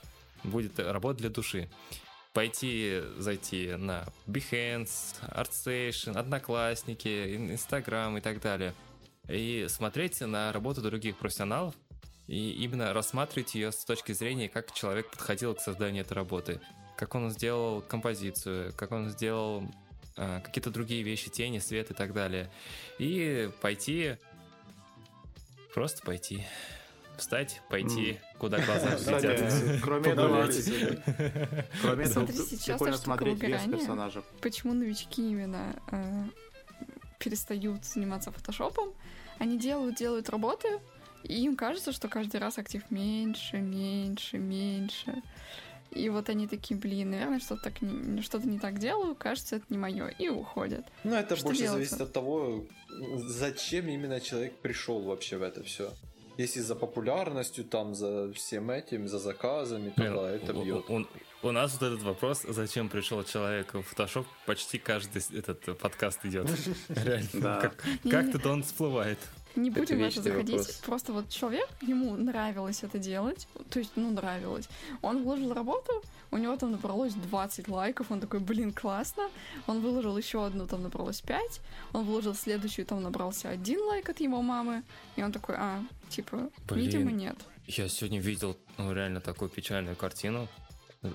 будет 0.43 0.79
работа 0.79 1.21
для 1.21 1.31
души. 1.31 1.71
Пойти, 2.33 3.01
зайти 3.17 3.77
на 3.77 4.05
Behance, 4.27 5.15
ArtStation, 5.23 6.19
Одноклассники, 6.19 7.37
Instagram 7.53 8.19
и 8.19 8.21
так 8.21 8.41
далее. 8.41 8.75
И 9.29 9.67
смотреть 9.69 10.21
на 10.21 10.53
работу 10.53 10.83
других 10.83 11.17
профессионалов, 11.17 11.75
и 12.27 12.51
именно 12.51 12.93
рассматривать 12.93 13.55
ее 13.55 13.71
с 13.71 13.85
точки 13.85 14.13
зрения, 14.13 14.49
как 14.49 14.73
человек 14.73 15.11
подходил 15.11 15.55
к 15.55 15.61
созданию 15.61 16.03
этой 16.03 16.15
работы, 16.15 16.61
как 16.97 17.15
он 17.15 17.31
сделал 17.31 17.83
композицию, 17.83 18.73
как 18.77 18.91
он 18.91 19.11
сделал 19.11 19.63
а, 20.17 20.41
какие-то 20.41 20.71
другие 20.71 21.03
вещи, 21.03 21.31
тени, 21.31 21.59
свет 21.61 21.91
и 21.91 21.95
так 21.95 22.13
далее. 22.13 22.51
И 22.99 23.51
пойти, 23.61 24.17
просто 25.75 26.03
пойти, 26.03 26.47
встать, 27.19 27.61
пойти, 27.69 28.19
куда 28.39 28.59
глаза 28.65 28.97
глядят. 28.97 29.53
кроме 29.83 30.13
этого, 30.13 30.49
кроме 31.83 32.05
этого, 32.05 32.27
прикольно 32.27 32.97
смотреть 32.97 33.43
вес 33.43 33.63
персонажа. 33.65 34.23
Почему 34.41 34.73
новички 34.73 35.29
именно 35.29 35.75
э, 35.91 36.25
перестают 37.19 37.85
заниматься 37.85 38.31
фотошопом? 38.31 38.95
Они 39.39 39.59
делают, 39.59 39.97
делают 39.97 40.31
работы, 40.31 40.69
и 41.25 41.45
им 41.45 41.57
кажется, 41.57 41.91
что 41.91 42.09
каждый 42.09 42.39
раз 42.39 42.57
актив 42.59 42.83
меньше, 42.91 43.57
меньше, 43.57 44.39
меньше. 44.39 45.23
И 45.95 46.09
вот 46.09 46.29
они 46.29 46.47
такие, 46.49 46.79
блин, 46.79 47.11
наверное, 47.11 47.41
что-то, 47.41 47.63
так 47.65 47.83
не, 47.83 48.21
что-то 48.23 48.49
не 48.49 48.59
так 48.59 48.79
делаю, 48.79 49.15
кажется, 49.15 49.57
это 49.57 49.65
не 49.69 49.79
мое, 49.79 50.09
и 50.09 50.29
уходят. 50.29 50.85
Ну, 51.05 51.15
это 51.15 51.37
Что 51.37 51.47
больше 51.47 51.63
делать? 51.63 51.75
зависит 51.89 52.01
от 52.01 52.13
того, 52.13 52.65
зачем 53.17 53.89
именно 53.89 54.21
человек 54.21 54.55
пришел 54.57 55.01
вообще 55.01 55.37
в 55.37 55.43
это 55.43 55.63
все. 55.63 55.93
Если 56.37 56.61
за 56.61 56.75
популярностью, 56.75 57.65
там, 57.65 57.95
за 57.95 58.33
всем 58.33 58.71
этим, 58.71 59.07
за 59.07 59.19
заказами, 59.21 59.91
то 59.91 60.03
Блин, 60.03 60.15
да, 60.17 60.31
это 60.31 60.53
у- 60.53 60.65
бьет. 60.65 60.85
у, 60.91 61.07
у 61.47 61.53
нас 61.53 61.73
вот 61.75 61.83
этот 61.83 62.03
вопрос, 62.03 62.43
зачем 62.43 62.89
пришел 62.89 63.23
человек 63.23 63.73
в 63.75 63.79
Photoshop, 63.93 64.27
почти 64.47 64.79
каждый 64.79 65.23
этот 65.39 65.69
э, 65.69 65.75
подкаст 65.75 66.25
идет. 66.25 66.51
Реально. 66.89 67.73
Как-то 68.11 68.51
он 68.51 68.65
всплывает. 68.65 69.19
Не 69.57 69.71
Это 69.71 69.81
будем 69.81 69.99
в 69.99 70.03
это 70.03 70.23
заходить. 70.23 70.57
вопрос. 70.59 70.77
Просто 70.85 71.13
вот 71.13 71.29
человек, 71.29 71.69
ему 71.81 72.17
нравилось 72.17 72.83
это 72.83 72.99
делать. 72.99 73.47
То 73.71 73.79
есть, 73.79 73.93
ну, 73.97 74.11
нравилось. 74.11 74.69
Он 75.03 75.23
вложил 75.23 75.53
работу, 75.53 76.03
у 76.31 76.39
него 76.39 76.57
там 76.57 76.73
набралось 76.73 77.15
20 77.15 77.69
лайков. 77.69 78.11
Он 78.11 78.21
такой, 78.21 78.41
блин, 78.41 78.73
классно. 78.73 79.31
Он 79.67 79.81
выложил 79.81 80.17
еще 80.19 80.45
одну, 80.45 80.67
там 80.67 80.83
набралось 80.83 81.21
5. 81.21 81.61
Он 81.93 82.05
выложил 82.05 82.35
следующую, 82.35 82.87
там 82.87 83.03
набрался 83.03 83.49
один 83.51 83.81
лайк 83.83 84.09
от 84.09 84.21
его 84.21 84.43
мамы. 84.43 84.83
И 85.17 85.23
он 85.23 85.31
такой, 85.31 85.55
а, 85.57 85.85
типа, 86.09 86.51
Блин. 86.69 86.85
видимо, 86.85 87.11
нет. 87.13 87.37
Я 87.67 87.89
сегодня 87.89 88.21
видел 88.21 88.57
ну, 88.77 88.93
реально 88.93 89.21
такую 89.21 89.49
печальную 89.49 89.97
картину. 89.97 90.49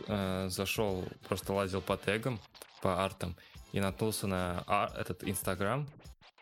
Э, 0.07 0.47
Зашел, 0.49 1.03
просто 1.27 1.51
лазил 1.53 1.81
по 1.81 1.97
тегам, 1.97 2.39
по 2.81 3.03
артам, 3.03 3.35
и 3.73 3.79
наткнулся 3.79 4.27
на 4.27 4.63
а- 4.67 4.91
этот 4.97 5.23
Инстаграм, 5.23 5.87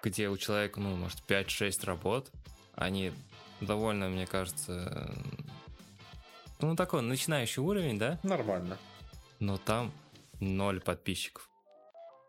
где 0.03 0.29
у 0.29 0.37
человека, 0.37 0.79
ну, 0.79 0.95
может, 0.95 1.19
5-6 1.27 1.85
работ. 1.85 2.31
Они 2.75 3.11
довольно, 3.61 4.07
мне 4.09 4.27
кажется, 4.27 5.11
ну, 6.59 6.75
такой 6.75 7.01
начинающий 7.01 7.61
уровень, 7.61 7.97
да? 7.97 8.19
Нормально. 8.23 8.77
Но 9.39 9.57
там 9.57 9.91
ноль 10.39 10.79
подписчиков. 10.79 11.49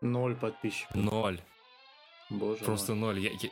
Ноль 0.01 0.35
подписчиков. 0.35 0.95
Ноль. 0.95 1.41
Боже 2.29 2.63
Просто 2.63 2.93
мой. 2.93 3.15
ноль. 3.15 3.19
Я- 3.19 3.31
я- 3.31 3.49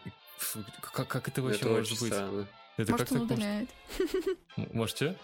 Как, 0.93 1.07
как 1.07 1.27
это 1.27 1.41
вообще 1.41 1.59
Это 1.61 1.69
может 1.69 1.91
очень 1.91 2.01
быть? 2.01 2.13
странно. 2.13 2.47
Это 2.77 2.91
Может, 2.91 3.09
как 3.09 3.17
он 3.21 3.27
так 3.27 3.37
может- 3.37 3.43
удаляет. 3.43 3.69
М- 4.57 4.69
Может, 4.73 4.95
что? 4.95 5.15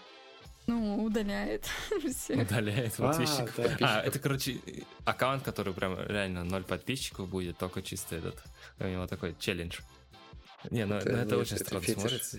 Ну, 0.66 1.04
удаляет 1.04 1.68
всех. 2.10 2.42
Удаляет 2.42 2.94
А, 2.98 3.08
подписчиков. 3.08 3.58
А, 3.80 4.00
это, 4.00 4.18
короче, 4.18 4.60
аккаунт, 5.04 5.42
который 5.42 5.74
прям 5.74 5.98
реально 6.06 6.44
ноль 6.44 6.64
подписчиков 6.64 7.28
будет, 7.28 7.58
только 7.58 7.82
чисто 7.82 8.16
этот, 8.16 8.42
у 8.78 8.84
него 8.84 9.06
такой 9.06 9.36
челлендж. 9.38 9.80
Не, 10.70 10.86
ну 10.86 10.94
это, 10.94 11.10
это 11.10 11.24
нет, 11.24 11.32
очень 11.32 11.58
странно 11.58 11.84
фетиш, 11.84 12.00
смотрится. 12.00 12.38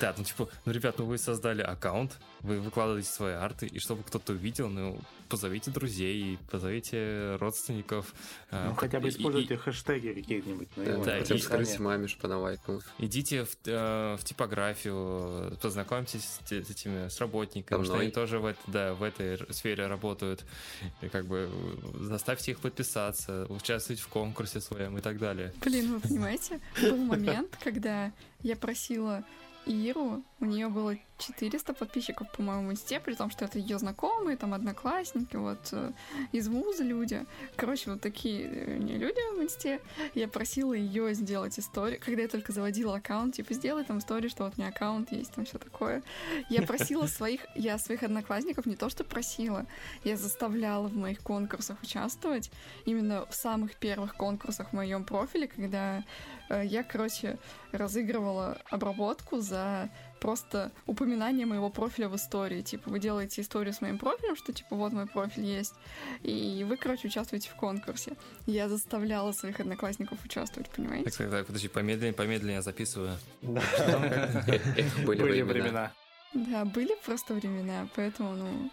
Да, 0.00 0.14
ну 0.16 0.24
типа, 0.24 0.48
ну, 0.64 0.72
ребят, 0.72 0.98
ну 0.98 1.04
вы 1.04 1.18
создали 1.18 1.62
аккаунт, 1.62 2.18
вы 2.40 2.60
выкладываете 2.60 3.08
свои 3.08 3.34
арты, 3.34 3.66
и 3.66 3.78
чтобы 3.78 4.02
кто-то 4.02 4.32
увидел, 4.32 4.68
ну, 4.68 4.98
позовите 5.28 5.70
друзей, 5.70 6.38
позовите 6.50 7.36
родственников. 7.36 8.14
а, 8.50 8.70
Ну, 8.70 8.74
хотя 8.74 9.00
бы 9.00 9.08
и- 9.08 9.10
и- 9.10 9.14
используйте 9.16 9.56
хэштеги 9.56 10.12
какие-нибудь. 10.12 10.68
ну, 10.76 10.84
Да, 10.84 11.04
да, 11.04 11.18
и- 11.18 11.38
скажите 11.38 11.78
маме, 11.80 12.08
чтобы 12.08 12.32
она 12.34 12.38
лайкнула. 12.42 12.82
Идите 12.98 13.44
в, 13.44 13.56
э, 13.66 14.16
в 14.18 14.24
типографию, 14.24 15.56
познакомьтесь 15.62 16.24
с, 16.46 16.52
этими 16.52 17.08
с 17.08 17.18
работниками, 17.20 17.84
что 17.84 17.94
они 17.98 18.10
тоже 18.10 18.38
в, 18.38 18.46
это- 18.46 18.58
да, 18.66 18.94
в 18.94 19.02
этой 19.02 19.38
сфере 19.52 19.86
работают. 19.86 20.44
И 21.02 21.08
как 21.08 21.26
бы 21.26 21.48
э, 21.50 22.04
заставьте 22.04 22.52
их 22.52 22.60
подписаться, 22.60 23.46
участвовать 23.48 24.00
в 24.00 24.08
конкурсе 24.08 24.60
своем 24.60 24.96
и 24.98 25.00
так 25.00 25.18
далее. 25.18 25.52
Блин, 25.64 25.94
вы 25.94 26.00
понимаете, 26.00 26.60
был 26.80 26.96
момент, 26.96 27.56
когда 27.62 28.12
я 28.42 28.56
просила 28.56 29.24
Иру, 29.66 30.22
у 30.40 30.44
нее 30.44 30.68
было 30.68 30.96
400 31.18 31.74
подписчиков, 31.74 32.30
по-моему, 32.30 32.68
в 32.68 32.72
инсте, 32.72 33.00
при 33.00 33.14
том, 33.14 33.30
что 33.30 33.44
это 33.44 33.58
ее 33.58 33.78
знакомые, 33.78 34.36
там, 34.36 34.54
одноклассники, 34.54 35.36
вот, 35.36 35.58
э, 35.72 35.92
из 36.30 36.48
вуза 36.48 36.84
люди. 36.84 37.24
Короче, 37.56 37.90
вот 37.90 38.00
такие 38.00 38.48
э, 38.48 38.76
не 38.78 38.96
люди 38.96 39.18
в 39.36 39.42
инсте. 39.42 39.80
Я 40.14 40.28
просила 40.28 40.74
ее 40.74 41.12
сделать 41.14 41.58
историю, 41.58 42.00
когда 42.00 42.22
я 42.22 42.28
только 42.28 42.52
заводила 42.52 42.96
аккаунт, 42.96 43.34
типа, 43.34 43.52
сделай 43.54 43.84
там 43.84 43.98
историю, 43.98 44.30
что 44.30 44.44
вот 44.44 44.54
у 44.56 44.60
меня 44.60 44.70
аккаунт 44.70 45.10
есть, 45.10 45.32
там 45.32 45.44
все 45.44 45.58
такое. 45.58 46.02
Я 46.48 46.62
просила 46.62 47.06
своих, 47.08 47.40
я 47.56 47.78
своих 47.78 48.04
одноклассников 48.04 48.66
не 48.66 48.76
то, 48.76 48.88
что 48.88 49.02
просила, 49.02 49.66
я 50.04 50.16
заставляла 50.16 50.86
в 50.86 50.96
моих 50.96 51.20
конкурсах 51.20 51.82
участвовать, 51.82 52.50
именно 52.84 53.26
в 53.26 53.34
самых 53.34 53.74
первых 53.74 54.14
конкурсах 54.14 54.68
в 54.70 54.72
моем 54.72 55.04
профиле, 55.04 55.48
когда 55.48 56.04
э, 56.48 56.64
я, 56.64 56.84
короче, 56.84 57.38
разыгрывала 57.72 58.58
обработку 58.70 59.40
за 59.40 59.90
просто 60.18 60.72
упоминание 60.86 61.46
моего 61.46 61.70
профиля 61.70 62.08
в 62.08 62.16
истории. 62.16 62.62
Типа, 62.62 62.90
вы 62.90 62.98
делаете 62.98 63.42
историю 63.42 63.72
с 63.72 63.80
моим 63.80 63.98
профилем, 63.98 64.36
что, 64.36 64.52
типа, 64.52 64.76
вот 64.76 64.92
мой 64.92 65.06
профиль 65.06 65.44
есть, 65.44 65.74
и 66.22 66.64
вы, 66.68 66.76
короче, 66.76 67.08
участвуете 67.08 67.50
в 67.50 67.54
конкурсе. 67.54 68.12
Я 68.46 68.68
заставляла 68.68 69.32
своих 69.32 69.60
одноклассников 69.60 70.24
участвовать, 70.24 70.68
понимаете? 70.70 71.04
Так, 71.04 71.14
так, 71.14 71.30
так, 71.30 71.46
подожди, 71.46 71.68
помедленнее, 71.68 72.12
помедленнее 72.12 72.56
я 72.56 72.62
записываю. 72.62 73.16
Были 73.42 75.42
времена. 75.42 75.92
Да, 76.34 76.64
были 76.64 76.94
просто 77.04 77.34
времена, 77.34 77.88
поэтому, 77.94 78.34
ну, 78.34 78.70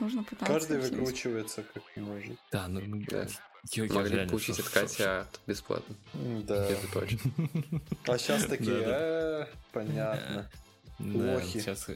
нужно 0.00 0.24
пытаться. 0.24 0.52
Каждый 0.52 0.80
всё 0.80 0.90
выкручивается 0.94 1.62
как 1.62 1.82
может. 1.96 2.38
Да, 2.50 2.68
ну, 2.68 2.80
ну, 2.80 3.04
Да. 3.08 3.26
я 3.72 3.82
Могли 3.92 4.14
реально 4.14 4.30
получить 4.30 4.58
от 4.58 4.68
Кати 4.68 5.02
арт 5.02 5.40
бесплатно. 5.46 5.94
Да. 6.14 6.66
Это 6.66 6.92
точно. 6.92 7.18
А 8.06 8.18
сейчас 8.18 8.44
такие, 8.46 9.48
Да-да. 9.74 10.48
«Э. 10.98 11.02
Да, 11.04 11.34
Лохи. 11.34 11.60
сейчас... 11.60 11.86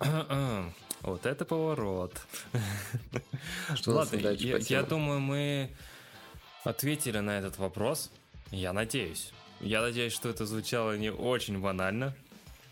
Вот 1.02 1.26
это 1.26 1.44
поворот. 1.44 2.14
Что 3.74 3.90
Ладно, 3.90 4.18
я, 4.18 4.56
я 4.58 4.82
думаю, 4.84 5.18
мы 5.18 5.68
ответили 6.62 7.18
на 7.18 7.38
этот 7.38 7.58
вопрос. 7.58 8.12
Я 8.52 8.72
надеюсь. 8.72 9.32
Я 9.60 9.80
надеюсь, 9.80 10.12
что 10.12 10.28
это 10.28 10.46
звучало 10.46 10.96
не 10.96 11.10
очень 11.10 11.60
банально, 11.60 12.14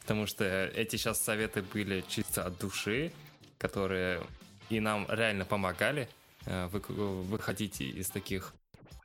потому 0.02 0.26
что 0.26 0.44
эти 0.44 0.96
сейчас 0.96 1.20
советы 1.20 1.62
были 1.62 2.04
чисто 2.08 2.44
от 2.44 2.58
души, 2.58 3.12
которые 3.58 4.22
и 4.68 4.80
нам 4.80 5.06
реально 5.08 5.44
помогали 5.44 6.08
э, 6.46 6.66
вы- 6.68 6.80
выходить 7.22 7.80
из 7.80 8.10
таких 8.10 8.54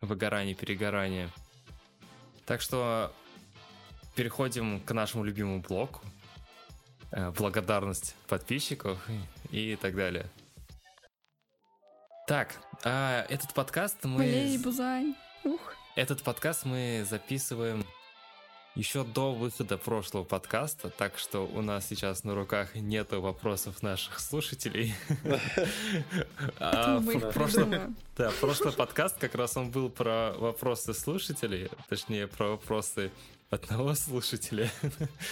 выгораний, 0.01 0.53
перегорания. 0.55 1.29
Так 2.45 2.61
что 2.61 3.11
переходим 4.15 4.79
к 4.81 4.91
нашему 4.93 5.23
любимому 5.23 5.61
блоку. 5.61 6.01
Э, 7.11 7.31
Благодарность 7.31 8.15
подписчиков 8.27 8.99
и 9.51 9.77
так 9.81 9.95
далее. 9.95 10.25
Так, 12.27 12.55
а 12.83 13.25
этот 13.29 13.53
подкаст 13.53 14.03
мы... 14.03 14.17
Валерий 14.17 14.57
Бузань. 14.57 15.15
Ух. 15.43 15.73
Этот 15.95 16.23
подкаст 16.23 16.65
мы 16.65 17.05
записываем 17.07 17.85
еще 18.75 19.05
до 19.05 19.33
выхода 19.33 19.77
прошлого 19.77 20.23
подкаста, 20.23 20.89
так 20.89 21.17
что 21.17 21.47
у 21.47 21.61
нас 21.61 21.87
сейчас 21.87 22.23
на 22.25 22.35
руках 22.35 22.75
нету 22.75 23.21
вопросов 23.21 23.81
наших 23.81 24.19
слушателей. 24.19 24.93
А 26.59 27.01
прошлый 28.41 28.73
подкаст 28.73 29.17
как 29.17 29.35
раз 29.35 29.55
он 29.55 29.71
был 29.71 29.89
про 29.89 30.33
вопросы 30.37 30.93
слушателей, 30.93 31.69
точнее 31.89 32.27
про 32.27 32.51
вопросы 32.51 33.11
одного 33.49 33.93
слушателя. 33.95 34.69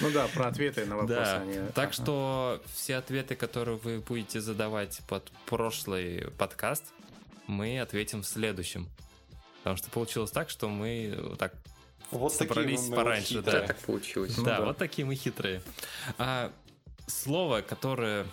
Ну 0.02 0.12
да, 0.12 0.28
про 0.28 0.48
ответы 0.48 0.86
на 0.86 0.96
вопросы. 0.98 1.22
Да, 1.22 1.38
они- 1.42 1.54
так 1.74 1.86
Ага. 1.90 1.94
что 1.94 2.64
все 2.74 2.96
ответы, 2.98 3.36
которые 3.36 3.78
вы 3.78 4.00
будете 4.00 4.40
задавать 4.42 5.02
под 5.08 5.30
прошлый 5.46 6.30
подкаст, 6.38 6.84
мы 7.48 7.80
ответим 7.80 8.22
в 8.22 8.28
следующем. 8.28 8.88
Потому 9.60 9.78
что 9.78 9.90
получилось 9.90 10.32
так, 10.32 10.50
что 10.50 10.70
мы 10.70 11.36
так 11.40 11.54
Вот 12.12 12.34
собрались 12.34 12.82
мы- 12.84 12.90
мы 12.90 12.96
пораньше, 12.98 13.42
да. 13.42 13.52
хитрые. 13.52 13.68
Так 13.68 13.78
получилось. 13.80 14.36
да, 14.36 14.58
да. 14.60 14.66
вот 14.66 14.78
такие 14.78 15.06
мы 15.06 15.16
хитрые. 15.16 15.62
А 16.18 16.52
слово, 17.08 17.62
которое 17.62 18.26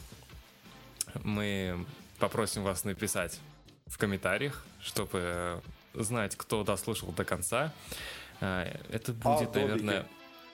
мы 1.25 1.85
попросим 2.19 2.63
вас 2.63 2.85
написать 2.85 3.39
в 3.87 3.97
комментариях, 3.99 4.65
чтобы 4.81 5.61
знать, 5.95 6.37
кто 6.37 6.63
дослушал 6.63 7.11
до 7.13 7.25
конца, 7.25 7.73
это 8.41 9.13
будет, 9.13 9.51
Адобики. 9.51 9.59
наверное... 9.85 10.07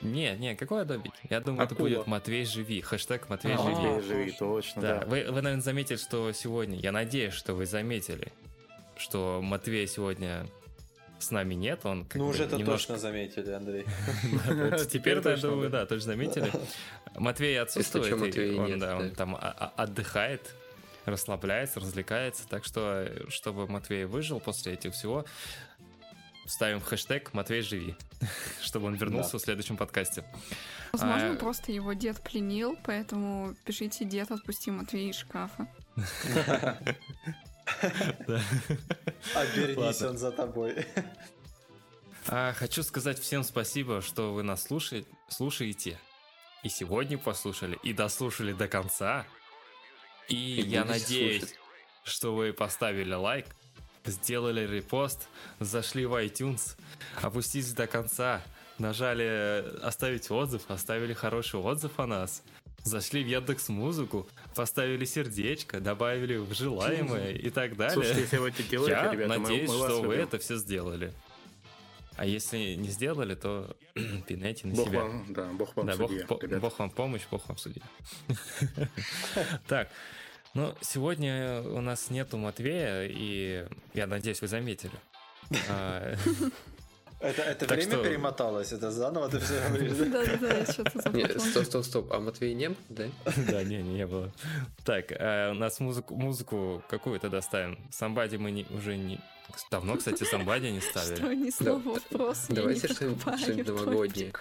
Не, 0.03 0.37
не, 0.37 0.55
какой 0.57 0.83
Адобик? 0.83 1.13
Я 1.31 1.41
думаю, 1.41 1.65
это 1.65 1.75
Акула. 1.75 1.89
будет 1.89 2.07
Матвей 2.07 2.45
Живи. 2.45 2.81
Хэштег 2.83 3.29
Матвей 3.31 3.55
А, 3.55 3.59
Живи. 3.59 3.75
Матвей, 3.75 4.03
живи, 4.03 4.33
точно. 4.33 4.83
Да, 4.83 4.99
да. 5.01 5.07
Вы, 5.07 5.25
вы, 5.31 5.41
наверное, 5.43 5.63
заметили, 5.63 5.97
что 5.97 6.31
сегодня, 6.33 6.79
я 6.79 6.93
надеюсь, 6.93 7.33
что 7.33 7.55
вы 7.55 7.65
заметили, 7.65 8.33
что 8.99 9.41
Матвей 9.43 9.87
сегодня 9.87 10.47
с 11.19 11.31
нами 11.31 11.55
нет, 11.55 11.87
он 11.87 12.05
как 12.05 12.17
Ну, 12.17 12.25
бы 12.25 12.31
уже 12.31 12.45
это 12.45 12.57
немножко... 12.57 12.89
точно 12.95 12.99
заметили, 12.99 13.51
Андрей. 13.51 13.85
Теперь, 14.91 15.23
точно, 15.23 15.49
думаю, 15.49 15.71
да. 15.71 15.87
точно 15.87 16.13
заметили. 16.13 16.53
Матвей 17.15 17.59
отсутствует, 17.59 18.13
он, 18.13 19.11
там 19.13 19.35
а- 19.35 19.57
а- 19.59 19.83
отдыхает, 19.83 20.55
расслабляется, 21.07 21.81
развлекается. 21.81 22.47
Так 22.49 22.65
что, 22.67 23.07
э, 23.09 23.25
чтобы 23.31 23.67
Матвей 23.67 24.05
выжил 24.05 24.41
после 24.41 24.75
этих 24.75 24.93
всего, 24.93 25.25
ставим 26.47 26.81
хэштег 26.81 27.33
«Матвей, 27.35 27.63
живи», 27.63 27.97
чтобы 28.63 28.87
он 28.87 28.95
вернулся 28.95 29.33
Да. 29.33 29.39
в 29.39 29.43
следующем 29.43 29.77
подкасте. 29.77 30.25
Возможно, 30.93 31.33
А- 31.33 31.37
просто 31.37 31.73
его 31.73 31.93
дед 31.93 32.23
пленил, 32.23 32.77
поэтому 32.85 33.55
пишите 33.65 34.05
«Дед, 34.05 34.31
отпусти 34.31 34.71
Матвея 34.71 35.11
из 35.11 35.17
шкафа». 35.17 35.69
Обернись, 39.35 40.03
он 40.03 40.19
за 40.19 40.31
тобой. 40.33 40.87
А, 42.29 42.53
хочу 42.53 42.83
сказать 42.83 43.19
всем 43.19 43.45
спасибо, 43.45 44.03
что 44.03 44.33
вы 44.35 44.43
нас 44.43 44.67
слушаете. 45.29 45.99
И 46.63 46.69
сегодня 46.69 47.19
послушали, 47.19 47.79
и 47.83 47.93
дослушали 47.93 48.53
до 48.53 48.67
конца. 48.67 49.27
И, 50.29 50.35
я 50.37 50.85
надеюсь, 50.85 51.55
что 52.03 52.35
вы 52.35 52.53
поставили 52.53 53.15
лайк, 53.15 53.47
сделали 54.07 54.67
репост, 54.67 55.29
зашли 55.61 56.07
в 56.07 56.15
iTunes, 56.25 56.77
опустились 57.23 57.73
до 57.73 57.87
конца, 57.87 58.43
нажали 58.79 59.65
оставить 59.83 60.31
отзыв, 60.31 60.63
оставили 60.69 61.13
хороший 61.15 61.61
отзыв 61.61 61.99
о 61.99 62.07
нас, 62.07 62.43
зашли 62.85 63.23
в 63.25 63.27
Яндекс 63.27 63.69
Музыку, 63.69 64.29
поставили 64.55 65.05
сердечко, 65.05 65.81
добавили 65.81 66.37
в 66.37 66.53
желаемое 66.55 67.33
и 67.33 67.51
так 67.51 67.77
далее. 67.77 67.95
Слушайте, 67.95 68.21
если 68.23 68.37
вы 68.39 68.49
это 68.51 68.63
делаете, 68.63 68.93
Я 68.93 69.13
ребята, 69.13 69.39
мы- 69.39 69.49
надеюсь, 69.49 69.69
мы 69.71 69.79
вас 69.79 69.93
что 69.93 70.03
вы 70.03 70.15
любим. 70.15 70.29
это 70.29 70.39
все 70.39 70.57
сделали. 70.57 71.13
А 72.19 72.25
если 72.25 72.77
не 72.77 72.89
сделали, 72.89 73.35
то 73.35 73.77
пинайте 74.27 74.67
на 74.69 74.75
Бог 74.75 74.89
себя. 74.89 75.03
вам, 75.05 75.27
да, 75.29 75.45
бог 75.53 75.77
вам 75.77 75.87
Да, 75.87 75.97
бог, 75.97 76.11
судья, 76.11 76.27
по- 76.27 76.39
ребята. 76.41 76.61
бог 76.61 76.79
вам 76.79 76.91
помощь, 76.91 77.23
бог 77.31 77.47
вам 77.49 77.59
судья. 77.59 77.83
Так, 79.69 79.91
ну, 80.57 80.75
сегодня 80.81 81.63
у 81.63 81.81
нас 81.81 82.11
нету 82.11 82.37
Матвея, 82.39 83.05
и 83.09 83.67
я 83.95 84.07
надеюсь, 84.07 84.41
вы 84.41 84.49
заметили. 84.49 84.93
А, 85.69 86.17
Это, 87.19 87.43
это 87.43 87.67
Так 87.67 87.79
время 87.79 87.93
что- 87.95 88.03
перемоталось, 88.05 88.73
это 88.73 88.91
заново 88.91 89.29
ты 89.31 89.39
все 89.39 89.55
говоришь, 89.69 89.93
да? 89.97 90.05
Да-да-да, 90.05 90.55
я 90.59 90.67
что-то 90.67 91.39
стоп, 91.41 91.65
стоп, 91.65 91.85
стоп. 91.85 92.13
А 92.13 92.21
Матвей 92.21 92.53
не 92.55 92.69
был, 92.69 92.77
да? 92.91 93.05
Да, 93.49 93.63
не, 93.65 93.83
не, 93.83 94.07
было. 94.07 94.31
Так, 94.85 95.13
а 95.13 95.53
у 95.53 95.55
нас 95.55 95.81
музыку, 95.81 96.15
музыку 96.15 96.83
какую 96.91 97.19
то 97.19 97.31
доставим? 97.31 97.79
Самбади 97.91 98.37
мы 98.37 98.51
не- 98.51 98.67
уже 98.71 98.97
не... 98.99 99.19
Давно, 99.71 99.97
кстати, 99.97 100.25
Самбади 100.25 100.67
не 100.73 100.81
Что 100.91 100.99
ставили. 101.01 101.35
ни 101.37 101.51
слова 101.51 101.81
вопрос, 101.95 102.47
давайте 102.51 102.89
что-нибудь- 102.89 103.67
новогоднее. 103.67 104.33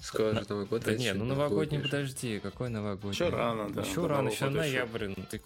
Скоро 0.00 0.34
же 0.34 0.46
Новый 0.48 0.66
год. 0.66 0.82
Да 0.84 0.94
не, 0.94 1.04
ещё 1.04 1.14
ну 1.14 1.24
Новый 1.24 1.44
новогодний, 1.44 1.78
подожди, 1.78 2.40
какой 2.40 2.68
новогодний? 2.70 3.10
Еще 3.10 3.28
рано, 3.28 3.70
да, 3.70 3.82
Еще 3.82 4.06
рано, 4.06 4.28
еще 4.28 4.48
ноябрь. 4.48 5.08
Ну, 5.16 5.24
ты 5.30 5.40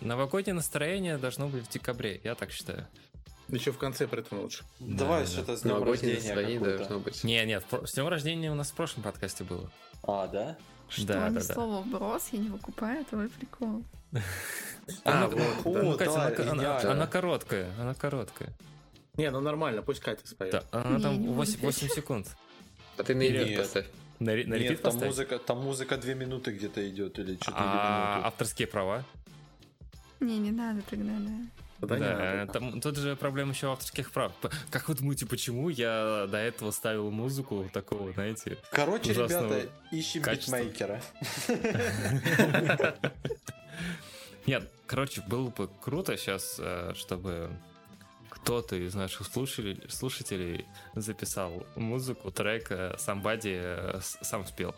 Новогоднее 0.00 0.54
настроение 0.54 1.16
должно 1.16 1.48
быть 1.48 1.66
в 1.66 1.70
декабре, 1.70 2.20
я 2.24 2.34
так 2.34 2.50
считаю. 2.50 2.86
Еще 3.48 3.72
в 3.72 3.78
конце 3.78 4.06
при 4.08 4.20
этом 4.20 4.40
лучше. 4.40 4.64
Давай 4.80 5.20
да. 5.20 5.26
что-то 5.26 5.56
с 5.56 5.62
днем 5.62 5.74
Новогоднее 5.74 6.14
рождения 6.14 6.34
настроение 6.34 6.76
должно 6.78 6.98
быть. 6.98 7.24
Не, 7.24 7.44
нет, 7.44 7.64
с 7.70 7.92
днем 7.92 8.08
рождения 8.08 8.50
у 8.50 8.54
нас 8.54 8.70
в 8.70 8.74
прошлом 8.74 9.02
подкасте 9.04 9.44
было. 9.44 9.70
А, 10.02 10.26
да? 10.26 10.56
Что, 10.88 11.06
Да, 11.06 11.28
ни 11.28 11.34
да, 11.34 11.40
да. 11.40 11.54
слова 11.54 11.80
вброс, 11.82 12.28
я 12.32 12.38
не 12.38 12.48
выкупаю 12.48 13.04
твой 13.04 13.28
прикол. 13.28 13.84
А, 15.04 15.28
вот, 15.28 15.40
ну, 15.64 15.96
Катя, 15.96 16.44
да, 16.56 16.92
она, 16.92 17.06
короткая, 17.06 17.72
она 17.80 17.94
короткая. 17.94 18.52
Не, 19.16 19.30
ну 19.30 19.40
нормально, 19.40 19.80
пусть 19.80 20.00
Катя 20.00 20.26
споет. 20.26 20.52
Да, 20.52 20.64
она 20.72 21.00
там 21.00 21.12
не 21.14 21.18
буду 21.20 21.32
8, 21.32 21.52
петь. 21.54 21.62
8 21.62 21.88
секунд. 21.88 22.36
А 22.96 23.02
ты 23.02 23.14
на 23.14 23.20
Нет. 23.22 23.32
репит 23.32 23.58
поставь. 23.58 23.86
На, 24.20 24.32
на 24.32 24.54
Нет, 24.56 24.80
там 24.80 24.96
музыка, 24.96 25.38
там 25.38 25.58
музыка 25.58 25.96
две 25.96 26.14
минуты 26.14 26.52
где-то 26.52 26.88
идет, 26.88 27.18
или 27.18 27.34
4 27.34 27.52
А 27.56 28.12
минуты. 28.14 28.26
авторские 28.28 28.68
права? 28.68 29.04
Не, 30.20 30.38
не 30.38 30.50
надо 30.52 30.82
тогда, 30.88 31.12
да. 31.18 31.86
Тогда 31.86 32.36
надо. 32.36 32.52
там, 32.52 32.80
тут 32.80 32.96
же 32.96 33.16
проблема 33.16 33.52
еще 33.52 33.70
авторских 33.70 34.10
прав. 34.12 34.32
Как 34.70 34.88
вы 34.88 34.94
думаете, 34.94 35.26
почему 35.26 35.68
я 35.68 36.26
до 36.30 36.38
этого 36.38 36.70
ставил 36.70 37.10
музыку 37.10 37.68
такого, 37.72 38.12
знаете? 38.12 38.56
Короче, 38.70 39.12
ребята, 39.12 39.68
ищем 39.90 40.22
качества. 40.22 40.56
битмейкера. 40.62 41.02
Нет, 44.46 44.70
короче, 44.86 45.22
было 45.26 45.48
бы 45.50 45.68
круто 45.82 46.16
сейчас, 46.16 46.60
чтобы 46.96 47.50
кто-то 48.44 48.76
из 48.76 48.94
наших 48.94 49.26
слушателей, 49.26 49.80
слушателей 49.88 50.66
записал 50.94 51.66
музыку, 51.76 52.30
трек 52.30 52.66
э, 52.70 52.94
Somebody 52.98 53.56
э, 53.56 54.00
сам 54.02 54.46
спел. 54.46 54.74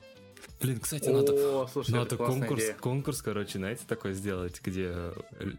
Блин, 0.61 0.79
кстати, 0.81 1.09
надо, 1.09 1.33
О, 1.33 1.67
слушай, 1.67 1.91
надо 1.91 2.17
конкурс, 2.17 2.63
идея. 2.63 2.75
конкурс, 2.75 3.21
короче, 3.21 3.59
знаете, 3.59 3.83
такой 3.87 4.15
сделать, 4.15 4.61
где 4.63 4.89
э, 4.91 5.13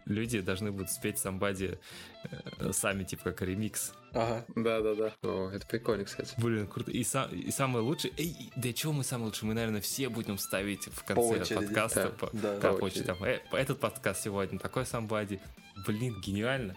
люди 0.06 0.40
должны 0.40 0.72
будут 0.72 0.90
спеть 0.90 1.18
э, 1.24 2.72
сами, 2.72 3.04
типа 3.04 3.24
как 3.24 3.42
ремикс. 3.42 3.92
Ага. 4.12 4.44
Да, 4.56 4.80
да, 4.80 4.94
да. 4.94 5.12
О, 5.22 5.50
это 5.50 5.66
прикольно, 5.66 6.04
кстати. 6.04 6.34
Блин, 6.38 6.66
круто. 6.66 6.90
И, 6.90 7.04
сам, 7.04 7.30
и 7.30 7.50
самое 7.50 7.84
лучшее... 7.84 8.12
Эй, 8.16 8.50
да 8.56 8.72
чего 8.72 8.92
мы 8.92 9.04
самое 9.04 9.26
лучшее? 9.26 9.48
Мы, 9.48 9.54
наверное, 9.54 9.80
все 9.82 10.08
будем 10.08 10.38
ставить 10.38 10.86
в 10.86 11.04
конце 11.04 11.14
По 11.14 11.28
очереди, 11.28 11.54
подкаста. 11.66 12.02
да. 12.04 12.26
по- 12.26 12.36
Да. 12.36 12.54
по 12.54 12.60
по 12.60 12.84
очереди. 12.84 12.84
очереди, 12.84 13.06
там, 13.06 13.24
«Э, 13.24 13.40
этот 13.52 13.78
подкаст 13.80 14.22
сегодня, 14.22 14.58
такой 14.58 14.84
Somebody. 14.84 15.38
Блин, 15.86 16.20
гениально. 16.20 16.74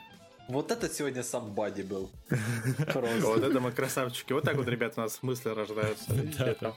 Вот 0.47 0.71
этот 0.71 0.93
сегодня 0.93 1.23
самбади 1.23 1.81
был. 1.81 2.09
Вот 2.93 3.43
это 3.43 3.59
мы 3.59 3.71
красавчики. 3.71 4.33
Вот 4.33 4.43
так 4.43 4.55
вот, 4.55 4.67
ребята, 4.67 5.01
у 5.01 5.03
нас 5.03 5.21
мысли 5.23 5.49
рождаются. 5.49 6.13
Да, 6.37 6.55
да. 6.59 6.73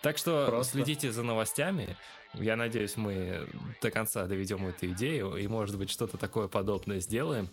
Так 0.00 0.18
что 0.18 0.46
Просто. 0.48 0.72
следите 0.72 1.12
за 1.12 1.22
новостями. 1.22 1.96
Я 2.34 2.56
надеюсь, 2.56 2.96
мы 2.96 3.46
до 3.80 3.90
конца 3.90 4.26
доведем 4.26 4.66
эту 4.66 4.86
идею 4.92 5.36
и, 5.36 5.46
может 5.46 5.76
быть, 5.76 5.90
что-то 5.90 6.16
такое 6.16 6.48
подобное 6.48 7.00
сделаем. 7.00 7.48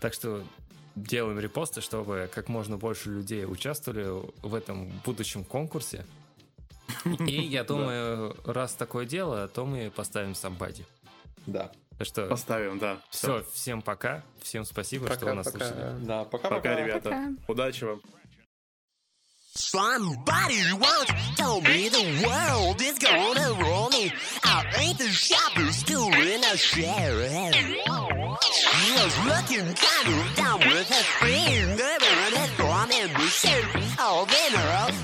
Так 0.00 0.12
что 0.12 0.44
делаем 0.94 1.38
репосты, 1.38 1.80
чтобы 1.80 2.28
как 2.32 2.48
можно 2.48 2.76
больше 2.76 3.10
людей 3.10 3.46
участвовали 3.46 4.06
в 4.42 4.54
этом 4.54 4.90
будущем 5.04 5.44
конкурсе. 5.44 6.04
И 7.26 7.40
я 7.42 7.64
думаю, 7.64 8.36
раз 8.44 8.74
такое 8.74 9.06
дело, 9.06 9.48
то 9.48 9.64
мы 9.64 9.90
поставим 9.90 10.34
самбади. 10.34 10.84
Да. 11.46 11.72
Так 11.98 12.06
что 12.06 12.26
Поставим, 12.26 12.78
да. 12.78 13.00
все, 13.10 13.44
всем 13.52 13.82
пока, 13.82 14.22
всем 14.40 14.64
спасибо, 14.64 15.06
что 15.06 15.14
Пока, 15.16 15.26
вы 15.26 15.34
нас 15.34 15.50
слушали. 15.50 15.70
пока. 15.70 15.92
Да, 16.00 16.24
пока-пока. 16.24 16.56
Пока, 16.56 16.74
ребята. 16.76 17.08
Пока. 17.10 17.28
Удачи 17.48 17.84
вам. 17.84 18.00
Somebody 19.54 20.62
once 20.78 21.10
told 21.36 21.64
me 21.64 21.88
the 21.88 22.24
world 22.24 22.80
is 22.80 22.96
gonna 23.00 23.52
roll 23.60 23.88
me. 23.90 24.12
I 24.44 24.64
ain't 24.78 24.98
the 24.98 25.08
sharpest 25.08 25.88
tool 25.88 26.12
in 26.12 26.44
a 26.44 26.56
shed. 26.56 27.74
She 28.40 28.92
was 28.92 29.18
looking 29.26 29.66
kind 29.74 30.08
of 30.14 30.36
down 30.36 30.60
with 30.60 30.88
her 30.88 31.26
finger 31.26 31.82
and 31.82 32.34
her 32.36 32.46
thumb 32.56 32.90
in 32.92 33.12
the 33.12 33.26
shape 33.26 33.74
of 33.98 34.28
minerals 34.28 34.94
on 34.94 34.94
her 34.94 34.97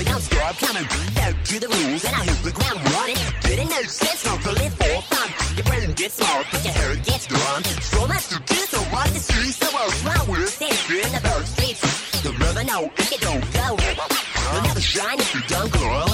the 0.00 0.10
gun 0.10 0.20
score 0.20 0.42
I'm 0.42 0.54
coming. 0.54 0.86
Out 1.20 1.36
to 1.44 1.60
the 1.60 1.68
rules 1.68 2.04
and 2.04 2.14
I 2.14 2.24
hit 2.24 2.40
the 2.42 2.52
ground 2.52 2.80
running. 2.96 3.20
Didn't 3.42 3.68
know 3.68 3.82
sense, 3.82 4.24
not 4.24 4.40
for 4.40 4.52
live 4.52 4.72
for 4.80 5.02
fun. 5.12 5.28
Your 5.56 5.64
brain 5.64 5.92
gets 5.92 6.14
smart, 6.14 6.46
but 6.50 6.64
your 6.64 6.72
hair 6.72 6.96
gets 6.96 7.26
gone. 7.26 7.62
So 7.64 8.06
much 8.08 8.28
to 8.28 8.38
do, 8.40 8.60
so 8.74 8.80
much 8.90 9.12
to 9.12 9.20
see, 9.20 9.52
so 9.52 9.66
I'll 9.76 9.90
smile 9.90 10.26
with 10.28 10.60
a 10.60 10.70
in 11.04 11.12
the 11.12 11.20
bird 11.20 11.46
streets. 11.46 12.24
You'll 12.24 12.38
never 12.38 12.64
know 12.64 12.90
if 12.96 13.10
you 13.12 13.18
don't 13.18 13.44
go. 13.52 13.76
You'll 14.52 14.62
never 14.62 14.80
shine 14.80 15.18
if 15.20 15.34
you 15.34 15.42
don't 15.48 15.70
grow. 15.72 16.09